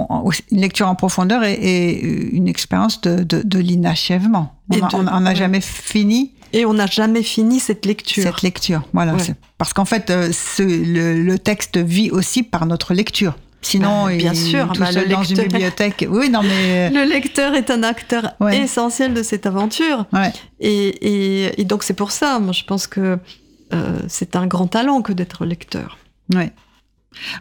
une 0.51 0.61
lecture 0.61 0.87
en 0.87 0.95
profondeur 0.95 1.43
et, 1.43 1.99
une 2.31 2.47
expérience 2.47 3.01
de, 3.01 3.23
de, 3.23 3.59
l'inachèvement. 3.59 4.55
On 4.93 5.21
n'a 5.21 5.35
jamais 5.35 5.61
fini 5.61 6.33
et 6.53 6.65
on 6.65 6.73
n'a 6.73 6.87
jamais 6.87 7.23
fini 7.23 7.59
cette 7.59 7.85
lecture. 7.85 8.23
Cette 8.23 8.41
lecture, 8.41 8.83
voilà. 8.93 9.15
Parce 9.57 9.73
qu'en 9.73 9.85
fait, 9.85 10.09
euh, 10.09 10.31
le, 10.59 11.37
texte 11.37 11.77
vit 11.77 12.11
aussi 12.11 12.43
par 12.43 12.65
notre 12.65 12.93
lecture. 12.93 13.35
Sinon, 13.61 14.05
bah, 14.05 14.15
bien 14.15 14.33
sûr, 14.33 14.71
tout 14.71 14.79
bah, 14.79 14.91
seul 14.91 15.09
dans 15.09 15.23
une 15.23 15.41
bibliothèque. 15.43 16.05
Oui, 16.09 16.29
non 16.29 16.41
mais 16.43 16.89
le 16.93 17.03
lecteur 17.03 17.55
est 17.55 17.69
un 17.69 17.83
acteur 17.83 18.33
essentiel 18.51 19.13
de 19.13 19.23
cette 19.23 19.45
aventure. 19.45 20.05
Et, 20.59 21.65
donc 21.65 21.83
c'est 21.83 21.93
pour 21.93 22.11
ça, 22.11 22.39
moi 22.39 22.53
je 22.53 22.63
pense 22.63 22.87
que 22.87 23.19
euh, 23.73 23.99
c'est 24.07 24.35
un 24.35 24.47
grand 24.47 24.67
talent 24.67 25.01
que 25.01 25.13
d'être 25.13 25.45
lecteur. 25.45 25.97
Ouais. 26.33 26.51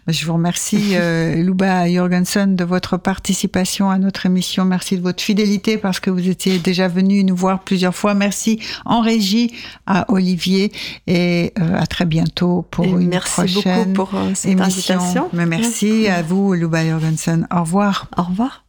Je 0.06 0.26
vous 0.26 0.32
remercie, 0.34 0.94
euh, 0.94 1.34
Luba 1.42 1.90
Jorgensen, 1.90 2.56
de 2.56 2.64
votre 2.64 2.96
participation 2.96 3.90
à 3.90 3.98
notre 3.98 4.26
émission. 4.26 4.64
Merci 4.64 4.96
de 4.96 5.02
votre 5.02 5.22
fidélité 5.22 5.78
parce 5.78 6.00
que 6.00 6.10
vous 6.10 6.28
étiez 6.28 6.58
déjà 6.58 6.88
venu 6.88 7.24
nous 7.24 7.36
voir 7.36 7.60
plusieurs 7.60 7.94
fois. 7.94 8.14
Merci 8.14 8.60
en 8.84 9.00
régie 9.00 9.52
à 9.86 10.10
Olivier 10.10 10.72
et 11.06 11.52
euh, 11.60 11.78
à 11.78 11.86
très 11.86 12.06
bientôt 12.06 12.66
pour 12.70 12.84
une 12.84 13.08
merci 13.08 13.32
prochaine 13.32 13.92
beaucoup 13.92 14.10
pour 14.10 14.18
euh, 14.18 14.30
cette 14.34 14.52
émission. 14.52 14.94
Invitation. 14.94 15.28
Mais 15.32 15.46
merci 15.46 16.08
à 16.08 16.22
vous, 16.22 16.54
Luba 16.54 16.86
Jorgensen. 16.86 17.46
Au 17.54 17.60
revoir. 17.60 18.08
Au 18.16 18.22
revoir. 18.22 18.64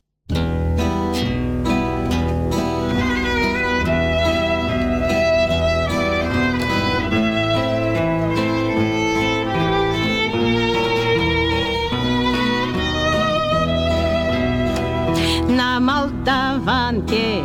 Молдаванке 16.20 17.44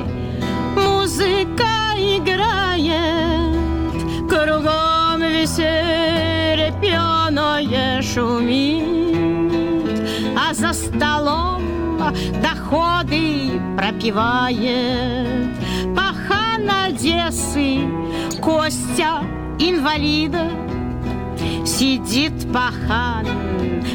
Музыка 0.77 1.95
играет 1.97 3.55
Кругом 4.29 5.21
веселье 5.21 6.73
пьяное 6.81 8.03
шумит 8.03 8.85
А 10.37 10.53
за 10.55 10.73
столом 10.73 11.63
доходы 12.43 13.61
пропивает. 13.77 15.55
Пахан 15.97 16.69
Одессы 16.87 17.81
Костя 18.41 19.23
инвалида 19.59 20.51
Сидит 21.65 22.53
пахан 22.53 23.27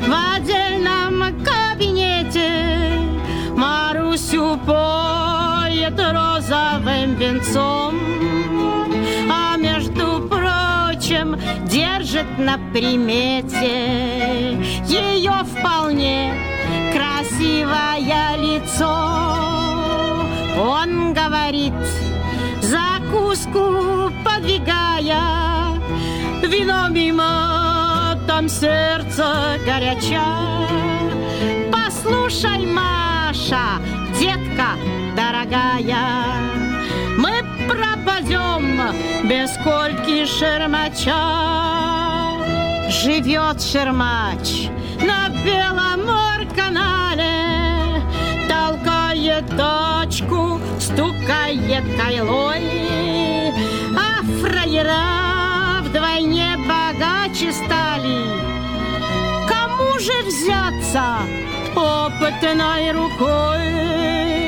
в 0.08 0.36
отдельном 0.36 1.44
кабинете 1.44 3.19
Марусю 3.60 4.58
поет 4.66 6.00
розовым 6.00 7.16
венцом, 7.16 7.94
А 9.30 9.58
между 9.58 10.30
прочим 10.30 11.38
держит 11.66 12.38
на 12.38 12.58
примете 12.72 14.58
Ее 14.88 15.44
вполне 15.44 16.34
красивое 16.94 18.38
лицо. 18.38 18.96
Он 20.58 21.14
говорит, 21.14 21.74
закуску 22.62 24.10
подвигая, 24.24 25.82
Вино 26.44 26.88
мимо, 26.88 28.18
там 28.26 28.48
сердце 28.48 29.58
горяча. 29.66 30.24
Послушай, 31.74 32.66
мать, 32.66 33.09
наша 33.50 33.82
детка 34.20 34.76
дорогая. 35.16 36.36
Мы 37.18 37.42
пропадем 37.68 38.80
без 39.28 39.50
кольки 39.64 40.26
шермача. 40.26 41.16
Живет 42.90 43.62
шермач 43.62 44.70
на 45.02 45.30
Беломор-канале, 45.44 48.04
Толкает 48.48 49.50
точку, 49.50 50.60
стукает 50.80 51.84
кайлой. 51.98 53.52
А 53.96 54.22
фраера 54.42 55.82
вдвойне 55.82 56.56
богаче 56.58 57.52
стали 57.52 58.49
же 60.00 60.14
взяться? 60.24 61.18
Опытной 61.76 62.92
рукой? 62.92 64.40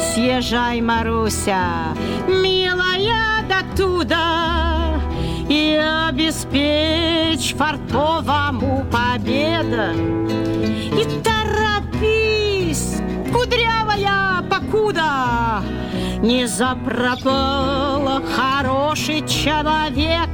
Съезжай, 0.00 0.80
Маруся, 0.80 1.94
милая, 2.26 3.44
до 3.48 3.76
туда 3.76 5.00
И 5.48 5.80
обеспечь 6.08 7.54
фартовому 7.54 8.86
победа. 8.90 9.92
И 9.94 11.04
торопись, 11.22 12.96
кудрявая, 13.32 14.42
покуда 14.50 15.62
Не 16.22 16.46
запропал 16.46 18.22
хороший 18.34 19.26
человек 19.28 20.28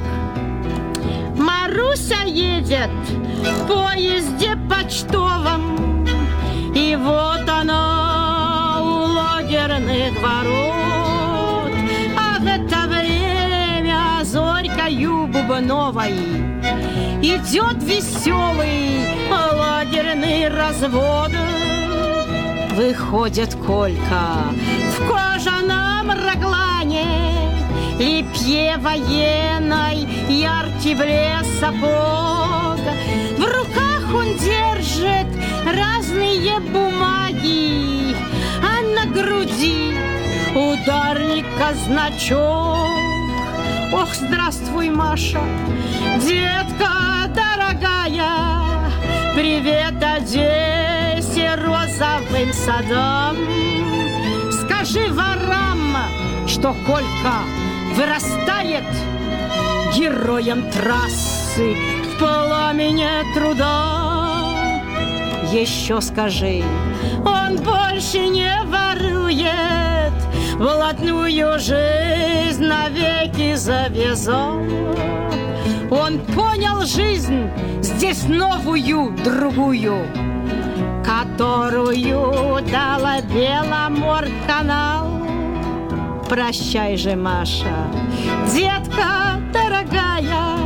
Маруся 1.76 2.22
едет 2.24 2.90
в 3.42 3.66
поезде 3.66 4.56
почтовом. 4.68 6.06
И 6.74 6.96
вот 6.96 7.46
она 7.48 8.78
у 8.80 9.12
лагерных 9.12 10.18
ворот. 10.22 11.72
А 12.16 12.38
в 12.40 12.46
это 12.46 12.86
время 12.88 14.24
зорькою 14.24 15.26
бубновой 15.26 16.14
Идет 17.20 17.82
веселый 17.82 19.06
лагерный 19.30 20.48
развод. 20.48 21.32
Выходит 22.70 23.54
Колька 23.66 24.46
в 24.96 25.08
кожаном 25.10 26.10
роглане 26.10 27.35
Липье 27.98 28.76
военной 28.76 30.06
яркий 30.28 30.94
блеск 30.94 31.60
сапог 31.60 32.78
В 33.38 33.40
руках 33.40 34.14
он 34.14 34.36
держит 34.36 35.26
разные 35.64 36.60
бумаги 36.60 38.14
А 38.62 38.82
на 38.82 39.06
груди 39.10 39.94
ударника 40.54 41.72
значок 41.86 42.76
Ох, 43.94 44.14
здравствуй, 44.14 44.90
Маша, 44.90 45.40
детка 46.20 47.30
дорогая. 47.34 48.90
Привет 49.34 50.02
Одессе 50.02 51.54
розовым 51.54 52.52
садом 52.52 53.36
Скажи 54.52 55.10
ворам, 55.12 55.96
что 56.46 56.74
Колька 56.86 57.44
вырастает 57.96 58.84
Героем 59.96 60.70
трассы 60.70 61.74
в 62.04 62.18
пламени 62.18 63.08
труда. 63.34 64.82
Еще 65.50 66.00
скажи, 66.00 66.62
он 67.24 67.56
больше 67.56 68.26
не 68.26 68.52
ворует 68.64 70.12
Блатную 70.58 71.58
жизнь 71.58 72.64
навеки 72.64 73.54
завязал 73.54 74.58
Он 75.90 76.18
понял 76.34 76.82
жизнь 76.84 77.48
здесь 77.80 78.24
новую, 78.24 79.16
другую 79.24 80.06
Которую 81.04 82.60
дала 82.70 83.20
Беломор-канал 83.22 85.05
Прощай 86.28 86.96
же, 86.96 87.14
Маша, 87.14 87.88
детка 88.52 89.40
дорогая 89.52 90.56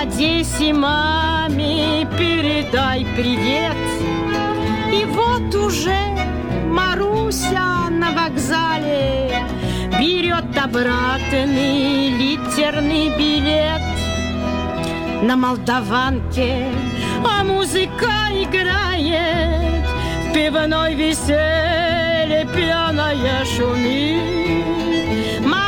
Одессе 0.00 0.72
маме 0.72 2.04
передай 2.18 3.06
привет. 3.14 3.76
И 4.92 5.04
вот 5.04 5.54
уже 5.54 5.96
Маруся 6.68 7.88
на 7.90 8.10
вокзале 8.10 9.46
Берет 10.00 10.58
обратный 10.58 12.08
литерный 12.10 13.16
билет. 13.16 13.82
На 15.22 15.36
молдаванке, 15.36 16.66
а 17.24 17.44
музыка 17.44 18.30
играет 18.32 19.86
В 20.28 20.34
пивной 20.34 20.94
веселье 20.94 22.46
пьяная 22.52 23.44
шумит 23.44 24.45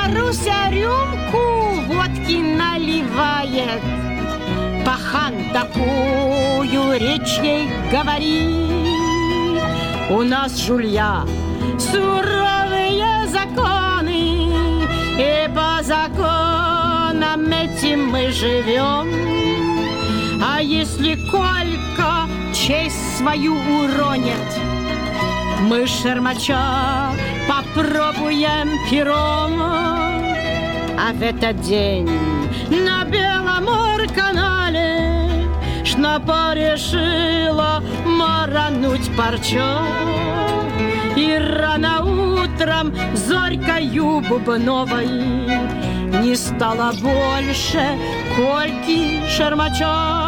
Маруся 0.08 0.70
рюмку 0.70 1.82
водки 1.86 2.40
наливает. 2.40 3.82
Пахан 4.84 5.34
такую 5.52 6.98
речь 6.98 7.38
ей 7.42 7.68
говорит. 7.92 9.62
У 10.10 10.22
нас, 10.22 10.58
жулья, 10.58 11.26
суровые 11.78 13.26
законы 13.28 14.50
И 15.18 15.50
по 15.54 15.82
законам 15.82 17.52
этим 17.52 18.08
мы 18.08 18.30
живем. 18.30 19.08
А 20.42 20.62
если 20.62 21.16
Колька 21.30 22.26
честь 22.54 23.18
свою 23.18 23.52
уронит 23.54 24.48
Мы 25.60 25.86
шермача 25.86 27.12
попробуем 27.48 28.70
пером 28.90 29.97
А 31.00 31.12
в 31.12 31.22
этот 31.22 31.60
день 31.60 32.10
на 32.70 33.04
Беломор-канале 33.04 35.48
Шнапа 35.84 36.54
решила 36.54 37.80
марануть 38.04 39.08
парча. 39.16 39.80
И 41.14 41.38
рано 41.38 42.04
утром 42.04 42.92
зорькою 43.14 44.22
бубновой 44.28 45.06
Не 46.20 46.34
стало 46.34 46.92
больше 47.00 47.96
Кольки 48.36 49.24
Шермача 49.28 50.27